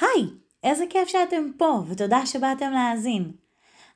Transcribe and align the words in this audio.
היי, 0.00 0.28
איזה 0.64 0.84
כיף 0.90 1.08
שאתם 1.08 1.50
פה, 1.56 1.82
ותודה 1.88 2.26
שבאתם 2.26 2.70
להאזין. 2.72 3.30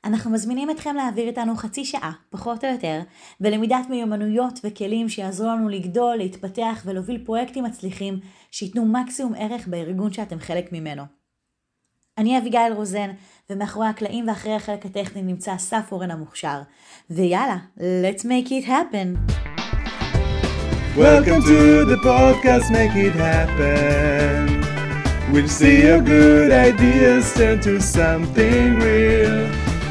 אנחנו 0.05 0.31
מזמינים 0.31 0.69
אתכם 0.69 0.95
להעביר 0.95 1.27
איתנו 1.27 1.55
חצי 1.55 1.85
שעה, 1.85 2.11
פחות 2.29 2.63
או 2.63 2.69
יותר, 2.69 3.01
בלמידת 3.39 3.89
מיומנויות 3.89 4.59
וכלים 4.63 5.09
שיעזרו 5.09 5.47
לנו 5.47 5.69
לגדול, 5.69 6.15
להתפתח 6.15 6.81
ולהוביל 6.85 7.25
פרויקטים 7.25 7.63
מצליחים 7.63 8.19
שייתנו 8.51 8.85
מקסימום 8.85 9.33
ערך 9.37 9.67
בארגון 9.67 10.13
שאתם 10.13 10.39
חלק 10.39 10.71
ממנו. 10.71 11.03
אני 12.17 12.37
אביגיל 12.37 12.73
רוזן, 12.75 13.09
ומאחורי 13.49 13.87
הקלעים 13.87 14.27
ואחרי 14.27 14.53
החלק 14.53 14.85
הטכני 14.85 15.21
נמצא 15.21 15.55
אסף 15.55 15.91
אורן 15.91 16.11
המוכשר. 16.11 16.61
ויאללה, 17.09 17.57
let's 17.77 18.21
make 18.21 18.49
it 18.49 18.65
happen. 18.65 19.33
Welcome 20.97 21.41
to 21.41 21.85
the 21.91 21.97
podcast 22.03 22.69
Make 22.69 22.95
It 22.95 23.15
Happen. 23.15 24.62
We'll 25.33 25.55
see 25.61 25.77
your 25.87 26.01
good 26.13 26.51
ideas 26.51 27.33
turn 27.37 27.57
to 27.67 27.73
something 27.81 28.67
real. 28.85 29.37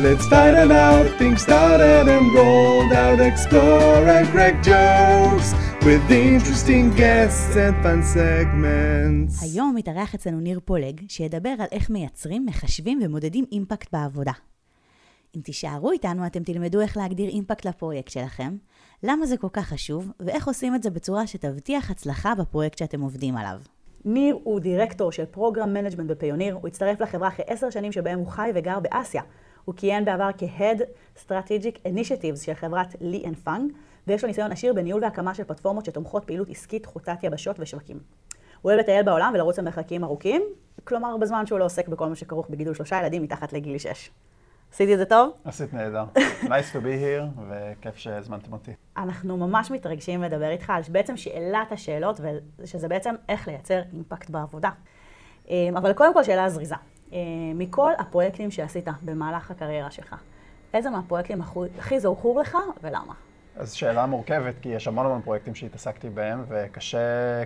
Let's 0.05 0.27
find 0.33 0.71
out, 0.71 1.07
things 1.19 1.41
started 1.49 2.07
and 2.15 2.27
rolled 2.37 2.93
out, 3.05 3.19
explore 3.31 4.05
and 4.17 4.27
crack 4.33 4.57
jokes 4.71 5.49
with 5.87 6.03
interesting 6.11 6.85
guests 7.03 7.57
and 7.57 7.75
fun 7.83 8.03
segments. 8.15 9.43
היום 9.43 9.75
מתארח 9.75 10.15
אצלנו 10.15 10.41
ניר 10.41 10.61
פולג, 10.65 11.01
שידבר 11.09 11.55
על 11.59 11.67
איך 11.73 11.91
מייצרים, 11.91 12.47
מחשבים 12.47 13.01
ומודדים 13.03 13.45
אימפקט 13.53 13.93
בעבודה. 13.93 14.33
אם 15.37 15.41
תישארו 15.41 15.93
איתנו, 15.93 16.27
אתם 16.27 16.43
תלמדו 16.43 16.81
איך 16.81 16.97
להגדיר 16.97 17.29
אימפקט 17.29 17.65
לפרויקט 17.67 18.11
שלכם, 18.11 18.57
למה 19.03 19.27
זה 19.27 19.37
כל 19.37 19.49
כך 19.53 19.69
חשוב, 19.69 20.13
ואיך 20.21 20.47
עושים 20.49 20.75
את 20.75 20.83
זה 20.83 20.91
בצורה 20.91 21.27
שתבטיח 21.27 21.91
הצלחה 21.91 22.35
בפרויקט 22.35 22.79
שאתם 22.79 23.01
עובדים 23.01 23.37
עליו. 23.37 23.59
ניר 24.05 24.39
הוא 24.45 24.61
דירקטור 24.61 25.13
של 25.13 25.25
program 25.25 25.73
management 25.73 26.11
ב 26.11 26.15
Payoneer, 26.15 26.55
הוא 26.55 26.69
הצטרף 26.69 27.01
לחברה 27.01 27.29
אחרי 27.29 27.45
עשר 27.49 27.71
שנים 27.71 27.93
שבהם 27.93 28.19
הוא 28.19 28.27
חי 28.27 28.51
וגר 28.55 28.81
באסיה. 28.81 29.23
הוא 29.65 29.75
כיהן 29.75 30.05
בעבר 30.05 30.29
כ-Head 30.39 30.81
Strategic 31.17 31.77
Initiatives 31.87 32.45
של 32.45 32.55
חברת 32.55 32.97
Li 33.01 33.23
and 33.27 33.37
Fung, 33.37 33.73
ויש 34.07 34.23
לו 34.23 34.29
ניסיון 34.29 34.53
עשיר 34.53 34.73
בניהול 34.73 35.05
והקמה 35.05 35.35
של 35.35 35.45
פלטפורמות 35.45 35.85
שתומכות 35.85 36.25
פעילות 36.25 36.49
עסקית 36.49 36.87
חוצת 36.87 37.17
יבשות 37.23 37.57
ושווקים. 37.61 37.99
הוא 38.63 38.71
אוהב 38.71 38.81
לטייל 38.81 39.03
בעולם 39.03 39.31
ולרוץ 39.35 39.59
למרחקים 39.59 40.05
ארוכים, 40.05 40.43
כלומר 40.85 41.17
בזמן 41.17 41.47
שהוא 41.47 41.59
לא 41.59 41.65
עוסק 41.65 41.89
בכל 41.89 42.09
מה 42.09 42.15
שכרוך 42.15 42.51
בגידול 42.51 42.75
שלושה 42.75 43.01
ילדים 43.01 43.23
מתחת 43.23 43.53
לגיל 43.53 43.79
6. 43.79 44.11
עשיתי 44.73 44.95
את 44.95 44.99
זה 44.99 45.05
טוב? 45.05 45.33
עשית 45.45 45.75
נהדר. 45.75 46.05
nice 46.43 46.73
to 46.73 46.77
be 46.77 47.03
here, 47.03 47.41
וכיף 47.51 47.97
שהזמנתם 47.97 48.53
אותי. 48.53 48.71
אנחנו 48.97 49.37
ממש 49.37 49.71
מתרגשים 49.71 50.23
לדבר 50.23 50.51
איתך 50.51 50.71
על 50.71 50.83
בעצם 50.89 51.17
שאלת 51.17 51.73
השאלות, 51.73 52.21
שזה 52.65 52.89
בעצם 52.89 53.15
איך 53.29 53.49
לייצר 53.49 53.83
אימפקט 53.93 54.31
בעבודה. 54.31 54.71
אמ, 55.49 55.77
אבל 55.77 55.93
קודם 55.93 56.15
כל 56.15 56.25
שאלה 56.25 56.49
זריזה. 56.49 56.75
אמ, 57.13 57.19
מכל 57.55 57.93
הפרויקטים 57.99 58.51
שעשית 58.51 58.89
במהלך 59.03 59.51
הקריירה 59.51 59.91
שלך, 59.91 60.15
איזה 60.75 60.91
מהפרויקטים 60.91 61.43
הכי 61.79 62.01
זוכרו 62.01 62.41
לך 62.41 62.57
ולמה? 62.83 63.15
אז 63.57 63.73
שאלה 63.73 64.07
מורכבת, 64.07 64.55
כי 64.63 64.69
יש 64.69 64.89
המון 64.89 65.07
המון 65.07 65.23
פרויקטים 65.23 65.55
שהתעסקתי 65.55 66.11
בהם, 66.11 66.45
וקשה, 66.49 66.99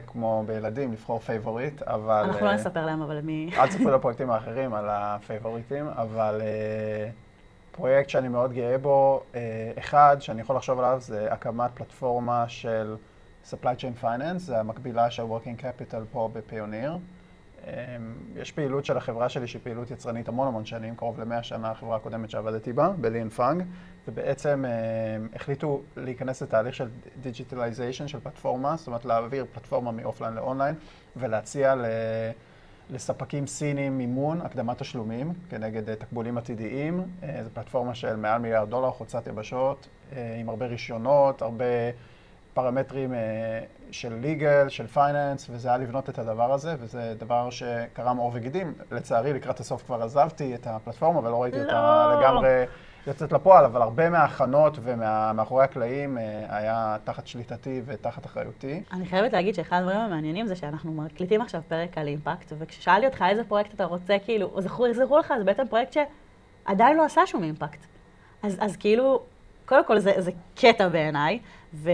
כמו 0.06 0.44
בילדים, 0.46 0.92
לבחור 0.92 1.18
favorite, 1.18 1.82
אבל... 1.82 2.24
אנחנו 2.24 2.46
לא 2.46 2.50
אה, 2.50 2.54
נספר 2.54 2.86
להם, 2.86 3.02
אבל 3.02 3.20
מי... 3.20 3.50
אל 3.58 3.68
תספר 3.68 3.96
לפרויקטים 3.96 4.30
האחרים 4.30 4.74
על 4.74 4.84
הפייבוריטים, 4.88 5.86
אבל 5.86 6.40
uh, 6.40 7.76
פרויקט 7.76 8.08
שאני 8.08 8.28
מאוד 8.28 8.52
גאה 8.52 8.78
בו, 8.78 9.22
uh, 9.32 9.36
אחד 9.78 10.16
שאני 10.20 10.40
יכול 10.40 10.56
לחשוב 10.56 10.78
עליו, 10.78 11.00
זה 11.00 11.32
הקמת 11.32 11.70
פלטפורמה 11.74 12.44
של 12.48 12.96
supply 13.50 13.80
chain 13.80 14.02
finance, 14.04 14.38
זה 14.38 14.60
המקבילה 14.60 15.10
של 15.10 15.22
working 15.22 15.62
capital 15.62 16.00
פה 16.12 16.30
בפיוניר. 16.32 16.98
אמ, 17.66 17.72
יש 18.36 18.52
פעילות 18.52 18.84
של 18.84 18.96
החברה 18.96 19.28
שלי 19.28 19.46
שהיא 19.46 19.62
פעילות 19.62 19.90
יצרנית 19.90 20.28
המון 20.28 20.48
המון 20.48 20.64
שנים, 20.64 20.96
קרוב 20.96 21.20
למאה 21.20 21.42
שנה, 21.42 21.70
החברה 21.70 21.96
הקודמת 21.96 22.30
שעבדתי 22.30 22.72
בה, 22.72 22.88
בלי 23.00 23.14
אנד 23.14 23.28
פאנג, 23.28 23.62
ובעצם 24.08 24.64
אמ, 24.64 25.28
החליטו 25.34 25.82
להיכנס 25.96 26.42
לתהליך 26.42 26.74
של 26.74 26.88
digitalization 27.22 28.08
של 28.08 28.20
פלטפורמה, 28.20 28.76
זאת 28.76 28.86
אומרת 28.86 29.04
להעביר 29.04 29.46
פלטפורמה 29.52 29.92
מ 29.92 29.97
offline 29.97 30.34
ל 30.34 30.39
online, 30.39 30.74
ולהציע 31.16 31.74
ל... 31.74 31.84
לספקים 32.90 33.46
סינים 33.46 33.98
מימון, 33.98 34.40
הקדמת 34.40 34.78
תשלומים, 34.78 35.32
כנגד 35.50 35.88
אה, 35.88 35.96
תקבולים 35.96 36.38
עתידיים. 36.38 37.04
אה, 37.22 37.44
זו 37.44 37.50
פלטפורמה 37.54 37.94
של 37.94 38.16
מעל 38.16 38.40
מיליארד 38.40 38.70
דולר, 38.70 38.90
חוצת 38.90 39.26
יבשות, 39.26 39.88
אה, 40.12 40.36
עם 40.40 40.48
הרבה 40.48 40.66
רישיונות, 40.66 41.42
הרבה... 41.42 41.64
פרמטרים 42.56 43.14
אה, 43.14 43.18
של 43.90 44.12
legal, 44.22 44.68
של 44.68 44.86
finance, 44.94 45.50
וזה 45.50 45.68
היה 45.68 45.76
לבנות 45.76 46.08
את 46.08 46.18
הדבר 46.18 46.52
הזה, 46.52 46.74
וזה 46.80 47.14
דבר 47.18 47.50
שקרם 47.50 48.16
עור 48.16 48.30
וגידים. 48.34 48.74
לצערי, 48.90 49.32
לקראת 49.32 49.60
הסוף 49.60 49.82
כבר 49.82 50.02
עזבתי 50.02 50.54
את 50.54 50.66
הפלטפורמה 50.66 51.20
ולא 51.20 51.42
ראיתי 51.42 51.58
לא. 51.58 51.62
אותה 51.62 52.16
לגמרי 52.20 52.64
יוצאת 53.06 53.32
לפועל, 53.32 53.64
אבל 53.64 53.82
הרבה 53.82 54.10
מההכנות 54.10 54.78
ומאחורי 54.82 55.64
הקלעים 55.64 56.18
אה, 56.18 56.44
היה 56.48 56.96
תחת 57.04 57.26
שליטתי 57.26 57.82
ותחת 57.86 58.26
אחריותי. 58.26 58.82
אני 58.92 59.06
חייבת 59.06 59.32
להגיד 59.32 59.54
שאחד 59.54 59.76
הדברים 59.76 59.98
המעניינים 59.98 60.46
זה 60.46 60.56
שאנחנו 60.56 60.92
מקליטים 60.92 61.40
עכשיו 61.40 61.62
פרק 61.68 61.98
על 61.98 62.08
אימפקט, 62.08 62.52
וכששאלתי 62.58 63.06
אותך 63.06 63.24
איזה 63.30 63.44
פרויקט 63.44 63.74
אתה 63.74 63.84
רוצה, 63.84 64.16
כאילו, 64.24 64.60
זכרו, 64.60 64.86
זכרו 64.92 65.18
לך, 65.18 65.34
זה 65.38 65.44
בעצם 65.44 65.62
פרויקט 65.70 65.96
שעדיין 66.66 66.96
לא 66.96 67.04
עשה 67.04 67.26
שום 67.26 67.42
אימפקט. 67.42 67.86
אז, 68.42 68.56
אז 68.60 68.76
כאילו, 68.76 69.22
קודם 69.66 69.84
כל 69.84 69.98
זה, 69.98 70.12
זה 70.18 70.30
קטע 70.54 70.88
בעיניי, 70.88 71.38
ו, 71.76 71.90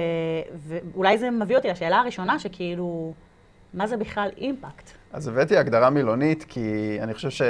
ואולי 0.54 1.18
זה 1.18 1.30
מביא 1.30 1.56
אותי 1.56 1.68
לשאלה 1.68 1.98
הראשונה, 1.98 2.38
שכאילו, 2.38 3.12
מה 3.74 3.86
זה 3.86 3.96
בכלל 3.96 4.28
אימפקט? 4.36 4.90
אז 5.12 5.28
הבאתי 5.28 5.56
הגדרה 5.56 5.90
מילונית, 5.90 6.44
כי 6.48 6.96
אני 7.00 7.14
חושב 7.14 7.30
ש... 7.30 7.42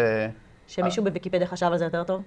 שמישהו 0.66 1.04
בוויקיפדיה 1.04 1.47
חשב 1.47 1.66
על 1.66 1.78
זה 1.78 1.84
יותר 1.84 2.04
טוב? 2.04 2.22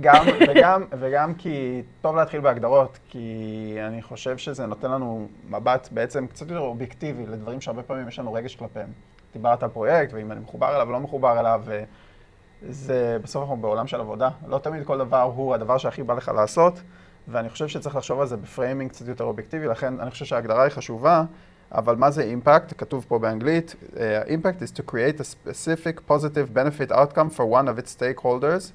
גם, 0.00 0.26
וגם, 0.48 0.84
וגם 0.98 1.34
כי 1.34 1.82
טוב 2.00 2.16
להתחיל 2.16 2.40
בהגדרות, 2.40 2.98
כי 3.08 3.76
אני 3.86 4.02
חושב 4.02 4.38
שזה 4.38 4.66
נותן 4.66 4.90
לנו 4.90 5.28
מבט 5.48 5.88
בעצם 5.90 6.26
קצת 6.26 6.48
יותר 6.48 6.60
אובייקטיבי 6.60 7.26
לדברים 7.26 7.60
שהרבה 7.60 7.82
פעמים 7.82 8.08
יש 8.08 8.18
לנו 8.18 8.32
רגש 8.32 8.56
כלפיהם. 8.56 8.88
דיברת 9.32 9.62
על 9.62 9.68
פרויקט, 9.68 10.12
ואם 10.12 10.32
אני 10.32 10.40
מחובר 10.40 10.76
אליו 10.76 10.92
לא 10.92 11.00
מחובר 11.00 11.40
אליו, 11.40 11.62
זה 12.68 13.18
בסוף 13.22 13.42
אנחנו 13.42 13.56
בעולם 13.56 13.86
של 13.86 14.00
עבודה. 14.00 14.28
לא 14.46 14.58
תמיד 14.58 14.86
כל 14.86 14.98
דבר 14.98 15.22
הוא 15.22 15.54
הדבר 15.54 15.78
שהכי 15.78 16.02
בא 16.02 16.14
לך 16.14 16.28
לעשות. 16.28 16.80
ואני 17.28 17.48
חושב 17.48 17.68
שצריך 17.68 17.96
לחשוב 17.96 18.20
על 18.20 18.26
זה 18.26 18.36
ב 18.36 18.43
framing 18.43 18.90
קצת 18.90 19.08
יותר 19.08 19.24
אובייקטיבי, 19.24 19.66
לכן 19.66 20.00
אני 20.00 20.10
חושב 20.10 20.24
שההגדרה 20.24 20.62
היא 20.62 20.70
חשובה, 20.70 21.24
אבל 21.72 21.96
מה 21.96 22.10
זה 22.10 22.22
impact? 22.22 22.72
כתוב 22.78 23.04
פה 23.08 23.18
באנגלית, 23.18 23.74
impact 24.26 24.62
uh, 24.62 24.64
is 24.64 24.68
to 24.68 24.82
create 24.92 25.20
a 25.20 25.24
specific 25.24 26.12
positive 26.12 26.54
benefit 26.54 26.92
outcome 26.92 27.30
for 27.30 27.44
one 27.46 27.68
of 27.68 27.78
its 27.78 27.96
stakeholders. 27.96 28.72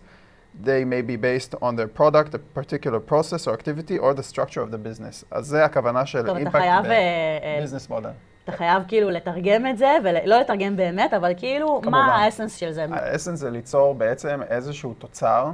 They 0.65 0.83
may 0.83 1.01
be 1.01 1.15
based 1.15 1.55
on 1.61 1.75
their 1.77 1.87
product, 1.99 2.33
a 2.33 2.39
particular 2.59 2.99
process 2.99 3.47
or 3.47 3.53
activity, 3.53 3.97
or 3.97 4.13
the 4.13 4.23
structure 4.33 4.61
of 4.61 4.71
the 4.71 4.77
business. 4.77 5.25
אז 5.31 5.45
זה 5.47 5.65
הכוונה 5.65 6.05
של 6.05 6.29
אימפקט 6.29 6.63
בביזנס 7.59 7.89
מודל. 7.89 8.09
אתה 8.43 8.51
חייב 8.51 8.83
כאילו 8.87 9.09
לתרגם 9.09 9.67
את 9.67 9.77
זה, 9.77 9.91
ולא 10.03 10.39
לתרגם 10.39 10.75
באמת, 10.77 11.13
אבל 11.13 11.33
כאילו, 11.37 11.81
כמובן. 11.81 11.97
מה 11.97 12.15
ה 12.15 12.20
essence 12.20 12.55
של 12.55 12.71
זה? 12.71 12.85
ה 12.91 12.97
essence 12.97 13.39
זה 13.39 13.49
ליצור 13.49 13.95
בעצם 13.95 14.41
איזשהו 14.49 14.93
תוצר 14.93 15.51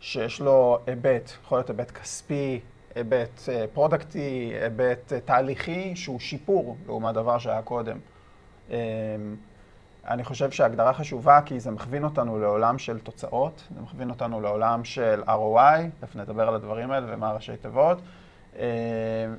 שיש 0.00 0.40
לו 0.40 0.78
היבט, 0.86 1.30
יכול 1.44 1.58
להיות 1.58 1.70
היבט 1.70 1.90
כספי, 1.90 2.60
היבט 2.94 3.40
אה, 3.48 3.64
product 3.72 4.34
י, 4.34 4.52
היבט 4.62 5.12
אה, 5.12 5.20
תהליכי, 5.20 5.96
שהוא 5.96 6.20
שיפור 6.20 6.76
לעומת 6.86 7.14
דבר 7.14 7.38
שהיה 7.38 7.62
קודם. 7.62 7.98
אמ, 8.70 8.76
אני 10.08 10.24
חושב 10.24 10.50
שההגדרה 10.50 10.92
חשובה 10.92 11.40
כי 11.46 11.60
זה 11.60 11.70
מכווין 11.70 12.04
אותנו 12.04 12.38
לעולם 12.38 12.78
של 12.78 12.98
תוצאות, 12.98 13.62
זה 13.74 13.80
מכווין 13.80 14.10
אותנו 14.10 14.40
לעולם 14.40 14.84
של 14.84 15.22
ROI, 15.26 16.00
תכף 16.00 16.16
נדבר 16.16 16.48
על 16.48 16.54
הדברים 16.54 16.90
האלה 16.90 17.06
ומה 17.14 17.32
ראשי 17.32 17.56
תיבות. 17.56 17.98
אה, 18.58 18.64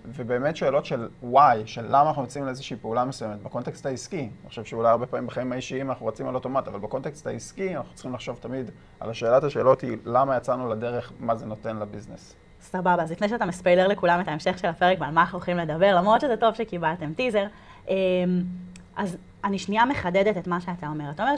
ובאמת 0.06 0.56
שאלות 0.56 0.86
של 0.86 1.10
why, 1.34 1.66
של 1.66 1.86
למה 1.88 2.10
אנחנו 2.10 2.22
יוצאים 2.22 2.46
לאיזושהי 2.46 2.78
פעולה 2.78 3.06
מסוימת, 3.06 3.44
בקונטקסט 3.44 3.86
העסקי. 3.86 4.18
אני 4.20 4.50
חושב 4.50 4.64
שאולי 4.64 4.90
הרבה 4.90 5.06
פעמים 5.06 5.28
בחיים 5.28 5.52
האישיים 5.52 5.90
אנחנו 5.90 6.06
רצים 6.06 6.28
על 6.28 6.36
אוטומט, 6.36 6.68
אבל 6.68 6.80
בקונטקסט 6.80 7.28
העסקי 7.28 7.78
אנחנו 7.78 7.94
צריכים 7.94 8.14
לחשוב 8.14 8.38
תמיד 8.42 8.72
על 9.00 9.10
השאלת 9.10 9.44
השאלות 9.44 9.82
היא 9.82 9.98
למה 10.06 10.38
יצאנו 10.38 10.70
לדרך, 10.70 11.12
מה 11.20 11.36
זה 11.36 11.46
נותן 11.46 11.78
לביזנס. 11.78 12.36
סבבה, 12.62 13.04
אז 13.04 13.12
לפני 13.12 13.30
שאתה 13.30 13.46
מספיילר 13.46 13.88
לכולם 13.88 14.22
את 14.22 14.28
ההמשך 14.28 14.58
של 14.58 14.68
הפרק 14.68 14.98
ועל 15.02 15.12
מה 15.12 15.22
אנחנו 15.22 15.38
הולכים 15.38 15.58
לדבר, 15.58 15.96
למרות 15.96 16.22
שזה 16.22 16.38
טוב 16.38 16.56
שקיבלתם 16.56 17.14
טיזר, 17.14 17.46
אה, 17.90 17.96
אז 18.96 19.18
אני 19.44 19.60
שנייה 19.60 19.86
מחדדת 19.86 20.38
את 20.38 20.48
מה 20.48 20.62
שאתה 20.62 20.88
אומר. 20.88 21.12
אתה 21.12 21.24
אומר 21.24 21.38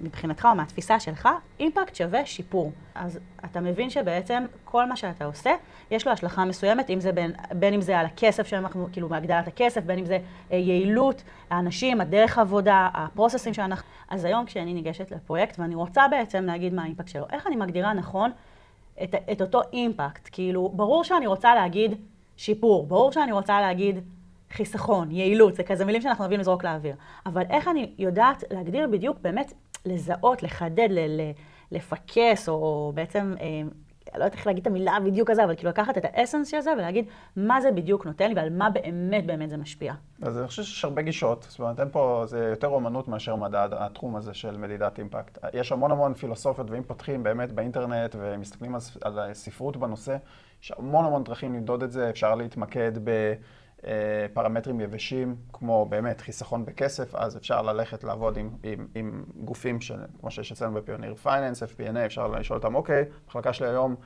שמבחינתך 0.00 0.48
או 0.50 0.54
מהתפיסה 0.54 1.00
שלך, 1.00 1.28
אימפקט 1.60 1.94
שווה 1.94 2.26
שיפור. 2.26 2.72
אז 2.94 3.18
אתה 3.44 3.60
מבין 3.60 3.90
שבעצם 3.90 4.44
כל 4.64 4.86
מה 4.86 4.96
שאתה 4.96 5.24
עושה, 5.24 5.50
יש 5.90 6.06
לו 6.06 6.12
השלכה 6.12 6.44
מסוימת, 6.44 6.90
אם 6.90 7.00
זה 7.00 7.12
בין, 7.12 7.32
בין 7.52 7.74
אם 7.74 7.80
זה 7.80 7.98
על 7.98 8.06
הכסף 8.06 8.46
שאנחנו, 8.46 8.88
כאילו 8.92 9.08
בהגדלת 9.08 9.48
הכסף, 9.48 9.84
בין 9.84 9.98
אם 9.98 10.04
זה 10.04 10.18
אה, 10.52 10.56
יעילות, 10.56 11.22
האנשים, 11.50 12.00
הדרך 12.00 12.38
העבודה, 12.38 12.88
הפרוססים 12.94 13.54
שאנחנו... 13.54 13.88
אז 14.08 14.24
היום 14.24 14.46
כשאני 14.46 14.74
ניגשת 14.74 15.10
לפרויקט 15.10 15.58
ואני 15.58 15.74
רוצה 15.74 16.08
בעצם 16.10 16.44
להגיד 16.44 16.74
מה 16.74 16.82
האימפקט 16.82 17.08
שלו, 17.08 17.26
איך 17.30 17.46
אני 17.46 17.56
מגדירה 17.56 17.92
נכון 17.92 18.30
את, 19.02 19.14
את 19.32 19.40
אותו 19.40 19.60
אימפקט? 19.72 20.28
כאילו, 20.32 20.72
ברור 20.74 21.04
שאני 21.04 21.26
רוצה 21.26 21.54
להגיד 21.54 21.94
שיפור, 22.36 22.86
ברור 22.86 23.12
שאני 23.12 23.32
רוצה 23.32 23.60
להגיד 23.60 24.00
חיסכון, 24.50 25.10
יעילות, 25.10 25.54
זה 25.54 25.62
כזה 25.62 25.84
מילים 25.84 26.02
שאנחנו 26.02 26.22
אוהבים 26.22 26.40
לזרוק 26.40 26.64
לאוויר. 26.64 26.94
אבל 27.26 27.42
איך 27.50 27.68
אני 27.68 27.92
יודעת 27.98 28.44
להגדיר 28.50 28.88
בדיוק 28.90 29.18
באמת 29.22 29.52
לזהות, 29.86 30.42
לחדד, 30.42 30.88
לפקס, 31.72 32.48
או 32.48 32.92
בעצם 32.94 33.34
לא 34.14 34.24
יודעת 34.24 34.34
איך 34.34 34.46
להגיד 34.46 34.60
את 34.60 34.66
המילה 34.66 34.98
בדיוק 35.04 35.30
הזה, 35.30 35.44
אבל 35.44 35.56
כאילו 35.56 35.70
לקחת 35.70 35.98
את 35.98 36.04
האסנס 36.04 36.48
של 36.48 36.60
זה 36.60 36.72
ולהגיד 36.72 37.04
מה 37.36 37.60
זה 37.60 37.72
בדיוק 37.72 38.06
נותן 38.06 38.28
לי 38.28 38.34
ועל 38.34 38.50
מה 38.50 38.70
באמת 38.70 39.26
באמת 39.26 39.50
זה 39.50 39.56
משפיע. 39.56 39.94
אז 40.22 40.38
אני 40.38 40.46
חושב 40.46 40.62
שיש 40.62 40.84
הרבה 40.84 41.02
גישות, 41.02 41.46
זאת 41.48 41.58
אומרת, 41.58 41.80
אין 41.80 41.88
פה, 41.92 42.22
זה 42.26 42.48
יותר 42.50 42.68
אומנות 42.68 43.08
מאשר 43.08 43.36
מדע, 43.36 43.66
התחום 43.72 44.16
הזה 44.16 44.34
של 44.34 44.56
מדידת 44.56 44.98
אימפקט. 44.98 45.38
יש 45.52 45.72
המון 45.72 45.90
המון 45.90 46.14
פילוסופיות, 46.14 46.70
ואם 46.70 46.82
פותחים 46.82 47.22
באמת 47.22 47.52
באינטרנט 47.52 48.16
ומסתכלים 48.18 48.74
על 49.02 49.18
הספרות 49.18 49.76
בנושא, 49.76 50.16
יש 50.62 50.72
המון 50.78 51.04
המון 51.04 51.24
דרכים 51.24 51.54
למדוד 51.54 51.82
את 51.82 51.92
זה, 51.92 52.10
אפשר 52.10 52.34
להתמקד 52.34 52.92
ב... 53.04 53.32
אה, 53.86 54.26
פרמטרים 54.32 54.80
יבשים, 54.80 55.36
כמו 55.52 55.86
באמת 55.86 56.20
חיסכון 56.20 56.64
בכסף, 56.64 57.14
אז 57.14 57.36
אפשר 57.36 57.62
ללכת 57.62 58.04
לעבוד 58.04 58.36
עם, 58.36 58.50
עם, 58.62 58.86
עם 58.94 59.24
גופים 59.36 59.80
של, 59.80 59.94
כמו 60.20 60.30
שיש 60.30 60.52
אצלנו 60.52 60.74
בפיוניר 60.74 61.14
פייננס, 61.14 61.62
FP&A, 61.62 61.98
אפשר 62.06 62.26
לשאול 62.26 62.58
אותם, 62.58 62.74
אוקיי, 62.74 63.04
המחלקה 63.24 63.52
שלי 63.52 63.68
היום, 63.68 63.96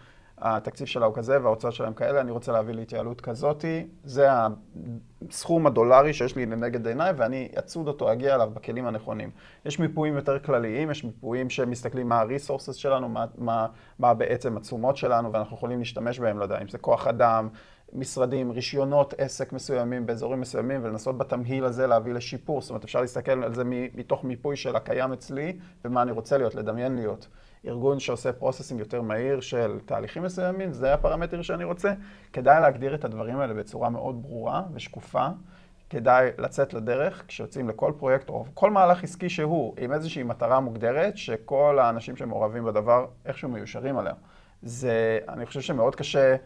התקציב 0.43 0.87
שלה 0.87 1.07
הוא 1.07 1.15
כזה 1.15 1.43
וההוצאות 1.43 1.75
שלהם 1.75 1.95
כאלה, 1.95 2.21
אני 2.21 2.31
רוצה 2.31 2.53
להביא 2.53 2.75
להתייעלות 2.75 3.21
כזאתי, 3.21 3.87
זה 4.05 4.29
הסכום 5.31 5.67
הדולרי 5.67 6.13
שיש 6.13 6.37
לי 6.37 6.47
לנגד 6.47 6.87
עיניי, 6.87 7.13
ואני 7.17 7.49
אצוד 7.59 7.89
אותו, 7.89 8.13
אגיע 8.13 8.35
אליו 8.35 8.51
בכלים 8.55 8.87
הנכונים. 8.87 9.31
יש 9.65 9.79
מיפויים 9.79 10.17
יותר 10.17 10.39
כלליים, 10.39 10.91
יש 10.91 11.05
מיפויים 11.05 11.51
שמסתכלים 11.51 12.09
מה 12.09 12.21
ה-resources 12.21 12.73
שלנו, 12.73 13.09
מה, 13.09 13.25
מה, 13.39 13.67
מה 13.99 14.15
בעצם 14.15 14.57
התשומות 14.57 14.97
שלנו, 14.97 15.33
ואנחנו 15.33 15.57
יכולים 15.57 15.79
להשתמש 15.79 16.19
בהם, 16.19 16.39
לא 16.39 16.45
יודע, 16.45 16.63
אם 16.63 16.69
זה 16.69 16.79
כוח 16.79 17.07
אדם, 17.07 17.49
משרדים, 17.93 18.51
רישיונות 18.51 19.15
עסק 19.19 19.53
מסוימים 19.53 20.07
באזורים 20.07 20.41
מסוימים 20.41 20.81
ולנסות 20.85 21.19
בתמהיל 21.19 21.65
הזה 21.65 21.87
להביא 21.87 22.13
לשיפור. 22.13 22.61
זאת 22.61 22.71
אומרת, 22.71 22.85
אפשר 22.85 23.01
להסתכל 23.01 23.45
על 23.45 23.55
זה 23.55 23.63
מתוך 23.95 24.25
מיפוי 24.25 24.57
של 24.57 24.77
הקיים 24.77 25.13
אצלי 25.13 25.59
ומה 25.85 26.03
אני 26.03 26.11
רוצה 26.11 26.39
להיות, 26.39 26.55
לדמיין 26.55 26.95
להיות. 26.95 27.29
ארגון 27.67 28.01
שעושה 28.01 28.33
processing 28.33 28.81
יותר 28.81 29.03
מהיר 29.03 29.41
של 29.41 29.79
תהליכים 29.87 30.23
מסוימים, 30.23 30.73
זה 30.73 30.95
הפרמטר 30.95 31.43
שאני 31.43 31.65
רוצה. 31.65 31.93
כדאי 32.33 32.61
להגדיר 32.61 32.95
את 32.95 33.05
הדברים 33.05 33.41
האלה 33.41 33.55
בצורה 33.55 33.91
מאוד 33.91 34.23
ברורה 34.23 34.63
ושקופה. 34.75 35.27
כדאי 35.91 36.31
לצאת 36.39 36.75
לדרך 36.75 37.25
כשיוצאים 37.29 37.69
לכל 37.69 37.93
פרויקט 37.99 38.29
או 38.29 38.45
כל 38.55 38.71
מהלך 38.71 39.05
עסקי 39.05 39.29
שהוא, 39.29 39.75
עם 39.79 39.93
איזושהי 39.93 40.23
מטרה 40.23 40.61
מוגדרת, 40.61 41.17
שכל 41.17 41.79
האנשים 41.79 42.17
שמעורבים 42.17 42.65
בדבר 42.65 43.07
איכשהו 43.27 43.49
מיושרים 43.49 43.99
עליה. 43.99 44.15
זה, 44.63 45.19
אני 45.29 45.47
חושב 45.47 45.61
שמאוד 45.61 45.97
קשה 45.97 46.37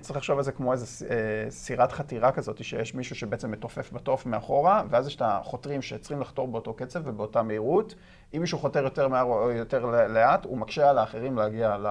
צריך 0.00 0.16
לחשוב 0.16 0.38
על 0.38 0.44
זה 0.44 0.52
כמו 0.52 0.72
איזו 0.72 1.06
אה, 1.10 1.50
סירת 1.50 1.92
חתירה 1.92 2.32
כזאת, 2.32 2.64
שיש 2.64 2.94
מישהו 2.94 3.16
שבעצם 3.16 3.50
מתופף 3.50 3.92
בתוף 3.92 4.26
מאחורה, 4.26 4.82
ואז 4.90 5.06
יש 5.06 5.16
את 5.16 5.22
החותרים 5.24 5.82
שצריכים 5.82 6.20
לחתור 6.20 6.48
באותו 6.48 6.74
קצב 6.74 7.00
ובאותה 7.04 7.42
מהירות. 7.42 7.94
אם 8.34 8.40
מישהו 8.40 8.58
חותר 8.58 8.84
יותר 8.84 9.08
מהר 9.08 9.24
או 9.24 9.50
יותר 9.50 10.06
לאט, 10.06 10.44
הוא 10.44 10.58
מקשה 10.58 10.90
על 10.90 10.98
האחרים 10.98 11.36
להגיע 11.36 11.76
ל... 11.76 11.86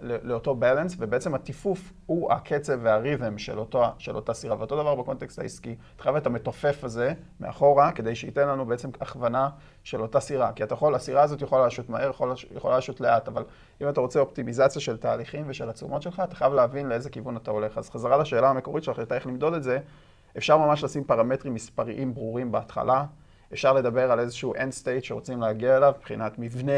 לאותו 0.00 0.54
בלנס, 0.54 0.96
ובעצם 0.98 1.34
הטיפוף 1.34 1.92
הוא 2.06 2.32
הקצב 2.32 2.78
והרית'ם 2.82 3.38
של, 3.38 3.58
של 3.98 4.16
אותה 4.16 4.34
סירה. 4.34 4.56
ואותו 4.58 4.76
דבר 4.76 4.94
בקונטקסט 4.94 5.38
העסקי, 5.38 5.76
אתה 5.94 6.02
חייב 6.02 6.16
את 6.16 6.26
המתופף 6.26 6.84
הזה 6.84 7.12
מאחורה, 7.40 7.92
כדי 7.92 8.14
שייתן 8.14 8.48
לנו 8.48 8.66
בעצם 8.66 8.90
הכוונה 9.00 9.48
של 9.84 10.02
אותה 10.02 10.20
סירה. 10.20 10.52
כי 10.52 10.62
אתה 10.64 10.74
יכול, 10.74 10.94
הסירה 10.94 11.22
הזאת 11.22 11.42
יכולה 11.42 11.66
לשוט 11.66 11.88
מהר, 11.88 12.10
יכולה, 12.10 12.34
יכולה 12.56 12.78
לשוט 12.78 13.00
לאט, 13.00 13.28
אבל 13.28 13.44
אם 13.82 13.88
אתה 13.88 14.00
רוצה 14.00 14.20
אופטימיזציה 14.20 14.80
של 14.80 14.96
תהליכים 14.96 15.44
ושל 15.48 15.68
התשומות 15.68 16.02
שלך, 16.02 16.22
אתה 16.24 16.34
חייב 16.34 16.52
להבין 16.52 16.88
לאיזה 16.88 17.10
כיוון 17.10 17.36
אתה 17.36 17.50
הולך. 17.50 17.78
אז 17.78 17.90
חזרה 17.90 18.16
לשאלה 18.16 18.50
המקורית 18.50 18.84
שלך, 18.84 19.00
איך 19.10 19.26
למדוד 19.26 19.54
את 19.54 19.62
זה, 19.62 19.78
אפשר 20.36 20.58
ממש 20.58 20.84
לשים 20.84 21.04
פרמטרים 21.04 21.54
מספריים 21.54 22.14
ברורים 22.14 22.52
בהתחלה. 22.52 23.04
אפשר 23.52 23.72
לדבר 23.72 24.12
על 24.12 24.20
איזשהו 24.20 24.54
end 24.54 24.82
state 24.82 25.04
שרוצים 25.04 25.40
להגיע 25.40 25.76
אליו, 25.76 25.92
מבחינת 25.98 26.38
מבנה, 26.38 26.72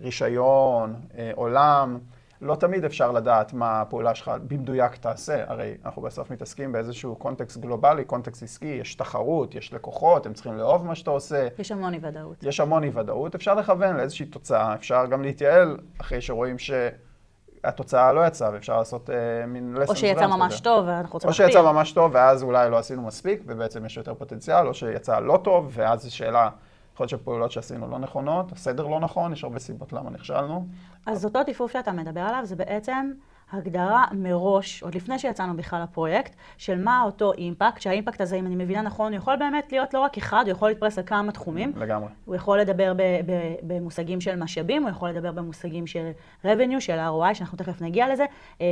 רישיון, 0.00 0.94
אה, 1.18 1.30
עולם. 1.34 1.98
לא 2.40 2.54
תמיד 2.54 2.84
אפשר 2.84 3.12
לדעת 3.12 3.52
מה 3.52 3.80
הפעולה 3.80 4.14
שלך 4.14 4.32
במדויק 4.48 4.96
תעשה, 4.96 5.44
הרי 5.46 5.74
אנחנו 5.84 6.02
בסוף 6.02 6.30
מתעסקים 6.30 6.72
באיזשהו 6.72 7.16
קונטקסט 7.16 7.58
גלובלי, 7.58 8.04
קונטקסט 8.04 8.42
עסקי, 8.42 8.66
יש 8.66 8.94
תחרות, 8.94 9.54
יש 9.54 9.72
לקוחות, 9.72 10.26
הם 10.26 10.32
צריכים 10.32 10.56
לאהוב 10.56 10.86
מה 10.86 10.94
שאתה 10.94 11.10
עושה. 11.10 11.48
יש 11.58 11.72
המון 11.72 11.94
אי 11.94 11.98
ודאות. 12.02 12.42
יש 12.42 12.60
המון 12.60 12.84
אי 12.84 12.90
ודאות, 12.94 13.34
אפשר 13.34 13.54
לכוון 13.54 13.96
לאיזושהי 13.96 14.26
תוצאה, 14.26 14.74
אפשר 14.74 15.06
גם 15.06 15.22
להתייעל 15.22 15.76
אחרי 16.00 16.20
שרואים 16.20 16.56
שהתוצאה 16.58 18.12
לא 18.12 18.26
יצאה, 18.26 18.50
ואפשר 18.52 18.78
לעשות 18.78 19.10
uh, 19.10 19.46
מין 19.46 19.74
לסן 19.74 19.92
או 19.92 19.96
שיצא 19.96 20.26
ממש 20.26 20.54
כזה. 20.54 20.64
טוב 20.64 20.84
ואנחנו 20.86 21.12
רוצים 21.12 21.30
להכפיל. 21.30 21.46
או 21.46 21.52
שיצא 21.52 21.62
ממש 21.62 21.92
טוב 21.92 22.10
ואז 22.14 22.42
אולי 22.42 22.70
לא 22.70 22.78
עשינו 22.78 23.02
מספיק, 23.02 23.42
ובעצם 23.46 23.86
יש 23.86 23.96
יותר 23.96 24.14
פוטנציאל, 24.14 24.66
או 24.66 24.74
שיצא 24.74 25.18
לא 25.18 25.40
טוב, 25.44 25.70
ואז 25.72 26.02
זו 26.02 26.14
שאלה... 26.14 26.48
יכול 27.00 27.04
להיות 27.04 27.22
שפעולות 27.22 27.52
שעשינו 27.52 27.90
לא 27.90 27.98
נכונות, 27.98 28.52
הסדר 28.52 28.86
לא 28.86 29.00
נכון, 29.00 29.32
יש 29.32 29.44
הרבה 29.44 29.58
סיבות 29.58 29.92
למה 29.92 30.10
נכשלנו. 30.10 30.66
אז 31.06 31.24
אותו 31.24 31.44
טיפוף 31.44 31.72
שאתה 31.72 31.92
מדבר 31.92 32.20
עליו 32.20 32.40
זה 32.44 32.56
בעצם 32.56 33.12
הגדרה 33.52 34.04
מראש, 34.12 34.82
עוד 34.82 34.94
לפני 34.94 35.18
שיצאנו 35.18 35.56
בכלל 35.56 35.82
לפרויקט, 35.82 36.34
של 36.58 36.84
מה 36.84 37.02
אותו 37.02 37.32
אימפקט, 37.32 37.80
שהאימפקט 37.80 38.20
הזה, 38.20 38.36
אם 38.36 38.46
אני 38.46 38.56
מבינה 38.56 38.82
נכון, 38.82 39.12
הוא 39.12 39.18
יכול 39.18 39.36
באמת 39.36 39.72
להיות 39.72 39.94
לא 39.94 40.00
רק 40.00 40.18
אחד, 40.18 40.42
הוא 40.44 40.50
יכול 40.50 40.68
להתפרס 40.68 40.98
על 40.98 41.04
כמה 41.06 41.32
תחומים. 41.32 41.72
לגמרי. 41.76 42.08
הוא 42.24 42.34
יכול 42.36 42.60
לדבר 42.60 42.92
במושגים 43.62 44.20
של 44.20 44.36
משאבים, 44.36 44.82
הוא 44.82 44.90
יכול 44.90 45.10
לדבר 45.10 45.32
במושגים 45.32 45.86
של 45.86 46.10
revenue, 46.44 46.80
של 46.80 46.98
ROI, 46.98 47.34
שאנחנו 47.34 47.58
תכף 47.58 47.82
נגיע 47.82 48.12
לזה, 48.12 48.24
אמ, 48.60 48.66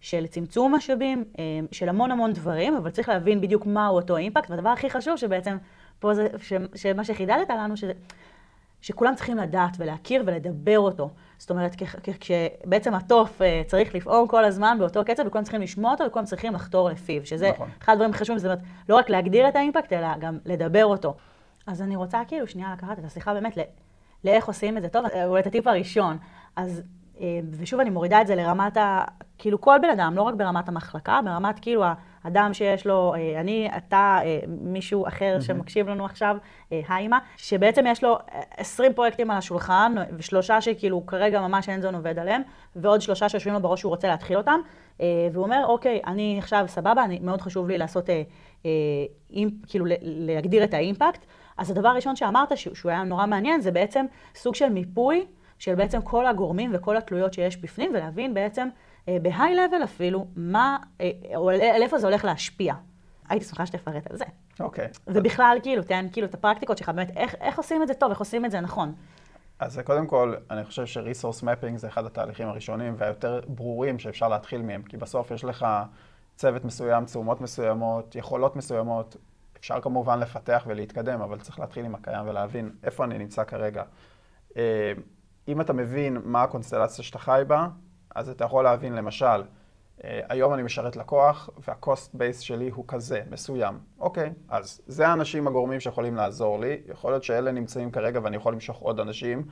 של 0.00 0.26
צמצום 0.26 0.74
משאבים, 0.74 1.24
אמ, 1.38 1.66
של 1.72 1.88
המון 1.88 2.10
המון 2.10 2.32
דברים, 2.32 2.76
אבל 2.76 2.90
צריך 2.90 3.08
להבין 3.08 3.40
בדיוק 3.40 3.66
מהו 3.66 3.94
אותו 3.94 4.16
אימפקט, 4.16 4.50
והדבר 4.50 4.68
הכי 4.68 4.90
חשוב 4.90 5.16
שבעצם 5.16 5.56
פה 5.98 6.14
זה, 6.14 6.26
ש, 6.38 6.52
שמה 6.74 7.04
שחידדת 7.04 7.50
לנו, 7.50 7.76
שזה, 7.76 7.92
שכולם 8.80 9.14
צריכים 9.14 9.36
לדעת 9.36 9.76
ולהכיר 9.78 10.22
ולדבר 10.26 10.78
אותו. 10.78 11.10
זאת 11.38 11.50
אומרת, 11.50 11.76
כשבעצם 12.20 12.94
התוף 12.94 13.42
אה, 13.42 13.62
צריך 13.66 13.94
לפעום 13.94 14.28
כל 14.28 14.44
הזמן 14.44 14.76
באותו 14.80 15.04
קצב, 15.04 15.22
וכולם 15.26 15.44
צריכים 15.44 15.60
לשמוע 15.60 15.90
אותו, 15.90 16.04
וכולם 16.04 16.24
צריכים 16.24 16.54
לחתור 16.54 16.90
לפיו, 16.90 17.26
שזה 17.26 17.50
נכון. 17.50 17.68
אחד 17.82 17.92
הדברים 17.92 18.10
החשובים, 18.10 18.38
זאת 18.38 18.44
אומרת, 18.44 18.58
לא 18.88 18.96
רק 18.96 19.10
להגדיר 19.10 19.48
את 19.48 19.56
האימפקט, 19.56 19.92
אלא 19.92 20.08
גם 20.20 20.38
לדבר 20.44 20.84
אותו. 20.84 21.14
אז 21.66 21.82
אני 21.82 21.96
רוצה 21.96 22.20
כאילו 22.28 22.46
שנייה 22.46 22.72
לקחת 22.72 22.98
את 22.98 23.04
השיחה 23.04 23.34
באמת 23.34 23.58
לאיך 24.24 24.46
עושים 24.46 24.76
את 24.76 24.82
זה 24.82 24.88
טוב, 24.88 25.04
אולי 25.26 25.40
את 25.40 25.46
הטיפ 25.46 25.66
הראשון. 25.66 26.16
אז 26.56 26.82
אה, 27.20 27.40
ושוב, 27.50 27.80
אני 27.80 27.90
מורידה 27.90 28.20
את 28.20 28.26
זה 28.26 28.34
לרמת 28.34 28.76
ה... 28.76 29.04
כאילו 29.38 29.60
כל 29.60 29.78
בן 29.82 29.90
אדם, 29.90 30.14
לא 30.16 30.22
רק 30.22 30.34
ברמת 30.34 30.68
המחלקה, 30.68 31.20
ברמת 31.24 31.58
כאילו 31.58 31.84
האדם 32.24 32.54
שיש 32.54 32.86
לו, 32.86 33.14
אה, 33.14 33.40
אני, 33.40 33.68
אתה, 33.76 34.18
אה, 34.24 34.38
מישהו 34.48 35.08
אחר 35.08 35.36
mm-hmm. 35.38 35.42
שמקשיב 35.42 35.88
לנו 35.88 36.04
עכשיו, 36.04 36.36
היימה, 36.70 37.18
שבעצם 37.36 37.84
יש 37.86 38.04
לו 38.04 38.18
20 38.56 38.92
פרויקטים 38.92 39.30
על 39.30 39.38
השולחן, 39.38 39.94
ושלושה 40.16 40.60
שכאילו 40.60 41.06
כרגע 41.06 41.40
ממש 41.40 41.68
אין 41.68 41.80
זון 41.80 41.94
עובד 41.94 42.18
עליהם, 42.18 42.42
ועוד 42.76 43.00
שלושה 43.00 43.28
שיושבים 43.28 43.54
לו 43.54 43.60
בראש 43.60 43.80
שהוא 43.80 43.90
רוצה 43.90 44.08
להתחיל 44.08 44.36
אותם, 44.36 44.60
והוא 45.00 45.44
אומר, 45.44 45.64
אוקיי, 45.68 46.00
אני 46.06 46.36
עכשיו 46.38 46.64
סבבה, 46.68 47.04
אני, 47.04 47.18
מאוד 47.22 47.40
חשוב 47.40 47.68
לי 47.68 47.78
לעשות, 47.78 48.08
כאילו 49.66 49.86
להגדיר 50.02 50.64
את 50.64 50.74
האימפקט. 50.74 51.26
אז 51.58 51.70
הדבר 51.70 51.88
הראשון 51.88 52.16
שאמרת, 52.16 52.56
שהוא 52.56 52.90
היה 52.90 53.02
נורא 53.02 53.26
מעניין, 53.26 53.60
זה 53.60 53.70
בעצם 53.70 54.06
סוג 54.34 54.54
של 54.54 54.68
מיפוי. 54.68 55.26
של 55.58 55.74
בעצם 55.74 56.02
כל 56.02 56.26
הגורמים 56.26 56.70
וכל 56.74 56.96
התלויות 56.96 57.34
שיש 57.34 57.56
בפנים, 57.56 57.90
ולהבין 57.94 58.34
בעצם 58.34 58.68
אה, 59.08 59.16
בהיי 59.22 59.54
לבל 59.54 59.84
אפילו, 59.84 60.26
מה, 60.36 60.78
אה, 61.00 61.10
או 61.36 61.50
על 61.50 61.82
איפה 61.82 61.98
זה 61.98 62.06
הולך 62.06 62.24
להשפיע. 62.24 62.74
הייתי 63.28 63.44
שמחה 63.44 63.66
שתפרט 63.66 64.10
על 64.10 64.16
זה. 64.16 64.24
אוקיי. 64.60 64.86
Okay. 64.86 64.98
ובכלל, 65.06 65.58
כאילו, 65.62 65.82
תן 65.82 66.06
כאילו 66.12 66.26
את 66.26 66.34
הפרקטיקות 66.34 66.78
שלך, 66.78 66.88
באמת, 66.88 67.16
איך, 67.16 67.34
איך 67.40 67.58
עושים 67.58 67.82
את 67.82 67.88
זה 67.88 67.94
טוב, 67.94 68.10
איך 68.10 68.18
עושים 68.18 68.44
את 68.44 68.50
זה 68.50 68.60
נכון. 68.60 68.94
אז 69.58 69.78
קודם 69.84 70.06
כל, 70.06 70.34
אני 70.50 70.64
חושב 70.64 70.86
ש-resource 70.86 71.42
mapping 71.42 71.76
זה 71.76 71.88
אחד 71.88 72.04
התהליכים 72.04 72.48
הראשונים 72.48 72.94
והיותר 72.98 73.40
ברורים 73.48 73.98
שאפשר 73.98 74.28
להתחיל 74.28 74.62
מהם, 74.62 74.82
כי 74.82 74.96
בסוף 74.96 75.30
יש 75.30 75.44
לך 75.44 75.66
צוות 76.36 76.64
מסוים, 76.64 77.04
תשומות 77.04 77.40
מסוימות, 77.40 78.14
יכולות 78.14 78.56
מסוימות, 78.56 79.16
אפשר 79.58 79.80
כמובן 79.80 80.18
לפתח 80.20 80.64
ולהתקדם, 80.66 81.20
אבל 81.20 81.40
צריך 81.40 81.60
להתחיל 81.60 81.84
עם 81.84 81.94
הקיים 81.94 82.28
ולהבין 82.28 82.70
איפה 82.82 83.04
אני 83.04 83.18
נמצא 83.18 83.44
כרגע. 83.44 83.82
אה, 84.56 84.92
אם 85.48 85.60
אתה 85.60 85.72
מבין 85.72 86.18
מה 86.24 86.42
הקונסטלציה 86.42 87.04
שאתה 87.04 87.18
חי 87.18 87.42
בה, 87.46 87.68
אז 88.14 88.28
אתה 88.28 88.44
יכול 88.44 88.64
להבין, 88.64 88.94
למשל, 88.94 89.42
אה, 90.04 90.20
היום 90.28 90.54
אני 90.54 90.62
משרת 90.62 90.96
לקוח, 90.96 91.50
וה-cost 91.68 92.14
base 92.14 92.40
שלי 92.40 92.68
הוא 92.68 92.84
כזה, 92.88 93.22
מסוים. 93.30 93.78
אוקיי, 93.98 94.32
אז 94.48 94.80
זה 94.86 95.08
האנשים 95.08 95.46
הגורמים 95.46 95.80
שיכולים 95.80 96.16
לעזור 96.16 96.60
לי. 96.60 96.80
יכול 96.88 97.12
להיות 97.12 97.24
שאלה 97.24 97.52
נמצאים 97.52 97.90
כרגע 97.90 98.20
ואני 98.22 98.36
יכול 98.36 98.52
למשוך 98.52 98.78
עוד 98.78 99.00
אנשים. 99.00 99.46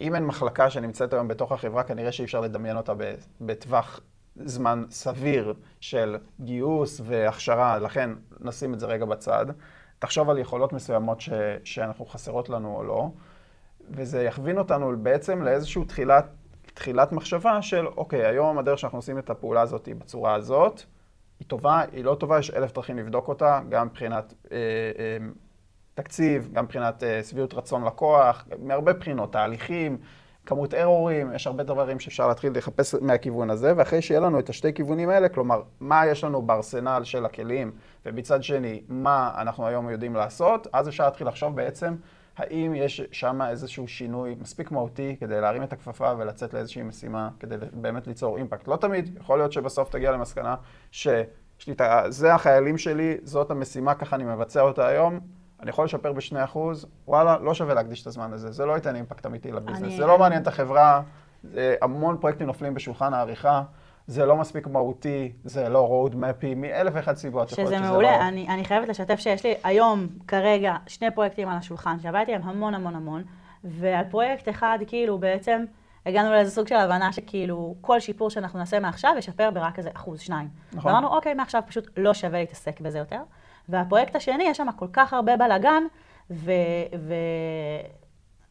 אם 0.00 0.14
אין 0.14 0.26
מחלקה 0.26 0.70
שנמצאת 0.70 1.12
היום 1.12 1.28
בתוך 1.28 1.52
החברה, 1.52 1.82
כנראה 1.82 2.12
שאי 2.12 2.24
אפשר 2.24 2.40
לדמיין 2.40 2.76
אותה 2.76 2.92
בטווח 3.40 4.00
זמן 4.36 4.84
סביר 4.90 5.54
של 5.80 6.16
גיוס 6.40 7.00
והכשרה, 7.04 7.78
לכן 7.78 8.10
נשים 8.40 8.74
את 8.74 8.80
זה 8.80 8.86
רגע 8.86 9.04
בצד. 9.04 9.46
תחשוב 9.98 10.30
על 10.30 10.38
יכולות 10.38 10.72
מסוימות 10.72 11.20
ש, 11.20 11.30
שאנחנו 11.64 12.06
חסרות 12.06 12.48
לנו 12.48 12.76
או 12.76 12.84
לא. 12.84 13.10
וזה 13.90 14.22
יכווין 14.22 14.58
אותנו 14.58 14.92
בעצם 15.02 15.42
לאיזושהי 15.42 15.84
תחילת, 15.84 16.24
תחילת 16.74 17.12
מחשבה 17.12 17.62
של, 17.62 17.86
אוקיי, 17.86 18.26
היום 18.26 18.58
הדרך 18.58 18.78
שאנחנו 18.78 18.98
עושים 18.98 19.18
את 19.18 19.30
הפעולה 19.30 19.60
הזאת 19.60 19.86
היא 19.86 19.94
בצורה 19.94 20.34
הזאת, 20.34 20.82
היא 21.40 21.48
טובה, 21.48 21.82
היא 21.92 22.04
לא 22.04 22.14
טובה, 22.14 22.38
יש 22.38 22.50
אלף 22.50 22.72
דרכים 22.72 22.98
לבדוק 22.98 23.28
אותה, 23.28 23.60
גם 23.68 23.86
מבחינת 23.86 24.34
אה, 24.52 24.56
אה, 24.98 25.16
תקציב, 25.94 26.48
גם 26.52 26.64
מבחינת 26.64 27.02
uh, 27.02 27.26
שביעות 27.26 27.54
רצון 27.54 27.84
לקוח, 27.84 28.44
מהרבה 28.58 28.92
בחינות, 28.92 29.32
תהליכים, 29.32 29.98
כמות 30.46 30.74
ארורים, 30.74 31.34
יש 31.34 31.46
הרבה 31.46 31.64
דברים 31.64 32.00
שאפשר 32.00 32.28
להתחיל 32.28 32.52
לחפש 32.56 32.94
מהכיוון 32.94 33.50
הזה, 33.50 33.72
ואחרי 33.76 34.02
שיהיה 34.02 34.20
לנו 34.20 34.38
את 34.38 34.48
השתי 34.48 34.74
כיוונים 34.74 35.08
האלה, 35.08 35.28
כלומר, 35.28 35.62
מה 35.80 36.06
יש 36.06 36.24
לנו 36.24 36.42
בארסנל 36.42 37.00
של 37.04 37.24
הכלים, 37.24 37.72
ומצד 38.06 38.42
שני, 38.42 38.82
מה 38.88 39.32
אנחנו 39.38 39.66
היום 39.66 39.90
יודעים 39.90 40.14
לעשות, 40.14 40.66
אז 40.72 40.88
אפשר 40.88 41.04
להתחיל 41.04 41.28
לחשוב 41.28 41.56
בעצם 41.56 41.94
האם 42.42 42.74
יש 42.74 43.02
שם 43.12 43.42
איזשהו 43.42 43.88
שינוי 43.88 44.36
מספיק 44.40 44.70
מהותי 44.70 45.16
כדי 45.20 45.40
להרים 45.40 45.62
את 45.62 45.72
הכפפה 45.72 46.12
ולצאת 46.18 46.54
לאיזושהי 46.54 46.82
משימה, 46.82 47.28
כדי 47.40 47.56
באמת 47.72 48.06
ליצור 48.06 48.36
אימפקט. 48.36 48.68
לא 48.68 48.76
תמיד, 48.76 49.18
יכול 49.20 49.38
להיות 49.38 49.52
שבסוף 49.52 49.90
תגיע 49.90 50.10
למסקנה 50.10 50.54
שיש 50.90 51.26
לי 51.66 51.72
את 51.72 51.80
ה... 51.80 52.04
זה 52.08 52.34
החיילים 52.34 52.78
שלי, 52.78 53.16
זאת 53.22 53.50
המשימה, 53.50 53.94
ככה 53.94 54.16
אני 54.16 54.24
מבצע 54.24 54.60
אותה 54.60 54.86
היום. 54.86 55.20
אני 55.60 55.70
יכול 55.70 55.84
לשפר 55.84 56.12
ב-2%, 56.12 56.58
וואלה, 57.08 57.38
לא 57.38 57.54
שווה 57.54 57.74
להקדיש 57.74 58.02
את 58.02 58.06
הזמן 58.06 58.32
הזה, 58.32 58.52
זה 58.52 58.66
לא 58.66 58.72
ייתן 58.72 58.96
אימפקט 58.96 59.26
אמיתי 59.26 59.52
לביזנס, 59.52 59.82
אני... 59.82 59.96
זה 59.96 60.06
לא 60.06 60.18
מעניין 60.18 60.42
את 60.42 60.46
החברה, 60.46 61.02
המון 61.56 62.16
פרויקטים 62.20 62.46
נופלים 62.46 62.74
בשולחן 62.74 63.14
העריכה, 63.14 63.62
זה 64.06 64.26
לא 64.26 64.36
מספיק 64.36 64.66
מהותי, 64.66 65.32
זה 65.44 65.68
לא 65.68 66.06
road 66.08 66.14
mapי, 66.14 66.54
מאלף 66.56 66.92
ואחת 66.96 67.16
סיבות. 67.16 67.48
שזה 67.48 67.80
מעולה, 67.80 68.18
לא... 68.18 68.28
אני, 68.28 68.48
אני 68.48 68.64
חייבת 68.64 68.88
לשתף 68.88 69.20
שיש 69.20 69.46
לי 69.46 69.54
היום, 69.64 70.06
כרגע, 70.28 70.76
שני 70.86 71.10
פרויקטים 71.10 71.48
על 71.48 71.56
השולחן, 71.56 72.00
שעבדתי 72.00 72.34
עליהם 72.34 72.48
המון 72.48 72.74
המון 72.74 72.94
המון, 72.94 73.22
ועל 73.64 74.04
פרויקט 74.10 74.48
אחד, 74.48 74.78
כאילו, 74.86 75.18
בעצם 75.18 75.64
הגענו 76.06 76.30
לאיזה 76.30 76.50
סוג 76.50 76.68
של 76.68 76.74
הבנה 76.74 77.12
שכאילו, 77.12 77.74
כל 77.80 78.00
שיפור 78.00 78.30
שאנחנו 78.30 78.58
נעשה 78.58 78.80
מעכשיו, 78.80 79.14
ישפר 79.18 79.50
ברק 79.50 79.78
איזה 79.78 79.90
אחוז, 79.94 80.20
שניים. 80.20 80.48
נכון. 80.72 80.92
ואמרנו, 80.92 81.16
אוקיי, 81.16 81.34
מעכשיו 81.34 81.62
פשוט 81.66 81.88
לא 81.96 82.14
שווה 82.14 82.40
להתעסק 82.40 82.80
בזה 82.80 82.98
יותר. 82.98 83.20
והפרויקט 83.68 84.16
השני, 84.16 84.44
יש 84.44 84.56
שם 84.56 84.66
כל 84.76 84.88
כך 84.92 85.12
הרבה 85.12 85.36
בלאגן, 85.36 85.82
ו... 86.30 86.52
ו... 86.98 87.14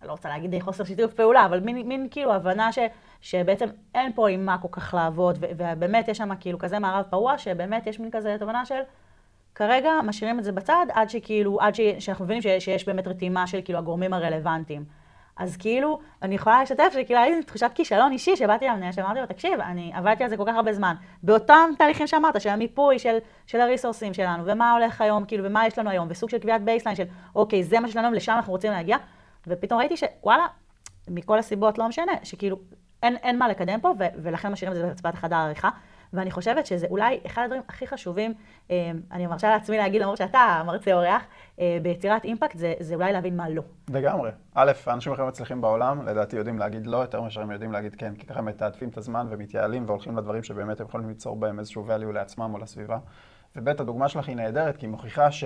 אני 0.02 0.08
לא 0.08 0.12
רוצה 0.12 0.30
להגיד 0.30 0.62
חוסר 0.62 0.84
שיתוף 0.84 1.14
פעולה, 1.14 1.46
אבל 1.46 1.60
מין, 1.60 1.88
מין 1.88 2.08
כאילו 2.12 2.34
הבנה 2.34 2.72
ש, 2.72 2.80
שבעצם 3.22 3.66
אין 3.96 4.14
פה 4.14 4.30
עם 4.30 4.46
מה 4.46 4.58
כל 4.58 4.68
כך 4.72 4.94
לעבוד, 4.94 5.38
ו, 5.42 5.46
ובאמת 5.58 6.08
יש 6.08 6.18
שם 6.18 6.30
כאילו 6.40 6.60
כזה 6.60 6.80
מערב 6.80 7.06
פרוע, 7.10 7.38
שבאמת 7.38 7.88
יש 7.88 8.00
מין 8.00 8.12
כזה 8.12 8.36
הבנה 8.36 8.66
של 8.66 8.80
כרגע 9.56 9.92
משאירים 10.04 10.40
את 10.40 10.44
זה 10.44 10.52
בצד, 10.52 10.86
עד 10.94 11.10
שכאילו, 11.10 11.62
עד 11.62 11.76
ש, 11.76 11.82
שאנחנו 12.00 12.26
מבינים 12.26 12.42
שיש, 12.42 12.66
שיש 12.66 12.86
באמת 12.86 13.08
רתימה 13.08 13.48
של 13.48 13.60
כאילו 13.66 13.80
הגורמים 13.80 14.14
הרלוונטיים. 14.14 14.86
אז 15.38 15.58
כאילו, 15.58 16.00
אני 16.22 16.36
יכולה 16.36 16.64
לשתף 16.64 16.90
שכאילו 16.94 17.20
היה 17.20 17.30
לי 17.30 17.44
תחושת 17.44 17.72
כישלון 17.76 18.12
אישי, 18.12 18.36
שבאתי 18.36 18.66
למנהל, 18.66 18.92
שאמרתי 18.92 19.20
לו, 19.20 19.26
תקשיב, 19.26 19.60
אני 19.60 19.92
עבדתי 19.96 20.24
על 20.24 20.30
זה 20.30 20.38
כל 20.38 20.44
כך 20.48 20.56
הרבה 20.56 20.74
זמן. 20.74 20.96
באותם 21.24 21.70
תהליכים 21.78 22.08
שאמרת, 22.08 22.42
של 22.42 22.50
המיפוי 22.50 23.00
של, 23.00 23.18
של 23.48 23.62
ה 23.62 23.67
resource 23.67 24.04
ים 24.04 24.14
שלנו, 24.14 24.44
ומה 24.46 24.72
הולך 24.72 25.02
היום, 25.02 25.26
כאילו, 25.26 25.46
ומה 25.46 25.68
יש 25.68 25.80
לנו 25.80 25.90
היום, 25.90 26.08
וסוג 26.10 26.30
של 26.30 26.38
קביעת 26.38 26.62
baseline 26.62 26.96
של, 26.96 27.04
אוקיי, 27.36 27.64
זה 27.64 27.80
מה 27.80 27.88
שלנו, 27.88 28.12
לשם 28.12 28.32
אנחנו 28.32 28.54
רוצים 28.54 28.72
להגיע. 28.72 28.98
ופתאום 29.48 29.80
ראיתי 29.80 29.98
שוואלה, 29.98 30.48
מכל 31.08 31.40
הסיבות 31.40 31.78
לא 31.78 31.88
משנה, 31.88 32.12
שכאילו, 32.24 32.58
אין, 33.04 33.18
אין 33.18 33.40
מה 33.40 33.48
לקדם 33.48 33.80
פה, 33.82 33.94
ו, 34.00 34.04
ולכן 34.24 34.52
משאירים 34.52 34.78
את 34.78 34.82
זה 34.82 34.88
ברצפת 34.92 35.14
חדר 35.14 35.36
העריכה. 35.36 35.70
ואני 36.14 36.32
חושבת 36.32 36.66
שזה 36.66 36.88
אולי 36.90 37.20
אחד 37.26 37.42
הדברים 37.44 37.62
הכי 37.70 37.88
חשובים, 37.88 38.34
אה, 38.72 38.92
אני 39.12 39.28
מרשה 39.28 39.50
לעצמי 39.50 39.78
להגיד, 39.78 40.02
למרות 40.02 40.18
שאתה 40.18 40.62
מרצה 40.66 40.94
אורח, 40.94 41.24
אה, 41.60 41.78
ביצירת 41.82 42.24
impact, 42.24 42.58
זה, 42.58 42.74
זה 42.80 42.96
אולי 42.96 43.14
להבין 43.14 43.38
מה 43.38 43.50
לא. 43.50 43.62
לגמרי. 43.90 44.32
א', 44.56 44.72
האנשים 44.86 45.14
הכי 45.14 45.22
מצליחים 45.22 45.62
בעולם, 45.62 46.08
לדעתי 46.08 46.36
יודעים 46.36 46.60
להגיד 46.60 46.88
לא 46.88 46.98
יותר 46.98 47.22
מאשר 47.22 47.42
הם 47.42 47.52
יודעים 47.52 47.72
להגיד 47.72 47.96
כן, 47.96 48.16
כי 48.16 48.26
ככה 48.26 48.40
הם 48.40 48.46
מתעדפים 48.46 48.90
את 48.90 48.98
הזמן 48.98 49.28
ומתייעלים 49.30 49.84
והולכים 49.88 50.18
לדברים 50.18 50.44
שבאמת 50.44 50.80
הם 50.80 50.88
יכולים 50.88 51.10
ליצור 51.10 51.36
בהם 51.36 51.60
איזשהו 51.60 51.86
value 51.88 52.14
לעצמם 52.14 52.54
או 52.54 52.60
לסביבה. 52.60 52.98
וב', 53.56 53.70
הדוגמה 53.70 54.08
שלך 54.08 54.28
היא 54.28 54.36
נהדרת, 54.36 54.78
כי 54.78 54.86
היא 54.86 54.92
מוכיחה 54.92 55.32
ש... 55.32 55.44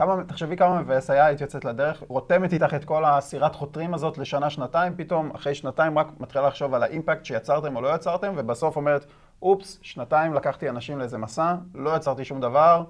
כמה, 0.00 0.24
תחשבי 0.24 0.56
כמה 0.56 0.80
מבאס 0.80 1.10
היה, 1.10 1.26
היית 1.26 1.40
יוצאת 1.40 1.64
לדרך, 1.64 2.02
רותמת 2.08 2.52
איתך 2.52 2.74
את 2.74 2.84
כל 2.84 3.04
הסירת 3.04 3.54
חותרים 3.54 3.94
הזאת 3.94 4.18
לשנה-שנתיים, 4.18 4.96
פתאום 4.96 5.30
אחרי 5.34 5.54
שנתיים 5.54 5.98
רק 5.98 6.06
מתחילה 6.20 6.46
לחשוב 6.46 6.74
על 6.74 6.82
האימפקט 6.82 7.24
שיצרתם 7.24 7.76
או 7.76 7.80
לא 7.80 7.94
יצרתם, 7.94 8.32
ובסוף 8.36 8.76
אומרת, 8.76 9.06
אופס, 9.42 9.78
שנתיים 9.82 10.34
לקחתי 10.34 10.68
אנשים 10.68 10.98
לאיזה 10.98 11.18
מסע, 11.18 11.54
לא 11.74 11.96
יצרתי 11.96 12.24
שום 12.24 12.40
דבר, 12.40 12.84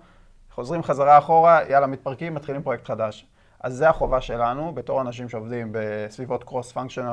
חוזרים 0.55 0.83
חזרה 0.83 1.19
אחורה, 1.19 1.61
יאללה, 1.69 1.87
מתפרקים, 1.87 2.35
מתחילים 2.35 2.63
פרויקט 2.63 2.87
חדש. 2.87 3.27
אז 3.61 3.75
זה 3.75 3.89
החובה 3.89 4.21
שלנו, 4.21 4.75
בתור 4.75 5.01
אנשים 5.01 5.29
שעובדים 5.29 5.69
בסביבות 5.73 6.45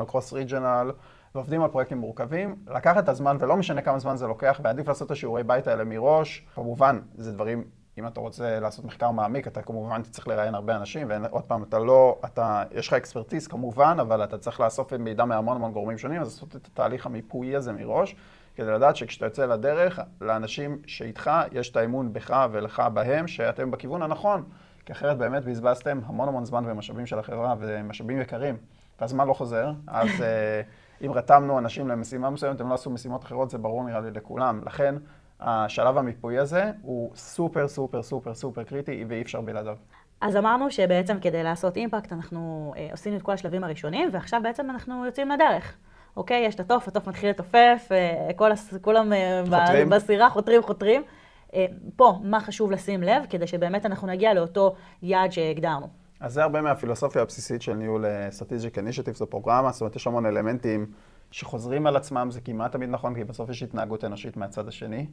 קרוס 0.08 0.34
ריג'נל, 0.34 0.92
ועובדים 1.36 1.63
על 1.63 1.70
פרויקטים 1.70 1.98
מורכבים, 1.98 2.56
לקחת 2.68 3.04
את 3.04 3.10
הזמן, 3.10 3.38
ולא 3.39 3.58
משנה 3.58 3.82
כמה 3.82 4.00
זמן 4.00 4.16
זה 4.16 4.27
לוקח, 4.27 4.60
ועדיף 4.63 4.88
לעשות 4.88 5.06
את 5.06 5.12
השיעורי 5.12 5.44
בית 5.44 5.68
האלה 5.68 5.84
מראש. 5.84 6.46
כמובן, 6.56 7.00
זה 7.16 7.32
דברים, 7.32 7.63
אם 7.98 8.08
אתה 8.08 8.20
רוצה 8.20 8.60
לעשות 8.60 8.86
מחקר 8.86 9.12
מעמיק, 9.12 9.48
אתה 9.48 9.62
כמובן 9.62 10.01
תצטרך 10.01 10.27
לראיין 10.27 10.56
הרבה 10.56 10.75
אנשים, 10.75 11.08
ועוד 11.10 11.44
פעם, 11.44 11.63
אתה 11.63 11.80
לא, 11.80 12.20
אתה, 12.25 12.63
יש 12.72 12.88
לך 12.88 12.94
אקספרטיז 12.94 13.48
כמובן, 13.48 13.98
אבל 14.01 14.24
אתה 14.24 14.38
צריך 14.38 14.60
לאסוף 14.60 14.94
מידע 14.94 15.25
מהמון 15.25 15.58
המון 15.58 15.72
גורמים 15.72 15.98
שונים, 15.98 16.22
אז 16.22 16.27
לעשות 16.27 16.56
את 16.56 16.68
התהליך 16.74 17.06
המיפוי 17.06 17.56
הזה 17.56 17.72
מראש. 17.74 18.16
כדי 18.56 18.72
לדעת 18.72 18.96
שכשאתה 18.96 19.25
יוצא 19.25 19.46
לדרך, 19.46 20.00
לאנשים 20.22 20.77
שאיתך, 20.86 21.32
יש 21.51 21.70
את 21.70 21.77
האמון 21.77 22.13
בך 22.13 22.48
ולך 22.51 22.80
בהם, 22.94 23.27
שאתם 23.27 23.72
בכיוון 23.72 24.01
הנכון. 24.01 24.44
כי 24.86 24.92
אחרת 24.94 25.18
באמת 25.18 25.46
בזבזתם 25.46 26.00
המון 26.06 26.27
המון 26.27 26.46
זמן 26.46 26.63
ומשאבים 26.68 27.06
של 27.06 27.20
החברה, 27.20 27.56
ומשאבים 27.60 28.22
יקרים, 28.22 28.58
והזמן 29.01 29.27
לא 29.27 29.34
חוזר. 29.34 29.72
אז 29.88 30.10
אה, 30.22 30.62
אם 31.06 31.12
רתמנו 31.12 31.60
אנשים 31.60 31.88
למשימה 31.88 32.30
מסוימת, 32.30 32.62
הם 32.62 32.70
לא 32.70 32.74
עשו 32.74 32.89
משימות 32.89 33.24
אחרות, 33.24 33.50
זה 33.50 33.58
ברור 33.58 33.84
נראה 33.84 34.00
לי 34.00 34.12
לכולם. 34.12 34.62
לכן, 34.66 34.96
השלב 35.39 35.98
המיפוי 35.98 36.38
הזה 36.38 36.72
הוא 36.82 37.12
סופר 37.15 37.67
סופר 37.67 38.03
סופר 38.03 38.34
סופר 38.34 38.63
קריטי, 38.63 39.06
ואי 39.08 39.22
אפשר 39.22 39.41
בלעדיו. 39.41 39.75
אז 40.22 40.36
אמרנו 40.36 40.72
שבעצם 40.72 41.20
כדי 41.20 41.44
לעשות 41.44 41.77
אימפקט, 41.77 42.13
אנחנו 42.13 42.74
אה, 42.77 42.88
עושים 42.91 43.15
את 43.15 43.22
כל 43.22 43.32
השלבים 43.32 43.63
הראשונים, 43.63 44.10
ועכשיו 44.12 44.39
בעצם 44.44 44.70
אנחנו 44.70 45.06
יוצאים 45.06 45.29
לדרך. 45.29 45.77
אוקיי, 46.17 46.46
יש 46.46 46.56
את 46.56 46.60
התוף, 46.60 46.88
התוף 46.88 47.08
מתחיל 47.08 47.29
לתופף, 47.29 47.88
אה, 47.91 48.29
כל 48.36 48.51
הס... 48.51 48.74
כולם 48.82 49.13
אה, 49.13 49.44
חותרים. 49.46 49.89
בסירה 49.89 50.29
חותרים, 50.29 50.63
חותרים. 50.63 51.03
אה, 51.53 51.65
פה, 51.96 52.20
מה 52.24 52.39
חשוב 52.39 52.72
לשים 52.72 53.03
לב, 53.03 53.24
כדי 53.29 53.48
שבאמת 53.48 53.86
אנחנו 53.86 54.08
נגיע 54.08 54.34
לאותו 54.34 54.75
יעד 55.01 55.32
שהגדרנו. 55.32 55.88
אז 56.20 56.34
זה 56.34 56.44
הרבה 56.44 56.62
מהפילוסופיה 56.62 57.22
הבסיסית 57.22 57.62
של 57.62 57.74
ניהול 57.74 58.06
Strategic 58.39 58.75
Initiative, 58.75 59.13
זו 59.13 59.29
פרוגרמה, 59.29 59.72
זאת 59.72 59.82
אומרת, 59.82 59.96
יש 59.96 60.08
המון 60.08 60.25
אלמנטים 60.25 60.86
שחוזרים 61.31 61.88
על 61.88 61.96
עצמם, 61.96 62.27
זה 62.31 62.41
כמעט 62.41 62.72
תמיד 62.72 62.89
נכון, 62.89 63.15
כי 63.15 63.24
בסוף 63.24 63.50
יש 63.50 63.63
התנהגות 63.63 64.03
אנושית 64.03 64.38
מהצד 64.38 64.67
השני. 64.67 65.07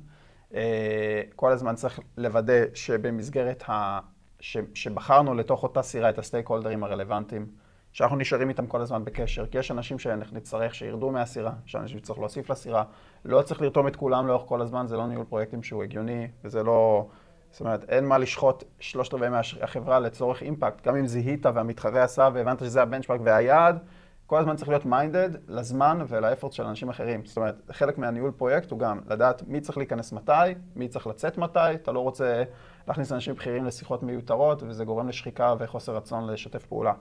כל 1.36 1.52
הזמן 1.52 1.74
צריך 1.74 2.00
לוודא 2.16 2.64
שבמסגרת 2.74 3.64
ה... 3.68 4.00
ש... 4.40 4.56
שבחרנו 4.74 5.34
לתוך 5.34 5.62
אותה 5.62 5.82
סירה 5.82 6.10
את 6.10 6.18
הסטייק 6.18 6.48
הולדרים 6.48 6.84
הרלוונטיים. 6.84 7.46
שאנחנו 7.92 8.16
נשארים 8.16 8.48
איתם 8.48 8.66
כל 8.66 8.80
הזמן 8.80 9.04
בקשר, 9.04 9.46
כי 9.46 9.58
יש 9.58 9.70
אנשים 9.70 9.98
שנצטרך 9.98 10.74
שירדו 10.74 11.10
מהסירה, 11.10 11.52
יש 11.66 11.76
אנשים 11.76 11.98
שצריך 11.98 12.18
להוסיף 12.18 12.50
לסירה, 12.50 12.84
לא 13.24 13.42
צריך 13.42 13.62
לרתום 13.62 13.88
את 13.88 13.96
כולם 13.96 14.26
לאורך 14.26 14.48
כל 14.48 14.62
הזמן, 14.62 14.86
זה 14.86 14.96
לא 14.96 15.06
ניהול 15.06 15.24
פרויקטים 15.24 15.62
שהוא 15.62 15.82
הגיוני, 15.82 16.28
וזה 16.44 16.62
לא... 16.62 17.06
זאת 17.50 17.60
אומרת, 17.60 17.84
אין 17.88 18.04
מה 18.04 18.18
לשחוט 18.18 18.64
שלושת 18.80 19.14
רבעי 19.14 19.28
מהחברה 19.28 19.98
לצורך 19.98 20.42
אימפקט, 20.42 20.86
גם 20.86 20.96
אם 20.96 21.06
זיהית 21.06 21.46
והמתחרה 21.46 22.02
עשה 22.02 22.28
והבנת 22.34 22.58
שזה 22.58 22.82
הבנצ'פארק 22.82 23.20
והיעד, 23.24 23.78
כל 24.26 24.38
הזמן 24.38 24.56
צריך 24.56 24.68
להיות 24.68 24.86
minded 24.86 25.30
לזמן 25.48 26.04
ול 26.08 26.19
effort 26.19 26.52
של 26.52 26.62
אנשים 26.62 26.88
אחרים. 26.88 27.24
זאת 27.24 27.36
אומרת, 27.36 27.62
חלק 27.72 27.98
מהניהול 27.98 28.30
פרויקט 28.30 28.70
הוא 28.70 28.78
גם 28.78 29.00
לדעת 29.06 29.42
מי 29.46 29.60
צריך 29.60 29.78
להיכנס 29.78 30.12
מתי, 30.12 30.32
מי 30.76 30.88
צריך 30.88 31.06
לצאת 31.06 31.38
מתי, 31.38 31.74
אתה 31.74 31.92
לא 31.92 32.00
רוצה 32.00 32.42
להכניס 32.88 33.12
אנשים 33.12 33.34
בכירים 33.34 33.64
לשיחות 33.64 34.02
מיותרות, 34.02 34.62
וזה 34.62 34.84
גורם 34.84 35.08
לשחיקה 35.08 35.54
וחוסר 35.58 35.96
רצון 35.96 36.26
לשתף 36.26 36.66
פעולה. 36.66 36.92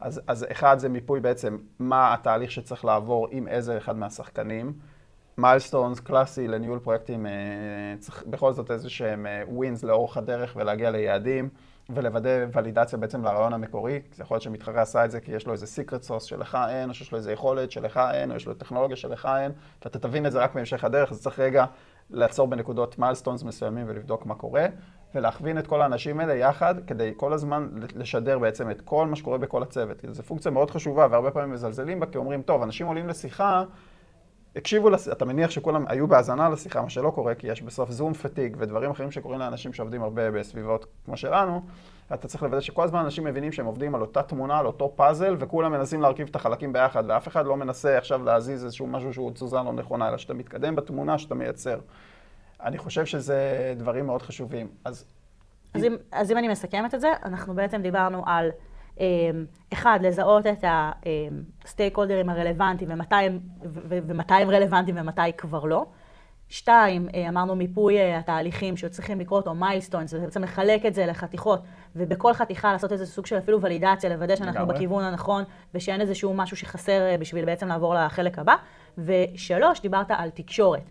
אז, 0.00 0.20
אז 0.26 0.46
אחד 0.50 0.78
זה 0.78 0.88
מיפוי 0.88 1.20
בעצם 1.20 1.58
מה 1.78 2.14
התהליך 2.14 2.50
שצריך 2.50 2.84
לעבור 2.84 3.28
עם 3.30 3.48
איזה 3.48 3.78
אחד 3.78 3.96
מהשחקנים. 3.96 4.72
milestones 5.38 6.00
קלאסי 6.00 6.48
לניהול 6.48 6.78
פרויקטים, 6.78 7.26
אה, 7.26 7.32
צריך 7.98 8.24
בכל 8.26 8.52
זאת 8.52 8.70
איזה 8.70 8.90
שהם 8.90 9.26
wins 9.48 9.84
אה, 9.84 9.88
לאורך 9.88 10.16
הדרך 10.16 10.56
ולהגיע 10.56 10.90
ליעדים 10.90 11.48
ולוודא 11.90 12.46
ולידציה 12.52 12.98
בעצם 12.98 13.24
לרעיון 13.24 13.52
המקורי. 13.52 14.00
זה 14.14 14.22
יכול 14.22 14.34
להיות 14.34 14.42
שמתחרה 14.42 14.82
עשה 14.82 15.04
את 15.04 15.10
זה 15.10 15.20
כי 15.20 15.32
יש 15.32 15.46
לו 15.46 15.52
איזה 15.52 15.66
secret 15.66 16.02
sauce 16.02 16.24
שלך 16.24 16.58
אין, 16.68 16.88
או 16.88 16.94
שיש 16.94 17.12
לו 17.12 17.18
איזה 17.18 17.32
יכולת 17.32 17.70
שלך 17.70 18.00
אין, 18.12 18.30
או 18.30 18.36
יש 18.36 18.46
לו 18.46 18.54
טכנולוגיה 18.54 18.96
שלך 18.96 19.28
אין, 19.40 19.52
ואתה 19.84 19.98
תבין 19.98 20.26
את 20.26 20.32
זה 20.32 20.38
רק 20.38 20.54
בהמשך 20.54 20.84
הדרך, 20.84 21.12
אז 21.12 21.22
צריך 21.22 21.38
רגע 21.38 21.64
לעצור 22.10 22.48
בנקודות 22.48 22.98
milestones 22.98 23.42
מסוימים 23.42 23.86
ולבדוק 23.88 24.26
מה 24.26 24.34
קורה. 24.34 24.66
ולהכווין 25.14 25.58
את 25.58 25.66
כל 25.66 25.82
האנשים 25.82 26.20
האלה 26.20 26.34
יחד, 26.34 26.74
כדי 26.86 27.12
כל 27.16 27.32
הזמן 27.32 27.68
לשדר 27.96 28.38
בעצם 28.38 28.70
את 28.70 28.80
כל 28.80 29.06
מה 29.06 29.16
שקורה 29.16 29.38
בכל 29.38 29.62
הצוות. 29.62 30.04
זו 30.10 30.22
פונקציה 30.22 30.50
מאוד 30.50 30.70
חשובה, 30.70 31.06
והרבה 31.10 31.30
פעמים 31.30 31.50
מזלזלים 31.50 32.00
בה, 32.00 32.06
כי 32.06 32.18
אומרים, 32.18 32.42
טוב, 32.42 32.62
אנשים 32.62 32.86
עולים 32.86 33.08
לשיחה, 33.08 33.64
הקשיבו, 34.56 34.90
לש... 34.90 35.08
אתה 35.08 35.24
מניח 35.24 35.50
שכולם 35.50 35.84
היו 35.88 36.06
בהאזנה 36.06 36.48
לשיחה, 36.48 36.82
מה 36.82 36.90
שלא 36.90 37.10
קורה, 37.10 37.34
כי 37.34 37.46
יש 37.46 37.62
בסוף 37.62 37.90
Zoom 37.90 38.14
fatigue 38.14 38.56
ודברים 38.58 38.90
אחרים 38.90 39.10
שקורים 39.10 39.38
לאנשים 39.40 39.72
שעובדים 39.72 40.02
הרבה 40.02 40.30
בסביבות 40.30 40.86
כמו 41.04 41.16
שלנו, 41.16 41.62
אתה 42.14 42.28
צריך 42.28 42.42
לוודא 42.42 42.60
שכל 42.60 42.84
הזמן 42.84 42.98
אנשים 43.00 43.24
מבינים 43.24 43.52
שהם 43.52 43.66
עובדים 43.66 43.94
על 43.94 44.00
אותה 44.00 44.22
תמונה, 44.22 44.58
על 44.58 44.66
אותו 44.66 44.92
פאזל, 44.96 45.36
וכולם 45.38 45.72
מנסים 45.72 46.02
להרכיב 46.02 46.28
את 46.30 46.36
החלקים 46.36 46.72
ביחד, 46.72 47.04
ואף 47.08 47.28
אחד 47.28 47.46
לא 47.46 47.56
מנסה 47.56 47.98
עכשיו 47.98 48.24
להזיז 48.24 48.64
איזשהו 48.64 48.86
משהו 48.86 49.12
שהוא 49.12 49.30
תזוזה 49.30 49.56
לא 49.56 49.72
נכונה, 49.72 50.08
אלא 50.08 50.16
שאתה 50.16 50.34
מתקדם 50.34 50.76
בתמונה 50.76 51.18
שאתה 51.18 51.34
מייצר. 51.34 51.78
אני 52.62 52.78
חושב 52.78 53.06
שזה 53.06 53.74
דברים 53.76 54.06
מאוד 54.06 54.22
חשובים. 54.22 54.68
אז 54.84 55.04
אז 55.74 55.84
אם, 55.84 55.96
אז 56.12 56.32
אם 56.32 56.38
אני 56.38 56.48
מסכמת 56.48 56.94
את 56.94 57.00
זה, 57.00 57.08
אנחנו 57.24 57.54
בעצם 57.54 57.82
דיברנו 57.82 58.22
על, 58.26 58.50
אחד, 59.72 59.98
לזהות 60.02 60.46
את 60.46 60.64
ה 61.64 61.96
stakeholder 61.96 62.23
ים 62.23 62.28
הרלוונטיים 62.28 62.90
ומתי 62.92 63.14
הם, 63.14 63.38
ומתי 63.62 64.34
הם 64.34 64.50
רלוונטיים 64.50 64.96
ומתי 65.00 65.32
כבר 65.36 65.64
לא. 65.64 65.86
שתיים, 66.48 67.08
אה, 67.14 67.28
אמרנו 67.28 67.56
מיפוי 67.56 67.98
אה, 67.98 68.18
התהליכים 68.18 68.76
שצריכים 68.76 69.20
לקרות, 69.20 69.46
או 69.46 69.54
milestones, 69.54 70.14
ובעצם 70.14 70.42
לחלק 70.42 70.86
את 70.86 70.94
זה 70.94 71.06
לחתיכות, 71.06 71.62
ובכל 71.96 72.34
חתיכה 72.34 72.72
לעשות 72.72 72.92
איזה 72.92 73.06
סוג 73.06 73.26
של 73.26 73.38
אפילו 73.38 73.60
ולידציה, 73.60 74.10
לוודא 74.10 74.36
שאנחנו 74.36 74.60
לגמרי. 74.60 74.74
בכיוון 74.74 75.04
הנכון, 75.04 75.44
ושאין 75.74 76.00
איזשהו 76.00 76.34
משהו 76.34 76.56
שחסר 76.56 77.00
אה, 77.00 77.16
בשביל 77.18 77.44
בעצם 77.44 77.68
לעבור 77.68 77.94
לחלק 77.94 78.38
הבא. 78.38 78.54
ושלוש, 78.98 79.80
דיברת 79.80 80.10
על 80.10 80.30
תקשורת. 80.30 80.90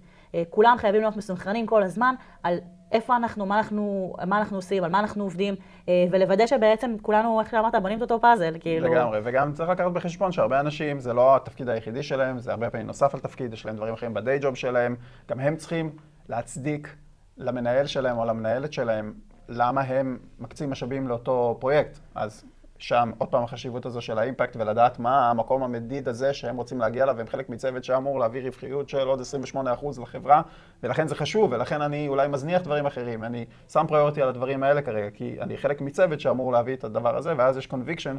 כולם 0.49 0.75
חייבים 0.79 1.01
להיות 1.01 1.15
מסונכרנים 1.17 1.65
כל 1.65 1.83
הזמן 1.83 2.15
על 2.43 2.57
איפה 2.91 3.15
אנחנו, 3.15 3.45
מה 3.45 3.57
אנחנו, 3.57 4.15
מה 4.27 4.37
אנחנו 4.37 4.57
עושים, 4.57 4.83
על 4.83 4.91
מה 4.91 4.99
אנחנו 4.99 5.23
עובדים, 5.23 5.55
אה, 5.89 6.05
ולוודא 6.11 6.47
שבעצם 6.47 6.95
כולנו, 7.01 7.39
איך 7.39 7.51
שאמרת, 7.51 7.75
בונים 7.81 7.97
את 7.97 8.01
אותו 8.01 8.21
פאזל, 8.21 8.55
כאילו... 8.59 8.93
לגמרי, 8.93 9.19
וגם 9.23 9.53
צריך 9.53 9.69
לקחת 9.69 9.91
בחשבון 9.91 10.31
שהרבה 10.31 10.59
אנשים, 10.59 10.99
זה 10.99 11.13
לא 11.13 11.35
התפקיד 11.35 11.69
היחידי 11.69 12.03
שלהם, 12.03 12.39
זה 12.39 12.51
הרבה 12.51 12.69
פעמים 12.69 12.87
נוסף 12.87 13.13
על 13.13 13.19
תפקיד, 13.19 13.53
יש 13.53 13.65
להם 13.65 13.75
דברים 13.75 13.93
אחרים 13.93 14.13
בדיי 14.13 14.39
ג'וב 14.39 14.55
שלהם, 14.55 14.95
גם 15.29 15.39
הם 15.39 15.55
צריכים 15.55 15.91
להצדיק 16.29 16.95
למנהל 17.37 17.85
שלהם 17.85 18.17
או 18.17 18.25
למנהלת 18.25 18.73
שלהם 18.73 19.13
למה 19.49 19.81
הם 19.81 20.17
מקצים 20.39 20.71
משאבים 20.71 21.07
לאותו 21.07 21.57
פרויקט. 21.59 21.99
אז 22.15 22.45
שם 22.79 23.11
עוד 23.17 23.29
פעם 23.29 23.43
החשיבות 23.43 23.85
הזו 23.85 24.01
של 24.01 24.17
ה 24.17 24.23
impact 24.23 24.55
ולדעת 24.55 24.99
מה 24.99 25.29
המקום 25.29 25.63
המדיד 25.63 26.07
הזה 26.07 26.33
שהם 26.33 26.57
רוצים 26.57 26.79
להגיע 26.79 27.03
אליו, 27.03 27.15
והם 27.17 27.27
חלק 27.27 27.49
מצוות 27.49 27.83
שאמור 27.83 28.19
להביא 28.19 28.41
רווחיות 28.41 28.89
של 28.89 29.07
עוד 29.07 29.21
28% 29.55 30.01
לחברה, 30.01 30.41
ולכן 30.83 31.07
זה 31.07 31.15
חשוב, 31.15 31.51
ולכן 31.51 31.81
אני 31.81 32.07
אולי 32.07 32.27
מזניח 32.27 32.61
דברים 32.61 32.85
אחרים. 32.85 33.23
אני 33.23 33.45
שם 33.71 33.85
priority 33.87 34.21
על 34.21 34.29
הדברים 34.29 34.63
האלה 34.63 34.81
כרגע, 34.81 35.09
כי 35.09 35.37
אני 35.41 35.57
חלק 35.57 35.81
מצוות 35.81 36.19
שאמור 36.19 36.51
להביא 36.51 36.73
את 36.73 36.83
הדבר 36.83 37.17
הזה, 37.17 37.33
ואז 37.37 37.57
יש 37.57 37.67
conviction 37.67 38.17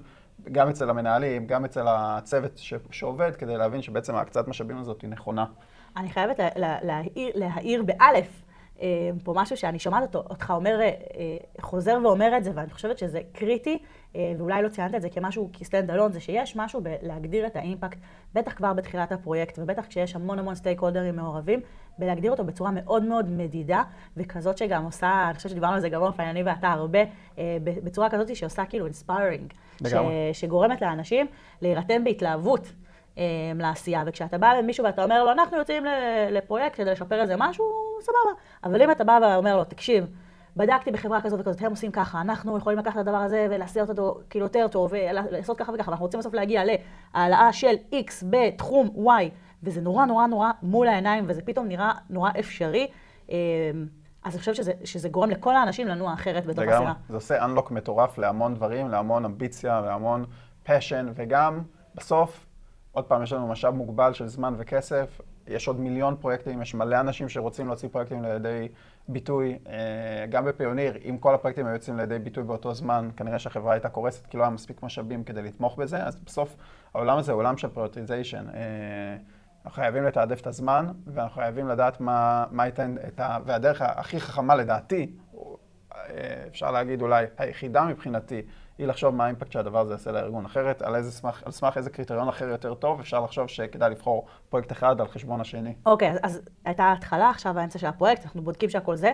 גם 0.52 0.68
אצל 0.68 0.90
המנהלים, 0.90 1.46
גם 1.46 1.64
אצל 1.64 1.84
הצוות 1.88 2.58
ש- 2.58 2.74
שעובד, 2.90 3.36
כדי 3.36 3.56
להבין 3.56 3.82
שבעצם 3.82 4.14
ההקצת 4.14 4.48
משאבים 4.48 4.78
הזאת 4.78 5.02
היא 5.02 5.10
נכונה. 5.10 5.44
אני 5.96 6.10
חייבת 6.10 6.40
להעיר, 6.82 7.30
להעיר 7.34 7.82
באלף. 7.82 8.47
אה, 8.82 9.11
פה 9.25 9.32
משהו 9.37 9.56
שאני 9.56 9.78
שומעת 9.78 10.16
אותך 10.16 10.52
אומר, 10.56 10.80
אה, 10.80 10.85
אה, 10.85 10.92
חוזר 11.61 11.99
ואומר 12.04 12.37
את 12.37 12.44
זה, 12.44 12.50
ואני 12.54 12.70
חושבת 12.70 12.99
שזה 12.99 13.20
קריטי, 13.32 13.78
ואולי 14.38 14.62
לא 14.62 14.68
ציינת 14.68 14.94
את 14.94 15.02
זה 15.02 15.08
כמשהו, 15.08 15.50
כ 15.52 15.63
stand 15.63 15.90
alone, 15.90 16.12
זה 16.12 16.20
שיש 16.20 16.56
משהו 16.56 16.80
בלהגדיר 16.80 17.47
את 17.47 17.56
ה 17.56 17.62
impact, 17.62 17.98
בטח 18.35 18.52
כבר 18.52 18.73
בתחילת 18.73 19.12
הפרויקט, 19.12 19.58
ובטח 19.58 19.87
כשיש 19.87 20.14
המון 20.14 20.38
המון 20.38 20.54
stakeholder 20.54 20.80
ים 20.80 21.16
מעורבים, 21.16 21.61
בלהגדיר 21.99 22.30
אותו 22.30 22.44
בצורה 22.44 22.70
מאוד 22.70 23.02
מאוד 23.02 23.30
מדידה, 23.30 23.82
וכזאת 24.16 24.58
שגם 24.58 24.85
עושה, 24.85 25.25
אני 25.26 25.35
חושבת 25.35 25.50
שדיברנו 25.50 25.75
על 25.75 25.80
זה 25.80 25.88
גם 25.88 26.02
אופן, 26.02 26.23
אני 26.23 26.42
ואתה 26.42 26.68
הרבה, 26.68 26.99
בצורה 27.64 28.11
כזאת 28.11 28.37
שעושה 28.37 28.64
כאילו 28.64 28.85
inspiring, 28.84 29.52
שגורמת 30.32 30.82
לאנשים 30.82 31.26
להירתם 31.62 32.04
בהתלהבות. 32.04 32.73
לעשייה. 33.54 34.02
וכשאתה 34.06 34.38
בא 34.38 34.52
למישהו 34.52 34.85
ואתה 34.85 35.04
אומר 35.04 35.25
לו, 35.25 35.32
אנחנו 35.32 35.56
יוצאים 35.56 35.85
לפרויקט 36.30 36.76
כדי 36.76 36.90
לשפר 36.90 37.20
איזה 37.20 37.35
משהו, 37.38 37.88
סבבה. 38.00 38.40
אבל 38.64 38.82
אם 38.82 38.90
אתה 38.90 39.04
בא 39.04 39.18
ואומר 39.22 39.56
לו, 39.56 39.64
תקשיב, 39.64 40.06
בדקתי 40.56 40.90
בחברה 40.90 41.20
כזאת 41.20 41.40
וכזאת, 41.40 41.62
הם 41.62 41.70
עושים 41.70 41.90
ככה, 41.90 42.20
אנחנו 42.20 42.58
יכולים 42.58 42.78
לקחת 42.78 42.94
את 42.94 43.00
הדבר 43.00 43.16
הזה 43.16 43.46
ולעשות 43.50 43.88
אותו 43.88 44.20
כאילו 44.30 44.44
יותר 44.44 44.68
טוב, 44.68 44.92
ולעשות 44.92 45.58
ככה 45.58 45.72
וככה, 45.72 45.90
ואנחנו 45.90 46.04
רוצים 46.04 46.20
בסוף 46.20 46.34
להגיע 46.34 46.62
להעלאה 46.64 47.52
של 47.52 47.74
X 47.92 48.24
בתחום 48.30 48.88
Y, 49.06 49.08
וזה 49.62 49.80
נורא 49.80 50.04
נורא 50.04 50.26
נורא 50.26 50.50
מול 50.62 50.88
העיניים, 50.88 51.24
וזה 51.28 51.42
פתאום 51.42 51.68
נראה 51.68 51.92
נורא 52.10 52.30
אפשרי. 52.38 52.86
אמ, 53.28 53.34
אז 54.24 54.32
אני 54.32 54.38
חושבת 54.38 54.54
שזה, 54.54 54.72
שזה 54.84 55.08
גורם 55.08 55.30
לכל 55.30 55.56
האנשים 55.56 55.88
לנוע 55.88 56.14
אחרת 56.14 56.46
בתוך 56.46 56.64
הסירה. 56.64 56.92
זה 57.08 57.16
עושה 57.16 57.46
unlock 57.46 57.72
מטורף 57.72 58.18
להמון 58.18 58.54
דברים, 58.54 58.88
להמון 58.88 59.24
אמביציה 59.24 59.82
והמון 59.84 60.24
passion, 60.66 61.06
וגם 61.14 61.62
בסוף 61.94 62.46
עוד 62.92 63.04
פעם, 63.04 63.22
יש 63.22 63.32
לנו 63.32 63.48
משאב 63.48 63.74
מוגבל 63.74 64.12
של 64.12 64.26
זמן 64.26 64.54
וכסף, 64.58 65.20
יש 65.48 65.68
עוד 65.68 65.80
מיליון 65.80 66.16
פרויקטים, 66.20 66.62
יש 66.62 66.74
מלא 66.74 67.00
אנשים 67.00 67.28
שרוצים 67.28 67.66
להוציא 67.66 67.88
פרויקטים 67.88 68.22
לידי 68.22 68.68
ביטוי. 69.08 69.58
אה, 69.68 70.26
גם 70.30 70.44
ב 70.44 70.50
Payoneer, 70.50 70.98
אם 71.04 71.18
כל 71.18 71.34
הפרויקטים 71.34 71.66
היו 71.66 71.74
יוצאים 71.74 71.96
לידי 71.96 72.18
ביטוי 72.18 72.44
באותו 72.44 72.74
זמן, 72.74 73.08
כנראה 73.16 73.38
שהחברה 73.38 73.72
הייתה 73.72 73.88
קורסת 73.88 74.26
כי 74.26 74.37
לא 74.37 74.42
היה 74.42 74.50
מספיק 74.50 74.82
משאבים 74.82 75.24
כדי 75.24 75.42
לתמוך 75.42 75.76
בזה, 75.76 76.04
אז 76.04 76.20
בסוף 76.20 76.56
העולם 76.94 77.18
הזה 77.18 77.32
הוא 77.32 77.38
עולם 77.38 77.56
של 77.56 77.68
prioritization. 77.68 78.44
אה, 78.54 79.16
אנחנו 79.64 79.82
חייבים 79.82 80.04
לתעדף 80.04 80.40
את 80.40 80.46
הזמן, 80.46 80.87
ואנחנו 81.06 81.34
חייבים 81.34 81.68
לדעת 81.68 82.00
מה, 82.00 82.44
מה 82.50 82.66
ייתן 82.66 82.94
את 83.08 83.20
ה... 83.20 83.38
והדרך 83.44 83.82
הכי 83.82 84.20
חכמה 84.20 84.54
לדעתי, 84.54 85.12
אה, 85.94 86.44
אפשר 86.48 86.70
להגיד 86.70 87.02
אולי 87.02 87.24
היחידה 87.38 87.84
מבחינתי, 87.84 88.42
היא 88.78 88.86
לחשוב 88.86 89.14
מה 89.14 89.24
האימפקט 89.24 89.52
שהדבר 89.52 89.78
הזה 89.78 89.92
יעשה 89.92 90.12
לארגון. 90.12 90.44
אחרת, 90.44 90.82
על, 90.82 90.94
איזה 90.94 91.12
סמך, 91.12 91.42
על 91.44 91.52
סמך 91.52 91.76
איזה 91.76 91.90
קריטריון 91.90 92.28
אחר 92.28 92.48
יותר 92.48 92.74
טוב, 92.74 93.00
אפשר 93.00 93.20
לחשוב 93.20 93.46
שכדאי 93.46 93.90
לבחור 93.90 94.26
פרויקט 94.48 94.72
אחד 94.72 95.00
על 95.00 95.08
חשבון 95.08 95.40
השני. 95.40 95.74
אוקיי, 95.86 96.12
okay, 96.12 96.18
אז 96.22 96.40
הייתה 96.64 96.84
ההתחלה, 96.84 97.30
עכשיו 97.30 97.58
האמצע 97.58 97.78
של 97.78 97.86
הפרויקט, 97.86 98.24
אנחנו 98.24 98.42
בודקים 98.42 98.70
שהכל 98.70 98.96
זה, 98.96 99.12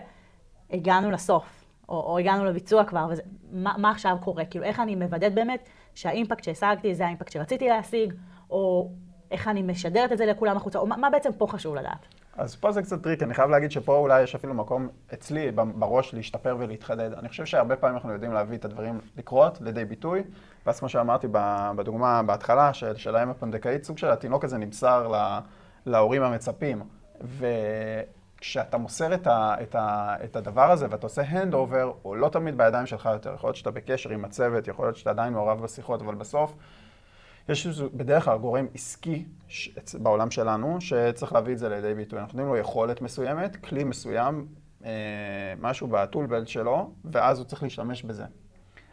הגענו 0.70 1.11
לסוף, 1.11 1.64
או, 1.88 2.00
או 2.00 2.18
הגענו 2.18 2.44
לביצוע 2.44 2.85
כבר, 2.85 3.07
וזה, 3.11 3.22
מה, 3.53 3.74
מה 3.79 3.90
עכשיו 3.90 4.16
קורה? 4.20 4.44
כאילו, 4.44 4.64
איך 4.64 4.81
אני 4.81 4.94
מוודאת 4.94 5.35
באמת 5.35 5.68
שהאימפקט 5.94 6.44
שהשגתי 6.44 6.94
זה 6.94 7.07
האימפקט 7.07 7.33
שרציתי 7.33 7.68
להשיג, 7.68 8.14
או 8.50 8.90
איך 9.31 9.48
אני 9.48 9.62
משדרת 9.62 10.12
את 10.12 10.18
זה 10.18 10.27
לכולם 10.27 10.57
החוצה, 10.57 10.79
או 10.79 10.87
מה, 10.87 10.96
מה 10.96 11.11
בעצם 11.11 11.31
פה 11.33 11.46
חשוב 11.46 11.74
לדעת? 11.74 12.07
אז 12.37 12.57
פה 12.57 12.73
זה 12.73 12.83
קצת 12.83 13.03
tricky, 13.03 13.23
אני 13.23 13.35
חייב 13.35 13.51
להגיד 13.51 13.70
שפה 13.70 13.97
אולי 13.97 14.23
יש 14.23 14.35
אפילו 14.35 14.55
מקום 14.55 14.88
אצלי 15.14 15.51
בראש 15.51 16.14
להשתפר 16.14 16.57
ולהתחדד. 16.59 17.12
אני 17.12 17.29
חושב 17.29 17.44
שהרבה 17.44 17.77
פעמים 17.77 17.97
אנחנו 17.97 18.12
יודעים 18.12 18.33
להביא 18.33 18.59
את 18.59 18.64
הדברים 18.64 19.01
לקרות 19.16 19.61
לידי 19.61 19.85
ביטוי, 19.85 20.23
ואז 20.66 20.79
כמו 20.79 20.88
שאמרתי 20.88 21.27
בדוגמה 21.77 22.23
בהתחלה 22.23 22.73
של, 22.73 22.97
של 22.97 23.16
האם 23.16 23.31
הפונדקאית, 23.31 23.85
סוג 23.85 23.99
של 23.99 24.11
התינוק 24.11 24.44
הזה 24.44 24.59
נמסר 24.59 25.09
לה, 25.09 25.40
להורים 25.87 26.23
המצפים. 26.23 26.83
וכשאתה 27.20 28.79
מוסר 28.79 29.14
את, 29.14 29.27
ה, 29.27 29.55
את, 29.62 29.75
ה, 29.75 30.14
את 30.25 30.37
הדבר 30.37 30.70
הזה 30.70 30.87
ואתה 30.90 31.07
עושה 31.07 31.23
handover, 31.23 31.93
הוא 32.03 32.16
לא 32.16 32.29
תמיד 32.29 32.57
בידיים 32.57 32.87
שלך 32.87 33.09
יותר. 33.12 33.35
יכול 33.35 33.49
להיות 33.49 33.57
שאתה 33.57 33.70
בקשר 33.70 34.11
עם 34.11 34.25
הצוות, 34.25 34.68
יכול 34.68 34.87
להיות 34.87 34.97
שאתה 34.97 35.11
עדיין 35.11 35.33
מעורב 35.33 35.62
בשיחות, 35.62 36.03
אבל 36.03 36.14
בסוף 36.14 36.55
יש 37.49 37.67
בדרך 37.81 38.25
כלל 38.25 38.39
גורם 38.39 38.67
עסקי 38.75 39.25
בעולם 40.03 40.31
שלנו, 40.31 40.81
שצריך 40.81 41.33
להביא 41.33 41.53
את 41.53 41.59
זה 41.59 41.69
לידי 41.69 41.95
ביטוי. 41.95 42.19
אנחנו 42.19 42.39
נותנים 42.39 42.55
לו 42.55 42.57
יכולת 42.57 43.03
מסוימת, 43.03 43.57
כלי 43.57 43.85
מסוים, 43.85 44.47
אה, 44.85 44.91
משהו 45.61 45.89
בטולבלט 45.91 46.49
שלו, 46.49 46.91
ואז 47.05 47.39
הוא 47.39 47.47
צריך 47.47 47.63
להשתמש 47.63 48.03
בזה. 48.03 48.25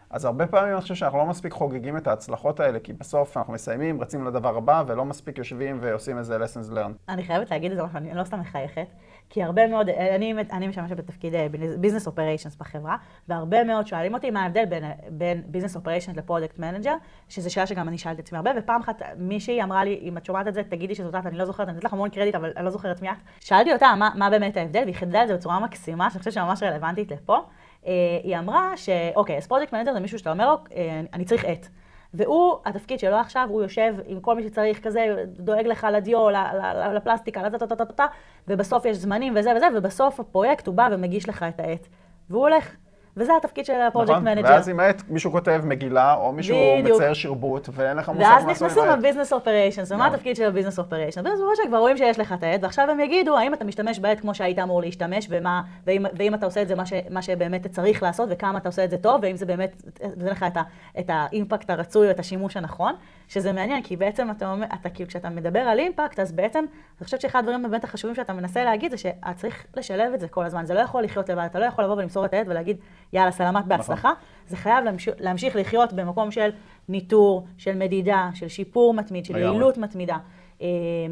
אז 0.10 0.26
הרבה 0.26 0.48
פעמים 0.48 0.74
אני 0.74 0.82
חושב 0.82 0.96
שאנחנו 0.96 1.18
לא 1.18 1.26
מספיק 1.26 1.54
חוגגים 1.54 1.98
את 1.98 2.08
ההצלחות 2.08 2.60
האלה, 2.60 2.80
כי 2.80 2.94
בסוף 2.94 3.38
אנחנו 3.38 3.54
מסיימים, 3.54 4.02
רצים 4.02 4.28
לדבר 4.28 4.58
הבא, 4.58 4.84
ולא 4.88 5.06
מספיק 5.06 5.38
יושבים 5.38 5.78
ועושים 5.82 6.18
איזה 6.18 6.38
lessons 6.38 6.72
learned. 6.72 7.10
אני 7.10 7.24
חייבת 7.24 7.52
להגיד 7.52 7.72
את 7.72 7.78
זה, 7.78 7.84
אני 7.96 8.14
לא 8.14 8.24
סתם 8.24 8.40
מחייכת, 8.40 8.88
כי 9.32 9.44
הרבה 9.44 9.68
מאוד, 9.68 9.90
אני, 9.90 10.34
אני 10.52 10.68
משמשת 10.68 10.96
בתפקיד 10.98 11.34
ביזנס 11.80 12.08
אה, 12.08 12.12
אופריישנס 12.12 12.56
בחברה, 12.56 12.98
והרבה 13.28 13.64
מאוד 13.64 13.88
שואלים 13.88 14.14
אותי 14.14 14.32
מה 14.32 14.44
ההבדל 14.44 14.64
בין 15.10 15.44
business 15.46 15.76
operations 15.76 16.18
ל 16.18 16.23
product 16.23 16.60
manager, 16.60 16.94
שזו 17.30 17.54
שאלה 17.54 17.68
שגם 17.68 17.88
אני 17.88 17.98
שאלתי 17.98 18.22
את 18.22 18.26
עצמי 18.26 18.38
הרבה, 18.38 18.52
ופעם 18.58 18.82
אחת 18.82 19.02
מישהי 19.18 19.64
אמרה 19.64 19.84
לי, 19.84 20.00
אם 20.02 20.18
את 20.18 20.26
שומעת 20.26 20.48
את 20.48 20.54
זה, 20.54 20.64
תגידי 20.64 20.96
שזאת 20.96 21.16
את, 21.16 21.26
אני 21.26 21.38
לא 21.38 21.46
זוכרת, 21.46 21.68
אני 21.68 21.74
נותנת 21.74 21.84
לך 21.84 21.94
המון 21.94 22.10
קרדיט, 22.10 22.36
אבל 22.36 22.54
אני 22.58 22.66
לא 22.66 22.72
זוכרת 22.72 23.02
מי 23.02 23.10
את. 23.10 23.16
שאלתי 23.40 23.74
אותה 23.74 23.94
מה, 23.98 24.10
מה 24.16 24.30
באמת 24.30 24.58
ההבדל, 24.58 24.82
והיא 24.84 24.96
חידדה 24.96 25.24
את 25.24 25.28
זה 25.28 25.36
בצורה 25.36 25.60
מקסימה, 25.60 26.10
שאני 26.10 26.20
חושבת 26.20 26.34
שממש 26.34 26.64
רלוונטית 26.64 27.12
לפה. 27.12 27.38
אה, 27.88 27.92
היא 28.24 28.38
אמרה 28.38 28.78
שאוקיי, 28.78 29.38
אז 29.38 29.48
product 29.48 29.74
manager 29.74 29.94
זה 29.94 30.00
מישהו 30.00 30.20
שאתה 30.20 30.32
אומר 30.32 30.50
לו, 30.50 30.58
אה, 30.76 31.02
אני 31.14 31.26
צריך 31.26 31.46
עט. 31.46 31.68
והוא, 32.14 32.56
התפקיד 32.66 33.00
שלו 33.00 33.16
עכשיו, 33.16 33.48
הוא 33.50 33.62
יושב 33.62 33.96
עם 34.06 34.20
כל 34.20 34.36
מי 34.36 34.44
שצריך 34.44 34.84
כזה, 34.84 35.26
דואג 35.28 35.68
לך 35.68 35.88
לדיו, 35.92 36.30
לפלסטיקה, 36.94 37.42
לטה 37.44 38.06
ובסוף 38.48 38.86
יש 38.86 38.98
זמנים 38.98 39.34
וזה 39.36 39.52
וזה, 39.56 39.66
ובסוף 39.78 40.20
הפרויקט 40.20 40.68
הוא 40.68 40.76
בא 40.76 40.90
ומגיש 40.92 41.30
לך 41.30 41.44
את 41.44 41.60
העט. 41.60 41.88
והוא 42.30 42.42
הולך 42.42 42.76
וזה 43.18 43.32
התפקיד 43.38 43.66
של 43.66 43.82
ה 43.82 43.86
product 43.86 44.12
נכון, 44.12 44.24
manager. 44.24 44.50
ואז 44.50 44.70
עם 44.70 44.80
העט 44.80 45.02
מישהו 45.10 45.32
כותב 45.32 45.62
מגילה, 45.64 46.14
או 46.14 46.32
מישהו 46.32 46.58
בדיוק. 46.82 46.98
מצייר 46.98 47.14
שרבוט, 47.14 47.70
ואין 47.72 47.98
לך 47.98 48.10
מושג 48.10 48.22
מה 48.22 48.30
לעשות. 48.30 48.48
ואז 48.48 48.62
נכנסו 48.62 48.86
ל 48.86 48.91
business 48.91 49.34
operations, 49.34 49.92
ומה 49.92 50.08
התפקיד 50.08 50.36
של 50.36 50.48
ה 50.48 50.51
business 50.51 50.80
operations? 50.80 51.24
business 51.24 51.40
operations 51.40 51.68
כבר 51.68 51.78
רואים 51.78 51.98
שיש 51.98 52.20
לך 52.20 52.34
את 52.34 52.44
העט, 52.44 52.64
ועכשיו 52.64 52.90
הם 52.92 53.00
יגידו 53.00 53.38
האם 53.38 53.54
אתה 53.54 53.66
משתמש 53.66 54.00
בעט 54.00 54.20
כמו 54.20 54.36
שהיית 54.36 54.60
אמור 54.60 54.82
להשתמש, 54.82 55.28
ומה, 55.30 55.62
ואם, 55.88 56.06
ואם 56.18 56.34
אתה 56.34 56.46
עושה 56.46 56.62
את 56.62 56.68
זה 56.68 56.76
מה, 56.76 56.86
ש, 56.86 56.94
מה 57.10 57.22
שבאמת 57.22 57.68
צריך 57.68 58.04
לעשות, 58.04 58.30
וכמה 58.32 58.58
אתה 58.58 58.70
עושה 58.70 58.84
את 58.84 58.90
זה 58.90 58.98
טוב, 58.98 59.20
ואם 59.24 59.36
זה 59.36 59.46
באמת, 59.46 59.82
זה 60.16 60.30
לך 60.30 60.46
את, 60.48 60.58
ה, 60.58 60.62
את 61.00 61.10
האימפקט 61.14 61.70
הרצוי 61.70 62.12
את 62.12 62.20
השימוש 62.20 62.58
הנכון, 62.58 62.96
שזה 63.32 63.54
מעניין, 63.54 63.84
כי 63.84 63.98
בעצם 63.98 64.32
אתה 64.32 64.52
אומר, 64.52 64.66
אתה 64.74 64.90
כאילו, 64.90 65.10
כשאתה 65.10 65.30
מדבר 65.30 65.60
על 65.60 65.80
אימפקט, 65.80 66.20
אז 66.20 66.32
בעצם, 66.32 66.60
אני 66.60 67.06
חושבת 67.06 67.22
שאחד 67.22 67.40
הדברים 67.40 67.64
באמת 67.64 67.84
החשובים 67.84 68.16
שאתה 68.16 68.34
מנסה 68.34 68.64
להגיד, 68.64 68.92
זה 68.92 68.98
שאתה 68.98 69.34
צריך 69.36 69.66
לשלב 69.78 70.14
את 70.14 70.20
זה 70.20 70.28
כל 70.28 70.46
הזמן. 70.46 70.66
זה 70.66 70.74
לא 70.74 70.80
יכול 70.80 71.04
לחיות 71.04 71.30
לבד, 71.30 71.46
אתה 71.46 71.60
לא 71.60 71.66
יכול 71.66 71.84
לבוא 71.84 71.96
ולמסור 71.96 72.26
את 72.26 72.34
העט 72.34 72.48
ולהגיד, 72.50 72.78
יאללה, 73.14 73.32
סלמת 73.32 73.66
בהצלחה. 73.66 74.12
זה 74.48 74.58
חייב 74.58 74.86
להמשיך, 74.86 75.14
להמשיך 75.20 75.56
לחיות 75.56 75.94
במקום 75.94 76.32
של 76.32 76.50
ניטור, 76.90 77.46
של 77.58 77.76
מדידה, 77.76 78.30
של 78.34 78.48
שיפור 78.48 78.94
מתמיד, 78.94 79.26
של. 79.26 79.34
יעילות 79.38 79.78
מתמידה. 79.78 80.18
אה, 80.62 80.68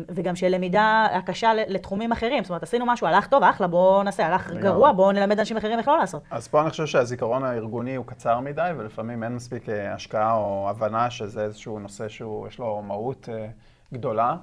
וגם 0.09 0.35
של 0.35 0.47
למידה 0.47 1.07
הקשה 1.11 1.51
לתחומים 1.67 2.11
אחרים. 2.11 2.43
זאת 2.43 2.49
אומרת, 2.49 2.63
עשינו 2.63 2.85
משהו, 2.85 3.07
הלך 3.07 3.27
טוב, 3.27 3.43
אחלה, 3.43 3.67
בואו 3.67 4.03
נעשה, 4.03 4.27
הלך. 4.27 4.51
גרוע, 4.51 4.91
בואו 4.91 5.11
נלמד 5.11 5.39
אנשים 5.39 5.57
אחרים 5.57 5.79
איך 5.79 5.87
לא 5.87 5.97
לעשות. 5.97 6.23
אז 6.31 6.47
פה 6.47 6.61
אני 6.61 6.69
חושב 6.69 6.85
שהזיכרון 6.85 7.43
הארגוני 7.43 7.95
הוא 7.95 8.05
קצר 8.05 8.39
מדי, 8.39 8.71
ולפעמים 8.77 9.23
אין 9.23 9.35
מספיק 9.35 9.69
אה, 9.69 9.93
השקעה 9.93 10.35
או 10.35 10.69
הבנה 10.69 11.09
שזה 11.09 11.43
איזשהו 11.43 11.79
נושא 11.79 12.09
שיש 12.09 12.59
לו 12.59 12.81
מהות 12.81 13.29
אה, 13.31 13.47
גדולה. 13.93 14.35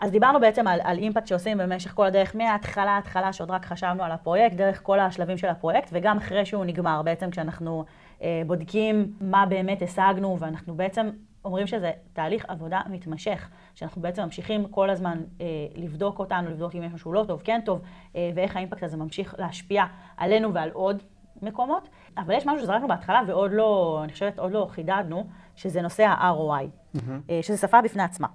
אז 0.00 0.10
דיברנו 0.10 0.40
בעצם 0.40 0.66
על, 0.66 0.80
על 0.82 0.98
אימפקט 0.98 1.26
שעושים 1.26 1.58
במשך 1.58 1.90
כל 1.90 2.06
הדרך, 2.06 2.36
מההתחלה, 2.36 2.90
ההתחלה 2.90 3.32
שעוד 3.32 3.50
רק 3.50 3.66
חשבנו 3.66 4.04
על 4.04 4.12
הפרויקט, 4.12 4.56
דרך 4.56 4.80
כל 4.82 5.00
השלבים 5.00 5.38
של 5.38 5.48
הפרויקט, 5.48 5.88
וגם 5.92 6.16
אחרי 6.16 6.46
שהוא 6.46 6.64
נגמר, 6.64 7.02
בעצם 7.02 7.30
כשאנחנו 7.30 7.84
אה, 8.22 8.42
בודקים 8.46 9.12
מה 9.20 9.46
באמת 9.46 9.82
השגנו, 9.82 10.36
ואנחנו 10.40 10.74
בעצם 10.74 11.10
אומרים 11.44 11.66
שזה 11.66 11.92
תהליך 12.12 12.44
עבודה 12.48 12.80
מתמשך, 12.90 13.48
שאנחנו 13.74 14.02
בעצם 14.02 14.22
ממשיכים 14.22 14.68
כל 14.68 14.90
הזמן 14.90 15.18
אה, 15.40 15.46
לבדוק 15.74 16.18
אותנו, 16.18 16.50
לבדוק 16.50 16.74
אם 16.74 16.82
יש 16.82 16.92
משהו 16.92 17.12
לא 17.12 17.24
טוב, 17.28 17.42
כן 17.44 17.60
טוב, 17.64 17.80
אה, 18.16 18.30
ואיך 18.34 18.56
האימפקט 18.56 18.82
הזה 18.82 18.96
ממשיך 18.96 19.34
להשפיע 19.38 19.84
עלינו 20.16 20.54
ועל 20.54 20.70
עוד 20.70 21.02
מקומות. 21.42 21.88
אבל 22.18 22.34
יש 22.34 22.46
משהו 22.46 22.60
שזרקנו 22.60 22.88
בהתחלה 22.88 23.22
ועוד 23.26 23.50
לא, 23.52 24.00
אני 24.04 24.12
חושבת, 24.12 24.38
עוד 24.38 24.52
לא 24.52 24.66
חידדנו, 24.70 25.26
שזה 25.56 25.82
נושא 25.82 26.02
ה-ROI, 26.04 26.98
אה, 27.30 27.38
שזה 27.42 27.56
שפה 27.56 27.82
בפני 27.82 28.02
עצמה. 28.02 28.28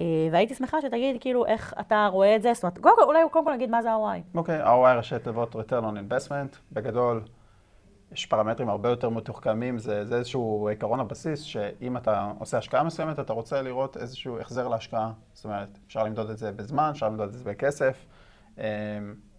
אה, 0.00 0.06
והייתי 0.32 0.54
שמחה 0.54 0.80
שתגיד 0.80 1.16
כאילו 1.20 1.46
איך 1.46 1.74
אתה 1.80 2.08
רואה 2.12 2.36
את 2.36 2.42
זה, 2.42 2.54
זאת 2.54 2.62
אומרת, 2.62 2.78
קודם 2.78 2.96
כל, 2.96 3.02
אולי 3.02 3.18
קודם 3.30 3.44
כל 3.44 3.54
נגיד 3.54 3.70
מה 3.70 3.82
זה 3.82 3.92
ה-ROI. 3.92 4.38
אוקיי, 4.38 4.64
ROI 4.64 4.96
ראשי 4.96 5.18
תיבות 5.18 5.56
return 5.56 5.82
on 5.82 6.12
investment, 6.12 6.56
בגדול 6.72 7.22
יש 8.12 8.26
פרמטרים 8.26 8.68
הרבה 8.68 8.88
יותר 8.88 9.08
מתוחכמים, 9.08 9.78
זה, 9.78 10.04
זה 10.04 10.16
איזשהו 10.16 10.68
עקרון 10.72 11.00
הבסיס, 11.00 11.40
שאם 11.40 11.96
אתה 11.96 12.32
עושה 12.38 12.58
השקעה 12.58 12.84
מסוימת, 12.84 13.20
אתה 13.20 13.32
רוצה 13.32 13.62
לראות 13.62 13.96
איזשהו 13.96 14.40
החזר 14.40 14.68
להשקעה. 14.68 15.12
זאת 15.32 15.44
אומרת, 15.44 15.78
אפשר 15.86 16.04
למדוד 16.04 16.30
את 16.30 16.38
זה 16.38 16.52
בזמן, 16.52 16.88
אפשר 16.92 17.08
למדוד 17.08 17.28
את 17.28 17.32
זה 17.32 17.44
בכסף. 17.44 18.06
אה, 18.58 18.64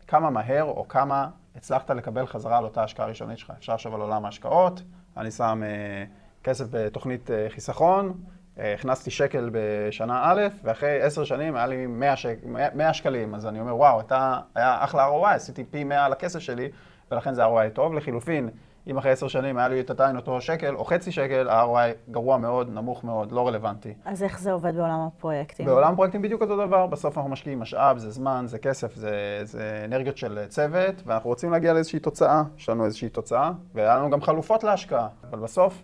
כמה 0.07 0.29
מהר 0.29 0.63
או 0.63 0.87
כמה 0.87 1.27
הצלחת 1.55 1.91
לקבל 1.91 2.25
חזרה 2.27 2.57
על 2.57 2.63
אותה 2.63 2.83
השקעה 2.83 3.05
ראשונית 3.05 3.37
שלך. 3.37 3.53
אפשר 3.57 3.73
לחשוב 3.73 3.95
על 3.95 4.01
עולם 4.01 4.25
ההשקעות, 4.25 4.81
אני 5.17 5.31
שם 5.31 5.61
אה, 5.65 6.05
כסף 6.43 6.65
בתוכנית 6.71 7.31
אה, 7.31 7.45
חיסכון, 7.49 8.13
אה, 8.59 8.73
הכנסתי 8.73 9.11
שקל 9.11 9.49
בשנה 9.53 10.21
א', 10.23 10.41
ואחרי 10.63 11.01
עשר 11.01 11.23
שנים 11.23 11.55
היה 11.55 11.67
לי 11.67 11.87
100, 11.87 12.15
שק, 12.15 12.37
100, 12.45 12.67
100 12.75 12.93
שקלים, 12.93 13.35
אז 13.35 13.47
אני 13.47 13.59
אומר, 13.59 13.75
וואו, 13.75 13.99
אתה, 13.99 14.39
היה 14.55 14.83
אחלה 14.83 15.07
ROI, 15.07 15.27
עשיתי 15.27 15.63
פי 15.63 15.83
100 15.83 16.05
על 16.05 16.11
הכסף 16.11 16.39
שלי, 16.39 16.69
ולכן 17.11 17.33
זה 17.33 17.45
ROI 17.45 17.69
טוב. 17.73 17.93
לחילופין, 17.93 18.49
אם 18.87 18.97
אחרי 18.97 19.11
עשר 19.11 19.27
שנים 19.27 19.57
היה 19.57 19.67
לי 19.67 19.79
את 19.79 19.89
עדיין 19.89 20.15
אותו 20.15 20.41
שקל 20.41 20.75
או 20.75 20.85
חצי 20.85 21.11
שקל, 21.11 21.49
ה-ROI 21.49 22.11
גרוע 22.11 22.37
מאוד, 22.37 22.69
נמוך 22.69 23.03
מאוד, 23.03 23.31
לא 23.31 23.47
רלוונטי. 23.47 23.93
אז 24.05 24.23
איך 24.23 24.39
זה 24.39 24.51
עובד 24.51 24.75
בעולם 24.75 24.99
הפרויקטים? 25.07 25.65
בעולם 25.65 25.95
פרויקטים 25.95 26.21
בדיוק 26.21 26.41
אותו 26.41 26.57
דבר, 26.65 26.87
בסוף 26.87 27.17
אנחנו 27.17 27.31
משקיעים 27.31 27.59
משאב, 27.59 27.97
זה 27.97 28.11
זמן, 28.11 28.43
זה 28.47 28.57
כסף, 28.57 28.95
זה, 28.95 29.39
זה 29.43 29.81
אנרגיות 29.85 30.17
של 30.17 30.45
צוות, 30.47 30.95
ואנחנו 31.05 31.29
רוצים 31.29 31.51
להגיע 31.51 31.73
לאיזושהי 31.73 31.99
תוצאה, 31.99 32.43
יש 32.57 32.69
לנו 32.69 32.85
איזושהי 32.85 33.09
תוצאה, 33.09 33.51
והיה 33.73 33.97
לנו 33.97 34.09
גם 34.09 34.21
חלופות 34.21 34.63
להשקעה, 34.63 35.07
אבל 35.29 35.39
בסוף, 35.39 35.83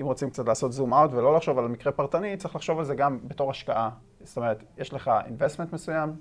אם 0.00 0.06
רוצים 0.06 0.30
קצת 0.30 0.48
לעשות 0.48 0.72
זום 0.72 0.94
אאוט 0.94 1.10
ולא 1.12 1.36
לחשוב 1.36 1.58
על 1.58 1.68
מקרה 1.68 1.92
פרטני, 1.92 2.36
צריך 2.36 2.56
לחשוב 2.56 2.78
על 2.78 2.84
זה 2.84 2.94
גם 2.94 3.18
בתור 3.24 3.50
השקעה. 3.50 3.90
זאת 4.22 4.36
אומרת, 4.36 4.64
יש 4.78 4.94
לך 4.94 5.10
investment 5.26 5.72
מסוים, 5.74 6.12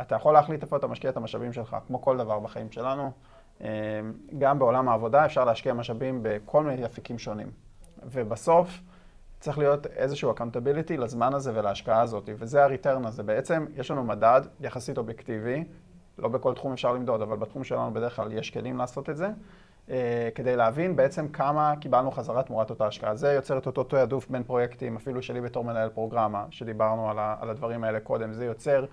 אתה 0.00 0.14
יכול 0.14 0.34
להחליט 0.34 0.62
איפה 0.62 0.76
אתה 0.76 0.86
משקיע 0.86 1.10
את 1.10 1.16
המשאבים 1.16 1.52
שלך, 1.52 1.76
כמו 1.86 2.02
כל 2.02 2.16
דבר 2.16 2.38
בחיים 2.38 2.72
שלנו. 2.72 3.10
אמ, 3.60 3.66
גם 4.38 4.58
בעולם 4.58 4.88
העבודה 4.88 5.24
אפשר 5.24 5.44
להשקיע 5.44 5.74
משאבים 5.74 6.18
בכל 6.22 6.64
מיני 6.64 6.84
אפיקים 6.84 7.18
שונים. 7.18 7.50
ובסוף, 8.04 8.80
צריך 9.40 9.58
להיות 9.58 9.86
איזשהו 9.86 10.32
accountability 10.32 10.96
לזמן 10.98 11.34
הזה 11.34 11.52
ולהשקעה 11.54 12.00
הזאת, 12.00 12.28
וזה 12.38 12.64
ה-return 12.64 13.06
הזה. 13.06 13.22
בעצם 13.22 13.66
יש 13.76 13.90
לנו 13.90 14.04
מדד 14.04 14.40
יחסית 14.60 14.98
אובייקטיבי, 14.98 15.64
לא 16.18 16.28
בכל 16.28 16.54
תחום 16.54 16.72
אפשר 16.72 16.92
למדוד, 16.92 17.22
אבל 17.22 17.36
בתחום 17.36 17.64
שלנו 17.64 17.92
בדרך 17.92 18.16
כלל 18.16 18.32
יש 18.32 18.50
כלים 18.50 18.76
לעשות 18.76 19.10
את 19.10 19.16
זה, 19.16 19.28
אה, 19.90 20.28
כדי 20.34 20.56
להבין 20.56 20.96
בעצם 20.96 21.28
כמה 21.28 21.74
קיבלנו 21.80 22.10
חזרה 22.10 22.42
תמורת 22.42 22.70
אותה 22.70 22.86
השקעה. 22.86 23.16
זה 23.16 23.32
יוצר 23.32 23.58
את 23.58 23.66
אותו 23.66 23.84
תעדוף 23.84 24.28
בין 24.30 24.42
פרויקטים, 24.42 24.96
אפילו 24.96 25.22
שלי 25.22 25.40
בתור 25.40 25.64
מנהל 25.64 25.88
פרוגרמה, 25.88 26.44
שדיברנו 26.50 27.10
על 27.40 27.50
הדברים 27.50 27.84
האלה 27.84 28.00
קודם, 28.00 28.32
זה 28.32 28.44
יוצר 28.44 28.84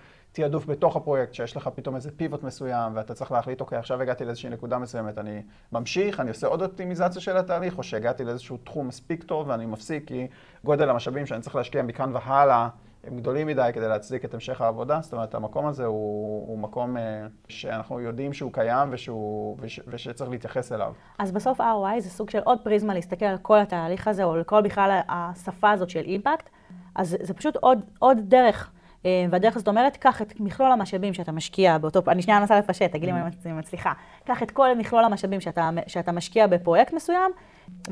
תעדוף 0.42 0.66
בתוך 0.66 0.96
הפרויקט, 0.96 1.34
שיש 1.34 1.58
לך 1.58 1.70
פתאום 1.76 1.96
איזה 1.96 2.12
פיבוט 2.18 2.44
מסוים, 2.44 2.92
ואתה 2.96 3.14
צריך 3.14 3.32
להחליט, 3.32 3.62
אוקיי, 3.62 3.78
עכשיו 3.78 4.02
הגעתי 4.02 4.26
לאיזושהי 4.26 4.50
נקודה 4.50 4.78
מסוימת, 4.78 5.18
אני 5.18 5.42
ממשיך, 5.72 6.20
אני 6.20 6.30
עושה 6.30 6.48
עוד 6.48 6.62
אופטימיזציה 6.62 7.22
של 7.22 7.38
התהליך, 7.38 7.78
או 7.78 7.84
שהגעתי 7.84 8.24
לאיזשהו 8.24 8.58
תחום 8.58 8.88
מספיק 8.88 9.24
טוב 9.24 9.48
ואני 9.48 9.66
מפסיק, 9.66 10.08
כי 10.08 10.28
גודל 10.64 10.90
המשאבים 10.90 11.26
שאני 11.26 11.42
צריך 11.42 11.56
להשקיע 11.56 11.82
מכאן 11.82 12.12
והלאה, 12.14 12.70
הם 13.04 13.18
גדולים 13.18 13.48
מדי 13.48 13.70
כדי 13.74 13.88
להצדיק 13.88 14.26
את 14.26 14.34
המשך 14.34 14.62
העבודה. 14.62 15.00
זאת 15.02 15.14
אומרת, 15.14 15.36
המקום 15.36 15.66
הזה 15.66 15.86
הוא, 15.86 16.48
הוא 16.48 16.60
מקום 16.60 16.98
אה, 16.98 17.02
שאנחנו 17.48 18.00
יודעים 18.00 18.34
שהוא 18.34 18.54
קיים 18.54 18.90
ושהוא, 18.92 19.58
וש, 19.60 19.80
ושצריך 19.88 20.30
להתייחס 20.30 20.72
אליו. 20.72 20.94
אז 21.20 21.32
בסוף 21.32 21.62
ROI 21.62 22.00
זה 22.00 22.10
סוג 22.10 22.30
של 22.30 22.40
עוד 22.44 22.60
פריזמה 22.64 22.94
להסתכל 22.94 23.26
על 23.26 23.38
כל 23.42 23.60
התהליך 23.60 24.08
הזה, 24.08 24.24
או 24.24 24.34
על 24.34 24.44
כל 24.44 24.62
בכלל 24.62 25.00
השפה 25.10 25.72
הזאת 25.72 25.90
של 25.90 26.00
אימפקט. 26.06 26.50
אז 26.96 27.18
זה- 27.22 27.34
פשוט 27.34 27.56
עוד, 27.56 27.80
עוד 28.00 28.18
דרך. 28.22 28.72
אה, 29.06 29.26
והדרך 29.30 29.56
הזאת 29.56 29.68
אומרת, 29.68 29.98
קח 29.98 30.22
את 30.22 30.40
מכלול 30.40 30.72
המשאבים 30.72 31.14
שאתה 31.14 31.32
משקיע 31.32 31.78
באותו, 31.78 32.02
אני 32.08 32.22
שנייה 32.22 32.40
מנסה 32.40 32.60
לפשט, 32.60 32.92
תגיד 32.92 33.10
לי 33.10 33.12
אם 33.12 33.28
אני 33.46 33.54
מצליחה. 33.54 33.94
קח 34.26 34.44
את 34.44 34.52
כל 34.52 34.78
מכלול 34.78 35.04
המשאבים 35.04 35.42
שאתה, 35.42 35.70
שאתה 35.88 36.12
משקיע 36.12 36.48
בפרויקט 36.48 36.94
מסוים, 36.94 37.32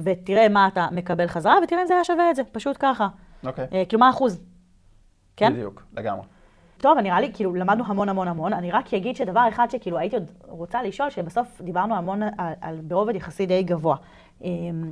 ותראה 0.04 0.50
מה 0.50 0.68
אתה 0.68 0.88
מקבל 0.92 1.28
חזרה, 1.28 1.56
ותראה 1.64 1.82
אם 1.82 1.88
זה 1.88 1.94
היה 1.94 2.04
שווה 2.04 2.32
את 2.32 2.36
זה, 2.36 2.44
פשוט 2.52 2.78
ככה. 2.80 3.08
אוקיי. 3.46 3.68
אה, 3.74 3.86
כאילו, 3.86 4.00
מה 4.00 4.08
האחוז? 4.08 4.44
כן? 5.38 5.54
בדיוק, 5.54 5.84
לגמרי. 5.94 6.26
טוב, 6.78 6.98
נראה 6.98 7.22
לי, 7.22 7.32
כאילו, 7.34 7.56
למדנו 7.56 7.84
המון 7.88 8.10
המון 8.10 8.28
המון. 8.28 8.54
אני 8.54 8.72
רק 8.72 8.94
אגיד 8.94 9.16
שדבר 9.16 9.50
אחד 9.50 9.70
שכאילו 9.70 9.98
הייתי 9.98 10.16
עוד 10.16 10.32
רוצה 10.42 10.84
לשאול, 10.84 11.10
שבסוף 11.10 11.62
דיברנו 11.62 11.96
המון 11.96 12.24
על, 12.24 12.54
על 12.62 12.80
ברובד 12.84 13.16
יחסי 13.16 13.46
די 13.46 13.64
גבוה. 13.64 13.96
אמ, 14.42 14.92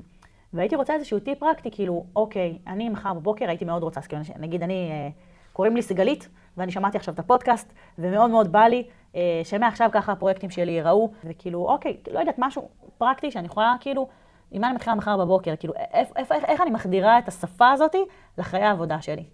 והייתי 0.53 0.75
רוצה 0.75 0.93
איזשהו 0.93 1.19
טיפ 1.19 1.39
פרקטי, 1.39 1.71
כאילו, 1.71 2.05
אוקיי, 2.15 2.57
אני 2.67 2.89
מחר 2.89 3.13
בבוקר 3.13 3.49
הייתי 3.49 3.65
מאוד 3.65 3.83
רוצה, 3.83 3.99
אז 3.99 4.07
כאילו, 4.07 4.21
נגיד 4.39 4.63
אני, 4.63 4.89
אה, 4.91 5.09
קוראים 5.53 5.75
לי 5.75 5.81
סיגלית, 5.81 6.29
ואני 6.57 6.71
שמעתי 6.71 6.97
עכשיו 6.97 7.13
את 7.13 7.19
הפודקאסט, 7.19 7.73
ומאוד 7.97 8.31
מאוד 8.31 8.51
בא 8.51 8.63
לי 8.63 8.87
אה, 9.15 9.41
שמעכשיו 9.43 9.89
ככה 9.91 10.11
הפרויקטים 10.11 10.49
שלי 10.49 10.71
ייראו, 10.71 11.11
וכאילו, 11.23 11.69
אוקיי, 11.69 11.97
לא 12.11 12.19
יודעת, 12.19 12.35
משהו 12.37 12.69
פרקטי 12.97 13.31
שאני 13.31 13.45
יכולה, 13.45 13.75
כאילו, 13.79 14.07
עם 14.51 14.61
מה 14.61 14.67
אני 14.67 14.75
מתחילה 14.75 14.95
מחר 14.95 15.17
בבוקר, 15.17 15.55
כאילו, 15.59 15.73
איך, 15.73 16.09
איך, 16.15 16.31
איך, 16.31 16.43
איך 16.43 16.61
אני 16.61 16.71
מחדירה 16.71 17.19
את 17.19 17.27
השפה 17.27 17.71
הזאתי 17.71 18.05
לחיי 18.37 18.63
העבודה 18.63 19.01
שלי? 19.01 19.25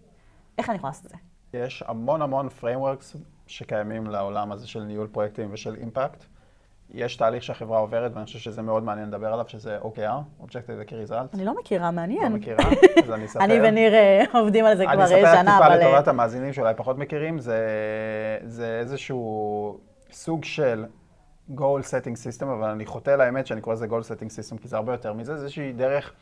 איך 0.58 0.70
אני 0.70 0.78
יכולה 0.78 0.90
לעשות 0.90 1.06
את 1.06 1.10
זה? 1.10 1.18
יש 1.54 1.84
המון 1.88 2.22
המון 2.22 2.48
frameworks 2.62 3.18
שקיימים 3.48 4.08
לעולם 4.08 4.52
הזה 4.52 4.68
של 4.68 4.84
ניהול 4.84 5.08
פרויקטים 5.08 5.50
ושל 5.54 5.76
אימפקט. 5.76 6.26
יש 6.94 7.16
תהליך 7.16 7.44
שהחברה 7.44 7.80
עוברת, 7.80 8.12
ואני 8.14 8.26
חושב 8.26 8.40
שזה 8.40 8.62
מאוד 8.62 8.84
מעניין 8.84 9.08
לדבר 9.08 9.34
עליו, 9.34 9.46
שזה 9.48 9.78
OKR, 9.82 10.44
Objective 10.44 10.90
Key 10.90 11.10
Result. 11.10 11.34
אני 11.34 11.46
לא 11.46 11.56
מכירה, 11.60 11.92
מעניין. 11.92 12.32
לא 12.32 12.38
מכירה? 12.38 12.66
אז 13.04 13.12
אני 13.12 13.26
אספר. 13.26 13.44
אני 13.44 13.60
וניר 13.62 13.94
אה, 13.94 14.24
עובדים 14.34 14.66
על 14.66 14.78
זה 14.78 14.84
כבר 14.84 14.94
אני 14.94 15.04
אספר 15.04 15.36
שנה, 15.36 15.42
טיפה 15.42 15.58
אבל... 15.58 15.82
אה, 15.82 15.90
לטובת 15.90 16.08
המאזינים 16.08 16.54
שאולי 16.54 16.74
פחות 16.78 16.98
מכירים, 16.98 17.40
זה, 17.40 17.68
זה 18.44 18.80
איזשהו 18.80 19.80
סוג 20.12 20.44
של 20.44 20.86
goal 21.56 21.82
setting 21.92 22.42
system, 22.42 22.46
אבל 22.46 22.70
אני 22.70 22.86
חוטא 22.86 23.12
לאמת 23.12 23.48
שאני 23.48 23.62
קורא 23.62 23.76
לזה 23.76 23.86
goal 23.86 24.04
setting 24.04 24.30
system, 24.30 24.62
כי 24.62 24.68
זה 24.68 24.76
הרבה 24.76 24.94
יותר 24.94 25.14
מזה, 25.14 25.36
זה 25.36 25.44
איזושהי 25.44 25.74
דרך 25.74 26.14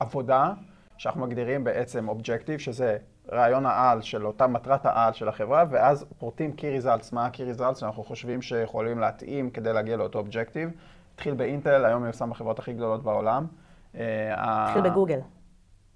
עבודה 0.00 0.52
שאנחנו 0.96 1.20
מגדירים 1.20 1.64
בעצם 1.64 2.08
אובג'קטיב, 2.08 2.58
שזה 2.58 2.96
רעיון 3.32 3.66
העל 3.66 4.02
של 4.02 4.26
אותה 4.26 4.46
מטרת 4.46 4.86
העל 4.86 5.12
של 5.12 5.28
החברה, 5.28 5.64
ואז 5.70 6.06
פורטים 6.18 6.52
key 6.56 6.84
results, 6.84 7.08
מה 7.12 7.26
ה-key 7.26 7.58
results 7.58 7.74
שאנחנו 7.74 8.04
חושבים 8.04 8.42
שיכולים 8.42 8.98
להתאים 8.98 9.50
כדי 9.50 9.72
להגיע 9.72 9.96
לאותו 9.96 10.18
אובג'קטיב. 10.18 10.70
התחיל 11.14 11.34
באינטל, 11.34 11.84
היום 11.84 12.02
מיושם 12.02 12.30
בחברות 12.30 12.58
הכי 12.58 12.72
גדולות 12.72 13.02
בעולם. 13.02 13.46
אה, 13.94 14.34
התחיל 14.36 14.90
בגוגל. 14.90 15.18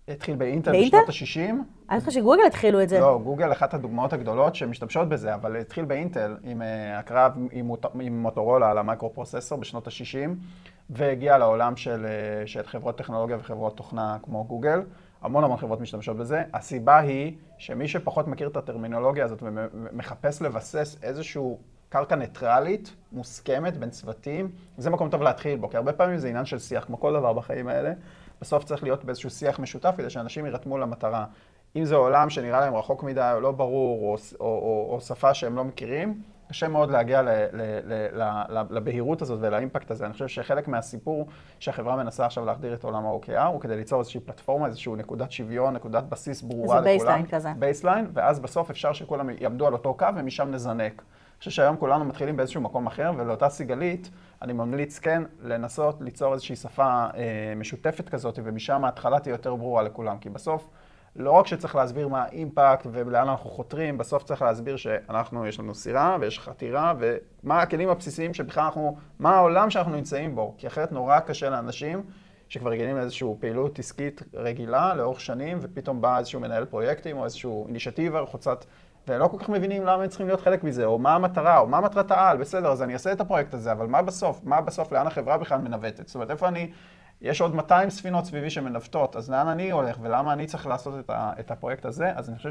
התחיל 0.08 0.36
באינטל 0.36 0.72
באינטל? 0.72 0.98
בשנות 1.08 1.08
ה-60. 1.08 1.90
אני 1.90 1.98
חושבת 2.00 2.12
שגוגל 2.12 2.42
התחילו 2.46 2.82
את 2.82 2.88
זה. 2.88 3.00
לא, 3.00 3.20
גוגל 3.24 3.52
אחת 3.52 3.74
הדוגמאות 3.74 4.12
הגדולות 4.12 4.54
שמשתמשות 4.54 5.08
בזה, 5.08 5.34
אבל 5.34 5.56
התחיל 5.56 5.84
באינטל 5.84 6.36
עם 6.42 6.62
uh, 6.62 6.64
הקרב 6.98 7.32
עם, 7.50 7.66
מוט- 7.66 7.94
עם 8.00 8.22
מוטורולה 8.22 8.70
על 8.70 8.78
המיקרו 8.78 9.12
פרוססור 9.14 9.58
בשנות 9.58 9.86
ה-60, 9.86 10.30
והגיע 10.90 11.38
לעולם 11.38 11.76
של, 11.76 12.06
uh, 12.06 12.46
של 12.46 12.62
חברות 12.66 12.98
טכנולוגיה 12.98 13.36
וחברות 13.40 13.76
תוכנה 13.76 14.16
כמו 14.22 14.44
גוגל. 14.44 14.82
המון 15.24 15.44
המון 15.44 15.56
חברות 15.56 15.80
משתמשות 15.80 16.16
בזה. 16.16 16.42
הסיבה 16.54 16.98
היא 16.98 17.36
שמי 17.58 17.88
שפחות 17.88 18.28
מכיר 18.28 18.48
את 18.48 18.56
הטרמינולוגיה 18.56 19.24
הזאת 19.24 19.42
ומחפש 19.42 20.42
לבסס 20.42 20.96
איזשהו 21.02 21.58
קרקע 21.88 22.16
ניטרלית, 22.16 22.94
מוסכמת 23.12 23.76
בין 23.76 23.90
צוותים, 23.90 24.50
זה 24.78 24.90
מקום 24.90 25.10
טוב 25.10 25.22
להתחיל 25.22 25.58
בו, 25.58 25.70
כי 25.70 25.76
הרבה 25.76 25.92
פעמים 25.92 26.18
זה 26.18 26.28
עניין 26.28 26.44
של 26.44 26.58
שיח, 26.58 26.84
כמו 26.84 27.00
כל 27.00 27.12
דבר 27.12 27.32
בחיים 27.32 27.68
האלה. 27.68 27.92
בסוף 28.40 28.64
צריך 28.64 28.82
להיות 28.82 29.04
באיזשהו 29.04 29.30
שיח 29.30 29.58
משותף 29.58 29.94
כדי 29.96 30.10
שאנשים 30.10 30.46
יירתמו 30.46 30.78
למטרה. 30.78 31.26
אם 31.76 31.84
זה 31.84 31.94
עולם 31.94 32.30
שנראה 32.30 32.60
להם 32.60 32.74
רחוק 32.74 33.02
מדי 33.02 33.30
או 33.34 33.40
לא 33.40 33.52
ברור, 33.52 34.00
או, 34.08 34.16
או, 34.40 34.46
או, 34.46 34.88
או 34.94 35.00
שפה 35.00 35.34
שהם 35.34 35.56
לא 35.56 35.64
מכירים, 35.64 36.22
קשה 36.48 36.68
מאוד 36.68 36.90
להגיע 36.90 37.22
ל, 37.22 37.28
ל, 37.28 37.62
ל, 37.84 38.22
ל, 38.22 38.62
לבהירות 38.70 39.22
הזאת 39.22 39.38
ולאימפקט 39.42 39.90
הזה. 39.90 40.04
אני 40.04 40.12
חושב 40.12 40.28
שחלק 40.28 40.68
מהסיפור 40.68 41.26
שהחברה 41.58 41.96
מנסה 41.96 42.26
עכשיו 42.26 42.44
להחדיר 42.44 42.74
את 42.74 42.84
עולם 42.84 43.06
ה-OKR, 43.06 43.40
הוא 43.40 43.60
כדי 43.60 43.76
ליצור 43.76 43.98
איזושהי 43.98 44.20
פלטפורמה, 44.20 44.66
איזושהי 44.66 44.92
נקודת 44.96 45.32
שוויון, 45.32 45.74
נקודת 45.74 46.04
בסיס 46.04 46.42
ברורה 46.42 46.64
לכולם. 46.64 46.76
איזה 46.76 47.04
baseline 47.04 47.26
כזה. 47.26 47.48
baseline, 47.58 48.06
ואז 48.12 48.40
בסוף 48.40 48.70
אפשר 48.70 48.92
שכולם 48.92 49.30
יעמדו 49.40 49.66
על 49.66 49.72
אותו 49.72 49.94
קו 49.94 50.06
ומשם 50.16 50.50
נזנק. 50.50 51.02
אני 51.02 51.38
חושב 51.38 51.50
שהיום 51.50 51.76
כולנו 51.76 52.04
מתחילים 52.04 52.36
באיזשהו 52.36 52.60
מקום 52.60 52.86
אחר, 52.86 53.12
ולאותה 53.16 53.48
סיגלית, 53.48 54.10
אני 54.42 54.52
ממליץ 54.52 54.98
כן 54.98 55.22
לנסות 55.42 56.00
ליצור 56.00 56.32
איזושהי 56.32 56.56
שפה 56.56 57.06
אה, 57.16 57.52
משותפת 57.56 58.08
כזאת, 58.08 58.38
ומשם 58.44 58.84
ההתחלה 58.84 59.20
תהיה 59.20 59.32
יותר 59.32 59.54
ברורה 59.54 59.82
לכולם. 59.82 60.18
כי 60.18 60.30
בסוף, 60.30 60.68
לא 61.16 61.30
רק 61.30 61.46
שצריך 61.46 61.76
להסביר 61.76 62.08
מה 62.08 62.22
האימפקט 62.22 62.86
ולאן 62.92 63.28
אנחנו 63.28 63.50
חותרים, 63.50 63.98
בסוף 63.98 64.24
צריך 64.24 64.42
להסביר 64.42 64.76
שאנחנו, 64.76 65.46
יש 65.46 65.58
לנו 65.58 65.74
סירה 65.74 66.16
ויש 66.20 66.38
חתירה, 66.38 66.94
ומה 66.98 67.62
הכלים 67.62 67.88
הבסיסיים 67.88 68.34
שבכלל 68.34 68.64
אנחנו, 68.64 68.96
מה 69.18 69.36
העולם 69.36 69.70
שאנחנו 69.70 69.92
נמצאים 69.92 70.34
בו. 70.34 70.54
כי 70.58 70.66
אחרת 70.66 70.92
נורא 70.92 71.20
קשה 71.20 71.50
לאנשים 71.50 72.02
שכבר 72.48 72.70
רגילים 72.70 72.96
לאיזושהי 72.96 73.28
פעילות 73.40 73.78
עסקית 73.78 74.22
רגילה 74.34 74.94
לאורך 74.94 75.20
שנים, 75.20 75.58
ופתאום 75.60 76.00
בא 76.00 76.18
איזשהו 76.18 76.40
מנהל 76.40 76.64
פרויקטים 76.64 77.16
או 77.16 77.24
איזשהו 77.24 77.66
אינישטיבה 77.66 78.26
חוצת 78.26 78.64
ולא 79.08 79.28
כל 79.28 79.38
כך 79.38 79.48
מבינים 79.48 79.82
למה 79.82 80.02
הם 80.02 80.08
צריכים 80.08 80.26
להיות 80.26 80.40
חלק 80.40 80.64
מזה, 80.64 80.84
או 80.84 80.98
מה 80.98 81.14
המטרה, 81.14 81.58
או 81.58 81.66
מה 81.66 81.80
מטרת 81.80 82.10
העל, 82.10 82.36
בסדר, 82.36 82.72
אז 82.72 82.82
אני 82.82 82.92
אעשה 82.92 83.12
את 83.12 83.20
הפרויקט 83.20 83.54
הזה, 83.54 83.72
אבל 83.72 83.86
מה 83.86 84.02
בסוף? 84.02 84.40
מה 84.44 84.60
בסוף, 84.60 84.92
לאן 84.92 85.06
החברה 85.06 85.38
בכלל 85.38 85.60
מנווטת? 85.60 86.06
זאת 86.06 86.14
אומרת, 86.14 86.30
איפה 86.30 86.48
אני, 86.48 86.70
יש 87.24 87.40
עוד 87.40 87.54
200 87.54 87.90
ספינות 87.90 88.24
סביבי 88.24 88.50
שמנווטות, 88.50 89.16
אז 89.16 89.30
לאן 89.30 89.48
אני 89.48 89.70
הולך, 89.70 89.98
ולמה 90.00 90.32
אני 90.32 90.46
צריך 90.46 90.66
לעשות 90.66 90.94
את, 91.04 91.10
ה, 91.10 91.32
את 91.40 91.50
הפרויקט 91.50 91.84
הזה? 91.84 92.12
אז 92.14 92.28
אני 92.28 92.36
חושב 92.36 92.50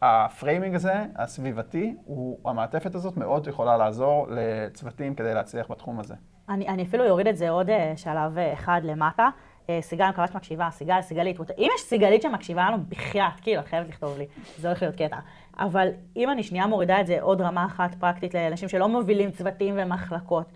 שה 0.00 0.22
framing 0.22 0.74
הזה, 0.74 0.92
הסביבתי, 1.16 1.94
הוא, 2.04 2.38
המעטפת 2.44 2.94
הזאת 2.94 3.16
מאוד 3.16 3.46
יכולה 3.46 3.76
לעזור 3.76 4.26
לצוותים 4.30 5.14
כדי 5.14 5.34
להצליח 5.34 5.70
בתחום 5.70 6.00
הזה. 6.00 6.14
אני, 6.48 6.68
אני 6.68 6.82
אפילו 6.82 7.08
אוריד 7.10 7.26
את 7.26 7.36
זה 7.36 7.50
עוד 7.50 7.70
אה, 7.70 7.92
שלב 7.96 8.38
אה, 8.38 8.52
אחד 8.52 8.80
למטה. 8.84 9.28
אה, 9.70 9.78
סיגל, 9.82 10.04
אני 10.04 10.12
מקווה 10.12 10.26
שמקשיבה, 10.26 10.68
סיגל, 10.70 11.02
סיגלית, 11.02 11.40
אם 11.40 11.68
יש 11.74 11.80
סיגלית 11.80 12.22
שמקשיבה 12.22 12.70
לנו, 12.70 12.84
בחייאת, 12.88 13.40
כאילו, 13.42 13.60
את 13.60 13.66
חייבת 13.66 13.88
לכתוב 13.88 14.18
לי, 14.18 14.26
זה 14.58 14.68
הולך 14.68 14.82
להיות 14.82 14.96
קטע. 14.96 15.16
אבל 15.58 15.88
אם 16.16 16.30
אני 16.30 16.42
שנייה 16.42 16.66
מורידה 16.66 17.00
את 17.00 17.06
זה 17.06 17.18
עוד 17.20 17.40
רמה 17.40 17.66
אחת 17.66 17.94
פרקטית 17.94 18.34
לאנשים 18.34 18.68
שלא 18.68 18.88
מובילים 18.88 19.30
צוותים 19.30 19.74
ומחלקות, 19.78 20.52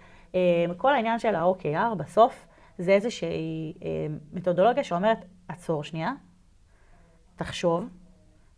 כל 0.76 0.94
העניין 0.94 1.18
של 1.18 1.34
ה-OKR 1.34 1.94
בסוף 1.96 2.47
זה 2.78 2.92
איזושהי 2.92 3.74
אה, 3.82 4.06
מתודולוגיה 4.32 4.84
שאומרת, 4.84 5.24
עצור 5.48 5.84
שנייה, 5.84 6.12
תחשוב, 7.36 7.88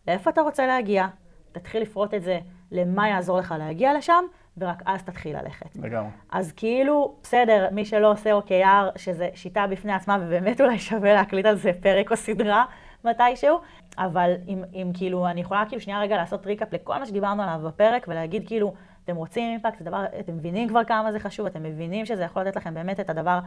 לאיפה 0.07 0.29
אתה 0.29 0.41
רוצה 0.41 0.67
להגיע, 0.67 1.07
תתחיל 1.51 1.81
לפרוט 1.81 2.13
את 2.13 2.23
זה 2.23 2.39
למה 2.71 3.09
יעזור 3.09 3.39
לך 3.39 3.55
להגיע 3.57 3.93
לשם, 3.93 4.23
ורק 4.57 4.83
אז 4.85 5.03
תתחיל 5.03 5.37
ללכת. 5.37 5.75
לגמרי. 5.75 6.09
אז 6.31 6.51
כאילו, 6.51 7.15
בסדר, 7.23 7.67
מי 7.71 7.85
שלא 7.85 8.11
עושה 8.11 8.39
OKR, 8.39 8.97
שזה 8.99 9.29
שיטה 9.33 9.67
בפני 9.67 9.93
עצמה, 9.93 10.17
ובאמת 10.21 10.61
אולי 10.61 10.79
שווה 10.79 11.13
להקליט 11.13 11.45
על 11.45 11.55
זה 11.55 11.71
פרק 11.81 12.11
או 12.11 12.15
סדרה 12.17 12.65
מתישהו, 13.05 13.59
אבל 13.97 14.33
אם, 14.47 14.63
אם 14.73 14.91
כאילו, 14.93 15.27
אני 15.27 15.41
יכולה 15.41 15.65
כאילו 15.67 15.81
שנייה 15.81 15.99
רגע 15.99 16.15
לעשות 16.15 16.45
ריקאפ 16.45 16.73
לכל 16.73 16.97
מה 16.97 17.05
שדיברנו 17.05 17.43
עליו 17.43 17.61
בפרק, 17.67 18.05
ולהגיד 18.07 18.47
כאילו, 18.47 18.73
אתם 19.03 19.15
רוצים 19.15 19.51
אימפקט, 19.51 19.79
זה 19.79 19.85
דבר, 19.85 20.05
אתם 20.19 20.37
מבינים 20.37 20.69
כבר 20.69 20.83
כמה 20.83 21.11
זה 21.11 21.19
חשוב, 21.19 21.45
אתם 21.45 21.63
מבינים 21.63 22.05
שזה 22.05 22.23
יכול 22.23 22.41
לתת 22.41 22.55
לכם 22.55 22.73
באמת 22.73 22.99
את 22.99 23.09
הדבר, 23.09 23.39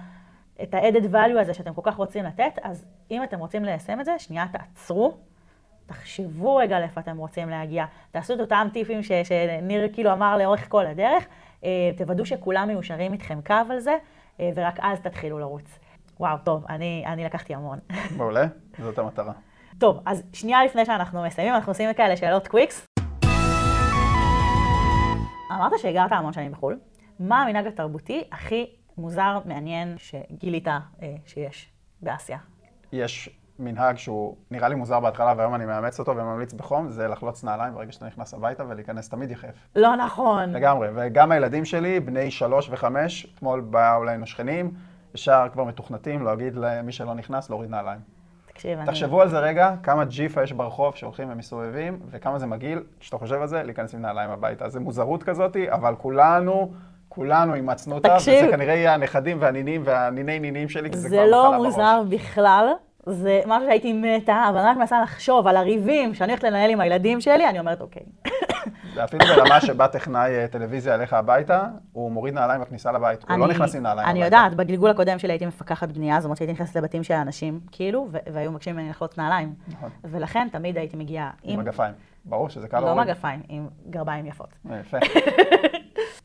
את 0.62 0.74
ה-added 0.74 1.12
value 1.12 1.40
הזה 1.40 1.54
שאתם 1.54 1.74
כל 1.74 1.80
כך 1.84 1.96
רוצים 1.96 2.24
לתת, 2.24 2.58
אז 2.62 2.84
אם 3.10 3.22
אתם 3.22 3.38
רוצים 3.38 3.64
ליישם 3.64 4.00
את 4.00 4.04
זה, 4.04 4.18
שנייה 4.18 4.46
תעצרו. 4.52 5.16
תחשבו 5.86 6.56
רגע 6.56 6.80
לאיפה 6.80 7.00
אתם 7.00 7.16
רוצים 7.16 7.48
להגיע, 7.48 7.84
תעשו 8.10 8.34
את 8.34 8.40
אותם 8.40 8.68
טיפים 8.72 9.02
ש, 9.02 9.12
שניר 9.12 9.88
כאילו 9.92 10.12
אמר 10.12 10.36
לאורך 10.36 10.68
כל 10.68 10.86
הדרך, 10.86 11.26
אה, 11.64 11.90
תוודאו 11.96 12.26
שכולם 12.26 12.68
מיושרים 12.68 13.12
איתכם 13.12 13.38
קו 13.46 13.54
על 13.70 13.80
זה, 13.80 13.96
אה, 14.40 14.50
ורק 14.54 14.78
אז 14.82 15.00
תתחילו 15.00 15.38
לרוץ. 15.38 15.78
וואו, 16.20 16.38
טוב, 16.44 16.64
אני, 16.68 17.04
אני 17.06 17.24
לקחתי 17.24 17.54
המון. 17.54 17.78
מעולה, 18.16 18.46
זאת 18.78 18.98
המטרה. 18.98 19.32
טוב, 19.78 20.00
אז 20.06 20.22
שנייה 20.32 20.64
לפני 20.64 20.84
שאנחנו 20.84 21.22
מסיימים, 21.22 21.54
אנחנו 21.54 21.70
עושים 21.70 21.92
כאלה 21.92 22.16
שאלות 22.16 22.48
קוויקס. 22.48 22.86
אמרת 25.52 25.72
שהגרת 25.78 26.12
המון 26.12 26.32
שנים 26.32 26.52
בחו"ל. 26.52 26.78
מה 27.20 27.42
המנהג 27.42 27.66
התרבותי 27.66 28.24
הכי 28.32 28.66
מוזר, 28.98 29.38
מעניין, 29.44 29.94
שגילית 29.98 30.68
אה, 30.68 30.80
שיש 31.26 31.72
באסיה? 32.02 32.38
יש 32.92 33.30
מנהג 33.58 33.96
שהוא 33.96 34.36
נראה 34.50 34.68
לי 34.68 34.74
מוזר 34.74 35.00
בהתחלה, 35.00 35.34
והיום 35.36 35.54
אני 35.54 35.66
מאמץ 35.66 35.98
אותו 35.98 36.16
וממליץ 36.16 36.52
בחום, 36.52 36.90
זה 36.90 37.08
לחלוץ 37.08 37.44
נעליים 37.44 37.74
ברגע 37.74 37.92
שאתה 37.92 38.06
נכנס 38.06 38.34
הביתה 38.34 38.64
ולהיכנס 38.68 39.08
תמיד 39.08 39.30
יחף. 39.30 39.54
לא 39.76 39.96
נכון. 39.96 40.50
לגמרי, 40.50 40.88
וגם 40.94 41.32
הילדים 41.32 41.64
שלי, 41.64 42.00
בני 42.00 42.30
שלוש 42.30 42.68
וחמש, 42.70 43.26
אתמול 43.34 43.60
באו 43.60 44.02
אלינו 44.02 44.26
שכנים, 44.26 44.70
ישר 45.14 45.46
כבר 45.52 45.64
מתוכנתים 45.64 46.24
להגיד 46.24 46.54
למי 46.56 46.92
שלא 46.92 47.14
נכנס 47.14 47.50
להוריד 47.50 47.70
נעליים. 47.70 48.00
תקשיב, 48.46 48.78
אני... 48.78 48.86
תחשבו 48.86 49.22
על 49.22 49.28
זה 49.28 49.38
רגע, 49.38 49.74
כמה 49.82 50.04
ג'יפה 50.04 50.42
יש 50.42 50.52
ברחוב 50.52 50.94
שהולכים 50.94 51.28
ומסתובבים, 51.30 52.00
וכמה 52.10 52.38
זה 52.38 52.46
מגעיל, 52.46 52.82
כשאתה 53.00 53.18
חושב 53.18 53.40
על 53.40 53.46
זה, 53.46 53.62
להיכנס 53.62 53.94
עם 53.94 54.00
נעליים 54.00 54.30
הביתה. 54.30 54.68
זה 54.68 54.80
מוזרות 54.80 55.22
כזאתי, 55.22 55.72
אבל 55.72 55.94
כולנו... 55.98 56.72
כולנו 57.14 57.54
אימצנו 57.54 57.94
אותה, 57.94 58.16
וזה 58.16 58.48
כנראה 58.50 58.74
יהיה 58.74 58.94
הנכדים 58.94 59.36
והנינים 59.40 59.82
והניני 59.84 60.38
נינים 60.38 60.68
שלי, 60.68 60.90
כי 60.90 60.96
זה, 60.96 61.08
זה 61.08 61.16
כבר 61.16 61.26
לא 61.26 61.56
מוזר 61.56 62.02
בראש. 62.08 62.20
בכלל, 62.20 62.68
זה 63.06 63.40
משהו 63.46 63.66
שהייתי 63.66 63.92
מתה, 63.92 64.46
אבל 64.48 64.58
אני 64.58 64.68
רק 64.68 64.76
מנסה 64.76 65.02
לחשוב 65.02 65.46
על 65.46 65.56
הריבים 65.56 66.14
שאני 66.14 66.32
הולכת 66.32 66.44
לנהל 66.44 66.70
עם 66.70 66.80
הילדים 66.80 67.20
שלי, 67.20 67.48
אני 67.48 67.58
אומרת, 67.58 67.80
אוקיי. 67.80 68.02
ואפילו 68.94 69.24
ברמה 69.36 69.60
שבא 69.60 69.86
טכנאי 69.86 70.30
אה, 70.30 70.46
טלוויזיה 70.48 70.94
אליך 70.94 71.12
הביתה, 71.12 71.66
הוא 71.92 72.12
מוריד 72.12 72.34
נעליים 72.34 72.60
בכניסה 72.60 72.92
לבית, 72.92 73.24
הוא 73.30 73.38
לא 73.38 73.48
נכנס 73.48 73.74
עם 73.74 73.82
נעליים 73.82 73.98
הביתה. 73.98 74.10
אני 74.10 74.24
יודעת, 74.24 74.54
בגלגול 74.54 74.90
הקודם 74.90 75.18
שלי 75.18 75.32
הייתי 75.32 75.46
מפקחת 75.46 75.88
בנייה, 75.88 76.20
זאת 76.20 76.24
אומרת 76.24 76.36
שהייתי 76.36 76.52
נכנסת 76.52 76.76
לבתים 76.76 77.02
של 77.02 77.14
אנשים, 77.14 77.60
כאילו, 77.72 78.08
והיו 78.32 78.50
מבקשים 78.52 78.76
ממני 78.76 78.90
לחלוץ 78.90 79.18
נעליים. 79.18 79.54
נכון. 79.68 79.90
ולכן 80.04 80.48
תמיד 80.52 80.78
הייתי 80.78 80.96
מגיעה 80.96 81.30
עם... 81.42 81.52
עם 81.52 81.60
מגפיים. 81.60 81.94
ברור 82.24 82.48
שזה 82.48 82.68
קל 82.68 82.80
להוריד. 82.80 82.96
לא 82.96 83.04
מגפיים, 83.04 83.42
עם 83.48 83.68
גרביים 83.90 84.26
יפות. 84.26 84.48
אה, 84.70 84.78
יפה. 84.80 84.98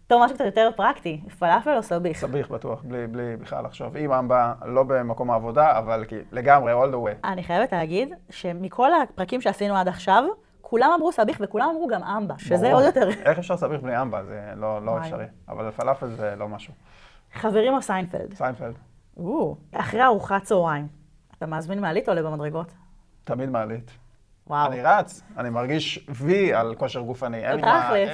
טוב, 0.10 0.24
משהו 0.24 0.36
קצת 0.36 0.46
יותר 0.46 0.70
פרקטי, 0.76 1.22
פלאפל 1.40 1.78
או 1.78 1.84
סביח? 1.84 2.18
סביח 2.18 2.48
בטוח, 2.48 2.82
בלי, 2.84 3.08
בלי 3.08 3.38
בכלל 3.38 3.66
לחשוב. 3.66 3.98
עם 3.98 4.12
אמבה, 4.12 4.54
לא 4.66 4.84
במקום 4.84 5.32
העבודה, 5.32 5.78
אבל 5.80 6.06
לגמרי, 6.32 6.74
all 6.74 6.94
the 6.94 6.96
way. 6.96 7.28
אני 7.28 7.44
חייבת 7.44 7.72
להגיד 7.72 8.14
שמכל 8.30 8.90
הפרקים 8.94 9.42
שעשינו 9.42 9.76
עד 9.78 9.88
עכשיו, 9.88 10.24
כולם 10.62 10.92
אמרו 10.96 11.12
סביח 11.12 11.38
וכולם 11.40 11.70
אמרו 11.70 11.88
גם 11.88 12.04
אמבה, 12.04 12.34
שזה. 12.38 12.74
עוד 12.74 12.84
יותר... 12.84 13.10
איך 13.10 13.40
אפשר 13.40 13.58
סביח 13.58 13.82
בלי 13.82 14.02
אמבה? 14.02 14.24
זה 14.24 14.42
לא, 14.56 14.86
לא 14.86 14.98
אפשרי. 14.98 15.26
אבל 15.50 15.72
פלאפל 15.72 16.08
זה 16.08 16.36
לא 16.38 16.48
משהו. 16.48 16.74
חברים 17.34 17.74
או 17.74 17.82
סיינפלד? 17.82 18.34
סיינפלד. 18.34 18.76
אחרי 19.72 20.04
ארוחת 20.04 20.44
צהריים, 20.44 20.88
אתה 21.38 21.46
מזמין 21.46 21.80
מעלית 21.80 22.10
או 22.10 22.14
עולה 22.14 22.30
במדרגות? 22.30 22.72
תמיד 23.24 23.50
מעלית. 23.50 23.92
וואו. 24.50 24.72
אני 24.72 24.82
רץ, 24.82 25.22
אני 25.38 25.50
מרגיש 25.50 26.08
וי 26.10 26.54
על 26.54 26.76
כושר 26.76 27.00
גופני, 27.00 27.38
אין 27.46 27.56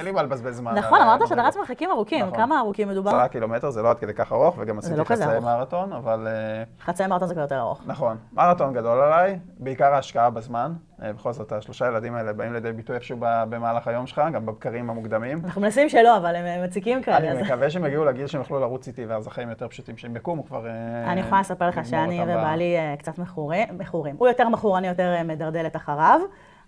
לי, 0.04 0.12
מה, 0.12 0.22
לבזבז 0.22 0.56
זמן. 0.56 0.74
נכון, 0.74 1.00
אמרת 1.00 1.28
שאתה 1.28 1.42
רץ 1.42 1.56
מרחקים 1.56 1.90
ארוכים, 1.90 2.26
נכון. 2.26 2.36
כמה 2.36 2.60
ארוכים 2.60 2.88
מדובר? 2.88 3.10
עשרה 3.10 3.28
קילומטר 3.28 3.70
זה 3.70 3.82
לא 3.82 3.90
עד 3.90 3.98
כדי 3.98 4.14
כך 4.14 4.32
ארוך, 4.32 4.56
וגם 4.58 4.78
עשיתי 4.78 4.96
לא 4.96 5.04
חצי 5.04 5.24
מרתון, 5.42 5.92
אבל... 5.92 6.28
אה, 6.30 6.62
חצי 6.84 7.06
מרתון 7.06 7.28
זה 7.28 7.34
כבר 7.34 7.42
יותר 7.42 7.58
ארוך. 7.58 7.80
נכון, 7.86 8.16
מרתון 8.32 8.72
גדול 8.72 9.00
עליי, 9.00 9.38
בעיקר 9.58 9.94
ההשקעה 9.94 10.30
בזמן. 10.30 10.72
אה, 11.02 11.12
בכל 11.12 11.32
זאת, 11.32 11.52
השלושה 11.52 11.86
ילדים 11.86 12.14
האלה 12.14 12.32
באים 12.32 12.52
לידי 12.52 12.72
ביטוי 12.72 12.96
איפשהו 12.96 13.16
במהלך 13.20 13.88
היום 13.88 14.06
שלך, 14.06 14.22
גם 14.32 14.46
בבקרים 14.46 14.90
המוקדמים. 14.90 15.40
אנחנו 15.44 15.60
מנסים 15.60 15.88
שלא, 15.88 16.16
אבל 16.16 16.36
הם 16.36 16.64
מציקים 16.64 17.02
כאלה. 17.02 17.32
אני 17.32 17.42
מקווה 17.42 17.70
שהם 17.70 17.84
יגיעו 17.84 18.04
לגיל 18.04 18.26
שהם 18.26 18.40
יוכלו 18.40 18.60
לרוץ 18.60 18.86
איתי, 18.86 19.06
ואז 19.06 19.26
החיים 19.26 19.50
יותר 19.50 19.68
פשוטים, 19.68 19.96
שהם 19.96 20.16
יקומו 20.16 20.44
כבר... 20.44 20.66
אה, 20.66 21.12
אני 21.12 21.20
יכולה 21.20 21.40
לספר 21.40 21.68
לך 21.68 21.80
שאני 21.84 22.22
ובעלי 22.22 22.76
קצת 22.98 23.18
מכורים. 23.18 24.16
הוא 24.18 24.28
יותר 24.28 24.48
מכור, 24.48 24.78
אני 24.78 24.88
יותר 24.88 25.14
מדרדלת 25.24 25.76
אחריו. 25.76 26.20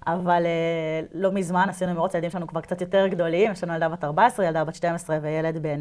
אבל 0.07 0.47
אה, 0.47 1.01
לא 1.15 1.33
מזמן 1.33 1.67
עשינו 1.69 1.95
מרוץ, 1.95 2.15
הילדים 2.15 2.31
שלנו 2.31 2.47
כבר 2.47 2.61
קצת 2.61 2.81
יותר 2.81 3.07
גדולים, 3.07 3.53
יש 3.53 3.65
לנו 3.65 3.75
ילדה 3.75 3.89
בת 3.89 4.05
14, 4.05 4.47
ילדה 4.47 4.65
בת 4.65 4.75
12 4.75 5.19
וילד 5.23 5.63
בן 5.63 5.81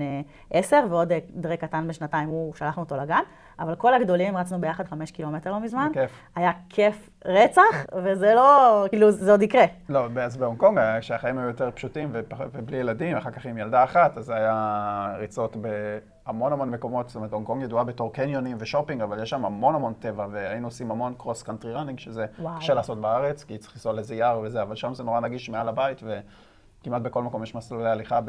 10, 0.52 0.76
אה, 0.76 0.82
ועוד 0.90 1.12
אה, 1.12 1.20
דרי 1.30 1.58
קטן 1.58 1.88
בשנתיים, 1.88 2.30
הוא, 2.30 2.54
שלחנו 2.56 2.84
אותו 2.84 2.98
לגן. 2.98 3.22
אבל 3.60 3.76
כל 3.76 3.94
הגדולים 3.94 4.38
רצנו 4.38 4.62
ביחד 4.62 4.88
חמש 4.88 5.12
קילומטר 5.12 5.52
לא 5.52 5.60
מזמן. 5.60 5.88
בכיף. 5.92 6.12
היה 6.36 6.52
כיף 6.70 7.10
רצח, 7.26 7.86
וזה 8.04 8.34
לא, 8.36 8.86
כאילו, 8.90 9.12
זה 9.12 9.32
עוד 9.32 9.42
יקרה. 9.42 9.66
לא, 9.90 10.08
אז 10.22 10.38
בהונג 10.38 10.60
קונג, 10.60 10.80
כשהחיים 11.00 11.38
היו 11.38 11.48
יותר 11.48 11.72
פשוטים 11.72 12.14
ובלי 12.54 12.78
ילדים, 12.78 13.18
אחר 13.18 13.32
כך 13.32 13.46
עם 13.46 13.58
ילדה 13.58 13.84
אחת, 13.84 14.18
אז 14.18 14.30
היה 14.30 15.16
ריצות 15.20 15.56
בהמון 15.56 16.17
המון 16.28 16.70
מקומות, 16.70 17.08
זאת 17.08 17.16
אומרת, 17.16 17.34
הונג 17.34 17.46
קונג 17.46 17.63
ידועה 17.63 17.84
בתור 17.84 18.13
קניונים 18.13 18.58
ושופינג, 18.60 19.02
אבל 19.02 19.24
יש 19.24 19.30
שם 19.30 19.46
המון 19.46 19.76
המון 19.76 19.94
טבע, 19.94 20.28
והיינו 20.32 20.68
עושים 20.68 20.92
המון 20.92 21.13
cross 21.18 21.44
country 21.44 21.74
running, 21.74 22.00
שזה 22.00 22.26
קשה 22.58 22.74
לעשות 22.74 23.02
בארץ, 23.02 23.44
כי 23.44 23.58
צריך 23.58 23.76
לנסוע 23.76 23.94
לאיזה 23.94 24.16
יער 24.16 24.40
וזה, 24.40 24.62
אבל 24.62 24.76
שם 24.76 24.94
זה 24.94 25.04
נורא 25.04 25.20
נגיש 25.20 25.50
מעל 25.50 25.70
הבית, 25.70 26.02
וכמעט 26.04 27.02
בכל 27.02 27.24
מקום 27.24 27.44
יש 27.44 27.56
מסלולי 27.56 27.90
הליכה 27.90 28.20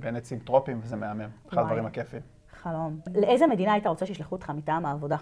בין 0.00 0.16
עצים 0.16 0.38
טרופיים, 0.38 0.80
וזה 0.82 0.96
מהמם. 0.96 1.28
אחד 1.48 1.62
הדברים 1.62 1.86
הכיפים. 1.86 2.20
חלום. 2.62 3.00
לאיזה 3.14 3.46
מדינה 3.46 3.72
היית 3.72 3.86
רוצה 3.86 4.06
שישלחו 4.06 4.34
אותך 4.34 4.50
מטעם 4.50 4.86
העבודה? 4.86 5.16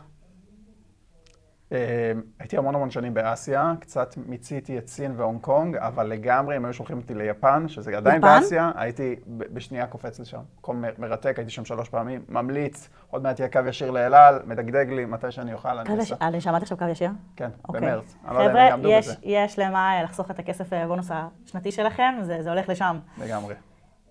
אה, 1.73 2.13
הייתי 2.39 2.57
המון 2.59 2.75
המון 2.75 2.91
שנים 2.91 3.15
באסיה, 3.15 3.73
קצת 3.81 4.15
מיציתי 4.27 4.79
את 4.79 4.89
סין 4.89 5.13
והונג 5.17 5.41
קונג, 5.41 5.77
אבל 5.77 6.07
לגמרי, 6.07 6.57
אם 6.57 6.65
היו 6.65 6.75
שולחים 6.75 6.99
אותי 6.99 7.15
ליפן, 7.15 7.69
שזה 7.69 7.97
עדיין 7.97 8.19
יפן? 8.19 8.41
באסיה, 8.41 8.71
הייתי 8.75 9.17
בשנייה 9.27 9.87
קופץ 9.87 10.21
לשם. 10.21 10.41
מקום 10.59 10.85
מרתק, 10.99 11.35
הייתי 11.39 11.51
שם 11.51 11.65
שלוש 11.65 11.89
פעמים, 11.89 12.25
ממליץ, 12.29 12.89
עוד 13.11 13.23
מעט 13.23 13.39
יהיה 13.39 13.49
קו 13.49 13.61
ישיר 13.69 13.91
לאל 13.91 14.15
על, 14.15 14.41
מדגדג 14.47 14.91
לי, 14.91 15.05
מתי 15.05 15.31
שאני 15.31 15.53
אוכל, 15.53 15.79
אני 15.79 15.99
אעשה. 15.99 16.15
אה, 16.23 16.41
שמעת 16.41 16.63
עכשיו 16.63 16.79
קו 16.79 16.85
ישיר? 16.85 17.11
כן, 17.37 17.51
אוקיי. 17.69 17.81
במרץ. 17.81 18.17
לא 18.25 18.31
חבר'ה, 18.31 18.69
יש-. 18.89 19.17
יש 19.23 19.59
למה 19.59 20.03
לחסוך 20.03 20.31
את 20.31 20.39
הכסף 20.39 20.73
אה, 20.73 20.87
בונוס 20.87 21.11
השנתי 21.45 21.73
שלכם, 21.73 22.15
זה 22.23 22.43
זה 22.43 22.51
הולך 22.51 22.69
לשם. 22.69 22.99
לגמרי. 23.19 23.55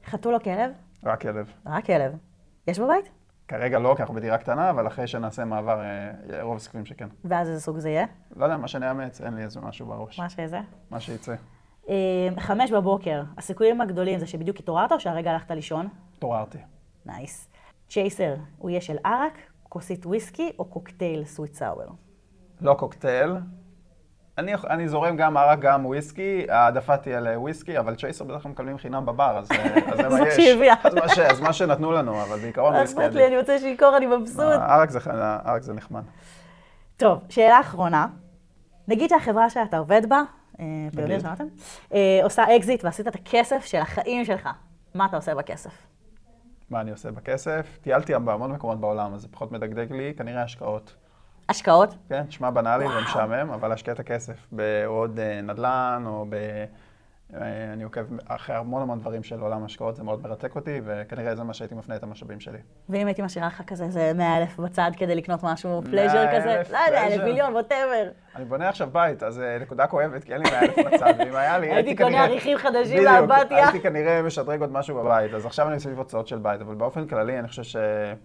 חתול 0.05 0.35
או 0.35 0.39
כלב? 0.39 0.71
רק 1.03 1.21
כלב. 1.21 1.53
רק 1.65 1.85
כלב. 1.85 2.17
יש 2.67 2.79
בבית? 2.79 3.18
כרגע 3.49 3.79
לא, 3.79 3.93
כי 3.95 4.01
אנחנו 4.01 4.15
בדירה 4.15 4.37
קטנה, 4.37 4.69
אבל 4.69 4.87
אחרי 4.87 5.07
שנעשה 5.07 5.45
מעבר, 5.45 5.81
אה, 5.81 6.43
רוב 6.43 6.57
הסיכויים 6.57 6.85
שכן. 6.85 7.07
ואז 7.25 7.49
איזה 7.49 7.61
סוג 7.61 7.79
זה 7.79 7.89
יהיה? 7.89 8.05
לא 8.35 8.45
יודע, 8.45 8.57
מה 8.57 8.67
שנאמץ, 8.67 9.21
אין 9.21 9.33
לי 9.33 9.43
איזה 9.43 9.59
משהו 9.61 9.85
בראש. 9.85 10.19
מה 10.19 10.29
שזה? 10.29 10.59
מה 10.89 10.99
שיצא. 10.99 11.35
אה, 11.89 11.95
חמש 12.39 12.71
בבוקר, 12.71 13.23
הסיכויים 13.37 13.81
הגדולים 13.81 14.19
זה 14.19 14.27
שבדיוק 14.27 14.59
התעוררת 14.59 14.91
או 14.91 14.99
שהרגע 14.99 15.31
הלכת 15.31 15.51
לישון? 15.51 15.87
התעוררתי. 16.17 16.57
nice. 17.05 17.49
צ'ייסר, 17.89 18.35
הוא 18.57 18.69
יהיה 18.69 18.81
של 18.81 18.97
ערק, 19.03 19.37
כוסית 19.69 20.05
וויסקי 20.05 20.51
או 20.59 20.65
קוקטייל 20.65 21.25
sweet 21.25 21.53
sour? 21.53 21.87
לא 22.61 22.73
קוקטייל. 22.73 23.31
אני, 24.39 24.53
אני 24.69 24.87
זורם 24.87 25.15
גם 25.15 25.37
ערק, 25.37 25.59
גם 25.59 25.85
וויסקי, 25.85 26.45
העדפה 26.49 26.97
תהיה 26.97 27.19
לוויסקי, 27.19 27.79
אבל 27.79 27.95
צ'ייסר 27.95 28.25
בדרך 28.25 28.43
כלל 28.43 28.51
מקבלים 28.51 28.77
חינם 28.77 29.05
בבר, 29.05 29.37
אז, 29.37 29.51
אה, 29.51 29.91
אז 29.91 29.97
זה 29.97 30.09
מה 30.09 30.27
יש. 30.27 30.39
אז 30.83 30.93
מה, 30.93 31.09
ש, 31.09 31.19
אז 31.19 31.39
מה 31.39 31.53
שנתנו 31.53 31.91
לנו, 31.91 32.21
אבל 32.21 32.39
בעיקרון 32.39 32.75
וויסקי 32.75 33.01
אכפת 33.01 33.13
לי, 33.15 33.23
עדיף. 33.23 33.27
אני 33.27 33.39
רוצה 33.39 33.59
שיכור, 33.59 33.97
אני 33.97 34.05
מבסוט. 34.05 34.43
ערק 34.43 34.89
זה, 34.89 34.99
זה 35.59 35.73
נחמד. 35.73 36.03
טוב, 36.97 37.19
שאלה 37.29 37.59
אחרונה. 37.59 38.07
נגיד 38.87 39.09
שהחברה 39.09 39.49
שאתה 39.49 39.77
עובד 39.77 40.01
בה, 40.09 40.21
אה, 40.59 40.65
Payoneer 40.91 41.07
נגיד. 41.07 41.21
שמעתם? 41.21 41.45
אה, 41.93 42.19
עושה 42.23 42.55
אקזיט 42.55 42.83
ועשית 42.83 43.07
את 43.07 43.15
הכסף 43.15 43.65
של 43.65 43.77
החיים 43.77 44.25
שלך. 44.25 44.49
מה 44.95 45.05
אתה 45.05 45.15
עושה 45.15 45.35
בכסף? 45.35 45.71
מה 46.69 46.81
אני 46.81 46.91
עושה 46.91 47.11
בכסף? 47.11 47.77
טיילתי 47.81 48.13
בהמון 48.13 48.51
מקומות 48.51 48.79
בעולם, 48.79 49.13
אז 49.13 49.21
זה 49.21 49.27
פחות 49.31 49.51
מדגדג 49.51 49.91
לי, 49.91 50.13
כנראה 50.17 50.43
השקעות. 50.43 50.95
השקעות? 51.49 51.95
כן, 52.09 52.23
נשמע 52.27 52.49
בנאלי. 52.49 52.85
ומשעמם, 52.85 53.51
אבל 53.51 53.67
להשקיע 53.67 53.93
את 53.93 53.99
הכסף 53.99 54.47
בעוד 54.51 55.19
אה, 55.19 55.41
נדל"ן, 55.41 56.03
או 56.05 56.25
ב... 56.29 56.35
אה, 57.33 57.73
אני 57.73 57.83
עוקב 57.83 58.01
אחרי 58.27 58.55
המון 58.55 58.81
המון 58.81 58.99
דברים 58.99 59.23
של 59.23 59.39
עולם 59.39 59.63
ההשקעות, 59.63 59.95
זה 59.95 60.03
מאוד 60.03 60.23
מרתק 60.23 60.55
אותי, 60.55 60.81
וכנראה 60.85 61.35
זה 61.35 61.43
מה 61.43 61.53
שהייתי 61.53 61.75
מפנה 61.75 61.95
את 61.95 62.03
המשאבים 62.03 62.39
שלי. 62.39 62.57
ואם 62.89 63.07
הייתי 63.07 63.21
משאירה 63.21 63.47
לך 63.47 63.61
כזה 63.67 63.83
איזה 63.83 64.11
100 64.15 64.37
אלף 64.37 64.59
בצד 64.59 64.91
כדי 64.97 65.15
לקנות 65.15 65.43
משהו, 65.43 65.81
100,000 65.81 65.91
פלז'ר 65.91 66.25
כזה, 66.37 66.61
לא 66.71 66.77
יודע, 66.87 67.07
אלף. 67.07 67.23
מיליון, 67.23 67.55
ווטאבר. 67.55 68.09
אני 68.35 68.45
בונה 68.45 68.69
עכשיו 68.69 68.89
בית, 68.91 69.23
אז 69.23 69.39
אה, 69.39 69.57
נקודה 69.61 69.87
כואבת, 69.87 70.23
כי 70.23 70.33
אין 70.33 70.41
לי 70.41 70.49
100 70.51 70.59
אלף 70.59 70.77
בצד, 70.93 71.13
ואם 71.17 71.35
היה 71.35 71.57
לי, 71.57 71.71
הייתי 71.71 71.95
קונה 71.95 72.23
עריכים 72.23 72.57
חדשים 72.57 73.03
לאמבטיה. 73.03 73.63
הייתי 73.63 73.81
כנראה 73.81 74.21
משדרג 74.21 74.61
עוד 74.61 74.71
משהו 74.71 74.95
בבית, 74.95 75.33
אז 75.33 75.45
עכשיו 75.45 75.69
אני 75.69 75.79
סביב 75.79 75.97
הוצאות 75.97 76.27
של 76.27 76.37
בית, 76.37 76.61
אבל 76.61 76.75
באופן 76.75 77.07
כללי 77.07 77.39
אני 77.39 77.47
חושב 77.47 77.63
שהחיים 77.63 78.17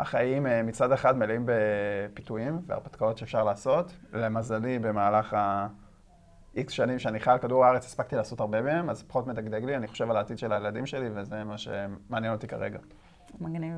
אה, 0.00 0.62
מצד 0.62 0.92
אחד 0.92 1.18
מלאים 1.18 1.42
בפיתויים 1.46 2.60
והרפתקאות 2.66 3.18
שאפשר 3.18 3.44
לעשות. 3.44 3.92
למזלי, 4.12 4.78
במהלך 4.78 5.34
ה-X 5.34 6.70
שנים 6.70 6.98
שאני 6.98 7.20
חי 7.20 7.30
על 7.30 7.38
כדור 7.38 7.64
הארץ, 7.64 7.84
הספקתי 7.86 8.16
לעשות 8.16 8.40
הרבה 8.40 8.62
מהם, 8.62 8.90
אז 8.90 9.02
פחות 9.02 9.26
מדגדג 9.26 9.64
לי, 9.64 9.76
אני 9.76 9.86
חושב 9.86 10.10
על 10.10 10.16
העתיד 10.16 10.38
של 10.38 10.52
הילדים 10.52 10.86
שלי, 10.86 11.08
וזה 11.14 11.44
מה 11.44 11.58
שמעניין 11.58 12.32
אותי 12.32 12.46
כרגע. 12.46 12.78
מגניב. 13.40 13.72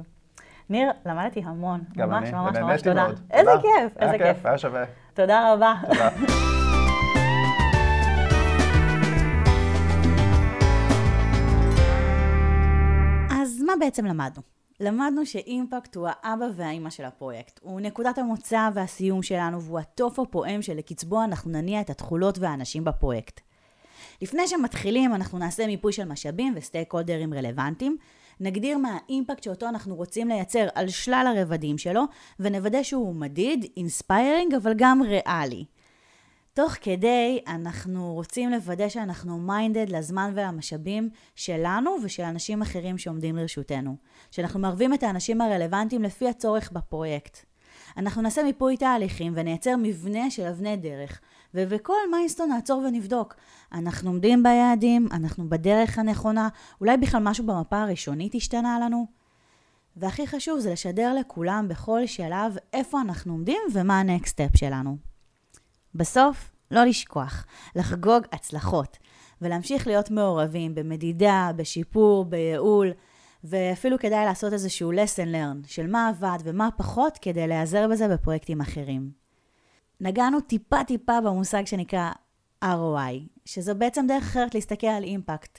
ניר, 0.71 0.91
למדתי 1.07 1.43
המון. 1.45 1.81
גם 1.97 2.11
ממש 2.11 2.29
אני, 2.29 2.33
ממש 2.33 2.45
ממש 2.47 2.57
ונהניתי 2.57 2.83
תודה. 2.85 3.05
מאוד. 3.07 3.21
איזה 3.31 3.51
תודה. 3.51 3.63
כיף, 3.63 3.97
איזה 3.99 4.13
היה 4.13 4.19
כיף. 4.19 4.37
כיף, 4.37 4.47
היה 4.47 4.59
שווה. 4.59 4.85
תודה 5.15 5.53
רבה. 5.53 5.75
תודה. 5.89 6.09
אז 13.31 13.63
מה 13.67 13.73
בעצם 13.81 14.07
למדנו? 14.07 14.58
למדנו 14.81 15.27
שאימפקט 15.27 15.97
הוא 15.97 16.09
האבא 16.11 16.47
והאימא 16.55 16.91
של 16.91 17.05
הפרויקט. 17.05 17.61
הוא 17.63 17.81
נקודת 17.81 18.19
המוצא 18.19 18.69
והסיום 18.75 19.23
שלנו, 19.23 19.63
והוא 19.63 19.79
התוף 19.79 20.19
הפועם 20.19 20.63
שלקצבו 20.63 21.25
אנחנו 21.25 21.51
נניע 21.51 21.81
את 21.81 21.91
התכולות 21.91 22.39
והאנשים 22.39 22.85
בפרויקט. 22.85 23.41
לפני 24.23 24.49
שמתחילים, 24.49 25.15
אנחנו 25.15 25.39
נעשה 25.39 25.67
מיפוי 25.67 25.93
של 25.93 26.05
משאבים 26.05 26.55
וסטייק 26.57 26.93
הולדרים 26.93 27.35
רלוונטיים, 27.35 27.97
נגדיר 28.41 28.79
מה 28.79 28.99
האימפקט 29.07 29.43
שאותו 29.43 29.69
אנחנו 29.69 29.97
רוצים 29.97 30.29
לייצר 30.29 30.69
על 30.75 30.89
שלל 30.89 31.35
הרבדים 31.37 31.79
שלו, 31.79 32.05
ונוודא 32.41 32.83
שהוא 32.83 33.15
מדיד, 33.15 33.67
inspiring, 33.77 34.55
אבל 34.55 34.73
גם 34.77 35.03
ריאלי. 35.03 35.65
תוך 36.59 36.73
כדי, 36.81 37.41
אנחנו 37.47 38.15
רוצים 38.15 38.51
לוודא 38.51 38.89
שאנחנו 38.89 39.39
minded 39.39 39.87
לזמן 39.89 40.33
ולמשאבים 40.35 41.11
שלנו 41.35 41.97
ושל 42.03 42.23
אנשים 42.23 42.63
אחרים 42.63 42.99
שעומדים 42.99 43.37
לרשותנו. 43.37 43.97
שאנחנו 44.31 44.61
מערבים 44.61 44.95
את 44.95 45.03
האנשים 45.03 45.41
הרלוונטיים 45.41 46.03
לפי 46.03 46.29
הצורך 46.29 46.73
בפרויקט. 46.73 47.39
אנחנו 47.97 48.23
נעשה 48.23 48.43
מיפוי 48.43 48.77
תהליכים 48.77 49.33
ונייצר 49.37 49.75
מבנה 49.83 50.31
של 50.31 50.47
אבני 50.47 50.77
דרך, 50.77 51.21
ובכל 51.55 52.11
milestone 52.11 52.49
נעצור 52.49 52.83
ונבדוק. 52.83 53.35
אנחנו 53.73 54.11
עומדים 54.11 54.43
ביעדים, 54.43 55.09
אנחנו 55.13 55.49
בדרך 55.49 55.99
הנכונה, 55.99 56.49
אולי 56.81 56.97
בכלל 56.97 57.23
משהו 57.23 57.47
במפה 57.47 57.83
הראשונית 57.83 58.35
השתנה 58.35 58.79
לנו. 58.81 59.07
והכי 59.97 60.27
חשוב 60.27 60.59
זה 60.59 60.73
לשדר 60.73 61.15
לכולם 61.15 61.69
בכל 61.69 62.07
שלב 62.07 62.57
איפה 62.73 63.01
אנחנו 63.01 63.33
עומדים 63.33 63.61
ומה 63.73 64.01
הנקסט 64.01 64.33
סטפ 64.33 64.57
שלנו. 64.57 65.18
בסוף, 65.95 66.51
לא 66.71 66.85
לשכוח, 66.85 67.47
לחגוג 67.77 68.23
הצלחות, 68.33 68.99
ולהמשיך 69.43 69.87
להיות 69.87 70.11
מעורבים 70.11 70.75
במדידה, 70.75 71.51
בשיפור, 71.57 72.25
בייעול, 72.25 72.93
ואפילו 73.45 73.99
כדאי 73.99 74.25
לעשות 74.25 74.53
איזשהו 74.53 74.93
lesson 74.93 75.35
learn 75.35 75.69
של 75.69 75.87
מה 75.87 76.09
עבד 76.09 76.39
ומה 76.45 76.69
פחות 76.77 77.19
כדי 77.23 77.47
להיעזר 77.47 77.89
בזה 77.89 78.09
בפרויקטים 78.09 78.61
אחרים. 78.61 79.11
נגענו 80.01 80.41
טיפה 80.41 80.85
טיפה 80.85 81.21
במושג 81.21 81.67
שנקרא 81.67 82.11
ROI, 82.65 83.29
שזו 83.45 83.75
בעצם 83.75 84.07
דרך 84.09 84.23
אחרת 84.23 84.55
להסתכל 84.55 84.87
על 84.87 85.03
אימפקט. 85.03 85.59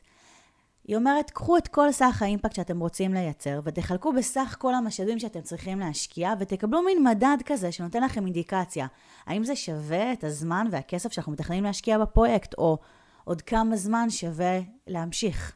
היא 0.90 0.96
אומרת, 0.96 1.30
קחו 1.30 1.58
את 1.58 1.68
כל 1.68 1.92
סך 1.92 2.22
ה 2.22 2.27
impact 2.27 2.56
שאתם 2.56 2.80
רוצים 2.80 3.14
לייצר, 3.14 3.60
ותחלקו 3.64 4.14
בסך 4.14 4.56
כל 4.60 4.76
המשאבים 4.76 5.20
שאתם 5.20 5.42
צריכים 5.42 5.80
להשקיע, 5.80 6.34
ותקבלו 6.40 6.82
מין 6.82 7.04
מדד 7.04 7.38
כזה 7.46 7.72
שנותן 7.72 8.04
לכם 8.04 8.26
אינדיקציה. 8.26 8.88
האם 9.26 9.44
זה 9.44 9.56
שווה 9.56 10.14
את 10.14 10.24
הזמן 10.24 10.68
והכסף 10.72 11.12
שאנחנו 11.12 11.32
מתכננים 11.32 11.64
להשקיע 11.64 11.98
בפרויקט, 11.98 12.54
או 12.58 12.78
עוד 13.24 13.42
כמה 13.42 13.76
זמן 13.76 14.10
שווה 14.10 14.60
להמשיך. 14.88 15.56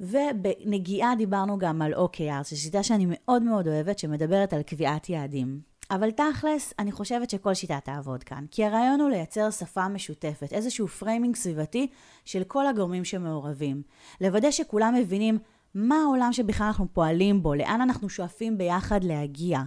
ובנגיעה 0.00 1.14
דיברנו 1.14 1.58
גם 1.58 1.82
על 1.82 1.94
OKR, 1.94 2.44
שזו 2.44 2.60
שיטה 2.62 2.82
שאני 2.82 3.06
מאוד 3.08 3.42
מאוד 3.42 3.68
אוהבת, 3.68 3.98
שמדברת 3.98 4.52
על 4.52 4.62
קביעת 4.62 5.08
יעדים. 5.08 5.60
אבל 5.90 6.10
תכלס, 6.10 6.74
אני 6.78 6.92
חושבת 6.92 7.30
שכל 7.30 7.54
שיטה 7.54 7.78
תעבוד 7.84 8.24
כאן, 8.24 8.44
כי 8.50 8.64
הרעיון 8.64 9.00
הוא 9.00 9.10
לייצר 9.10 9.50
שפה 9.50 9.88
משותפת, 9.88 10.52
איזשהו 10.52 10.88
framing 10.88 11.36
סביבתי 11.36 11.86
של 12.24 12.44
כל 12.44 12.66
הגורמים 12.66 13.04
שמעורבים. 13.04 13.82
לוודא 14.20 14.50
שכולם 14.50 14.94
מבינים 14.94 15.38
מה 15.74 15.96
העולם 15.96 16.32
שבכלל 16.32 16.66
אנחנו 16.66 16.86
פועלים 16.92 17.42
בו, 17.42 17.54
לאן 17.54 17.80
אנחנו 17.80 18.08
שואפים 18.08 18.58
ביחד 18.58 19.04
להגיע. 19.04 19.60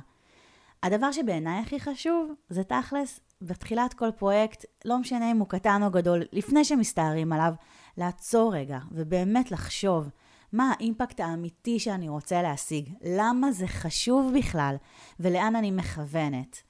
הדבר 0.84 1.12
שבעיניי 1.12 1.60
הכי 1.60 1.79
חשוב, 1.79 2.31
זה 2.49 2.63
תכלס, 2.63 3.19
בתחילת 3.41 3.93
כל 3.93 4.12
פרויקט, 4.12 4.65
לא 4.86 4.97
משנה 4.97 5.31
אם 5.31 5.38
הוא 5.38 5.47
קטן 5.47 5.84
או 5.84 5.91
גדול, 5.91 6.23
לפני 6.31 6.65
שמסתערים 6.65 7.34
עליו, 7.34 7.53
לעצור 7.97 8.55
רגע 8.55 8.79
ובאמת 8.91 9.51
לחשוב 9.51 10.10
מה 10.54 10.74
האימפקט 10.78 11.20
האמיתי 11.20 11.80
שאני 11.80 12.10
רוצה 12.10 12.42
להשיג, 12.42 12.90
למה 13.04 13.52
זה 13.52 13.68
חשוב 13.68 14.34
בכלל 14.38 14.76
ולאן 15.20 15.56
אני 15.56 15.72
מכוונת. 15.72 16.62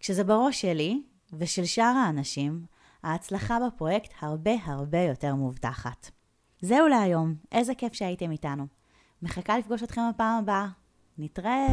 כשזה 0.00 0.24
בראש 0.24 0.60
שלי 0.60 1.02
ושל 1.32 1.64
שאר 1.64 1.84
האנשים, 1.84 2.64
ההצלחה 3.02 3.58
בפרויקט 3.66 4.12
הרבה 4.20 4.52
הרבה 4.64 4.98
יותר 5.00 5.34
מובטחת. 5.34 6.10
זהו 6.60 6.88
להיום, 6.88 7.34
איזה 7.52 7.74
כיף 7.74 7.92
שהייתם 7.92 8.30
איתנו. 8.30 8.66
מחכה 9.22 9.58
לפגוש 9.58 9.82
אתכם 9.82 10.02
בפעם 10.14 10.38
הבאה. 10.38 10.66
נתראה. 11.18 11.66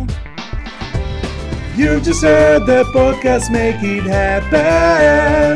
You 1.78 2.02
just 2.02 2.22
heard 2.22 2.66
the 2.66 2.84
podcast, 2.94 3.50
make 3.52 3.82
it 3.82 4.06
happen. 4.18 5.56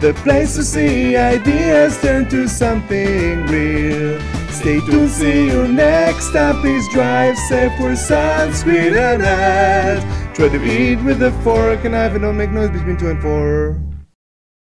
The 0.00 0.12
place 0.22 0.54
to 0.56 0.62
see 0.62 1.16
ideas 1.16 2.00
turn 2.02 2.28
to 2.28 2.46
something 2.46 3.46
real. 3.46 4.35
Stay 4.60 4.80
tuned, 4.80 5.10
see 5.10 5.46
you 5.48 5.68
next 5.68 6.32
time. 6.32 6.60
Please 6.62 6.88
drive 6.90 7.36
safe, 7.36 7.78
wear 7.78 7.92
sunscreen 7.92 8.96
and 8.96 9.22
hat. 9.22 10.34
Try 10.34 10.48
to 10.48 10.64
eat 10.64 10.96
with 11.04 11.22
a 11.22 11.30
fork 11.42 11.84
and 11.84 11.92
knife 11.92 12.12
and 12.12 12.22
don't 12.22 12.38
make 12.38 12.50
noise 12.50 12.70
between 12.70 12.96
two 12.96 13.10
and 13.10 13.20
four. 13.20 13.85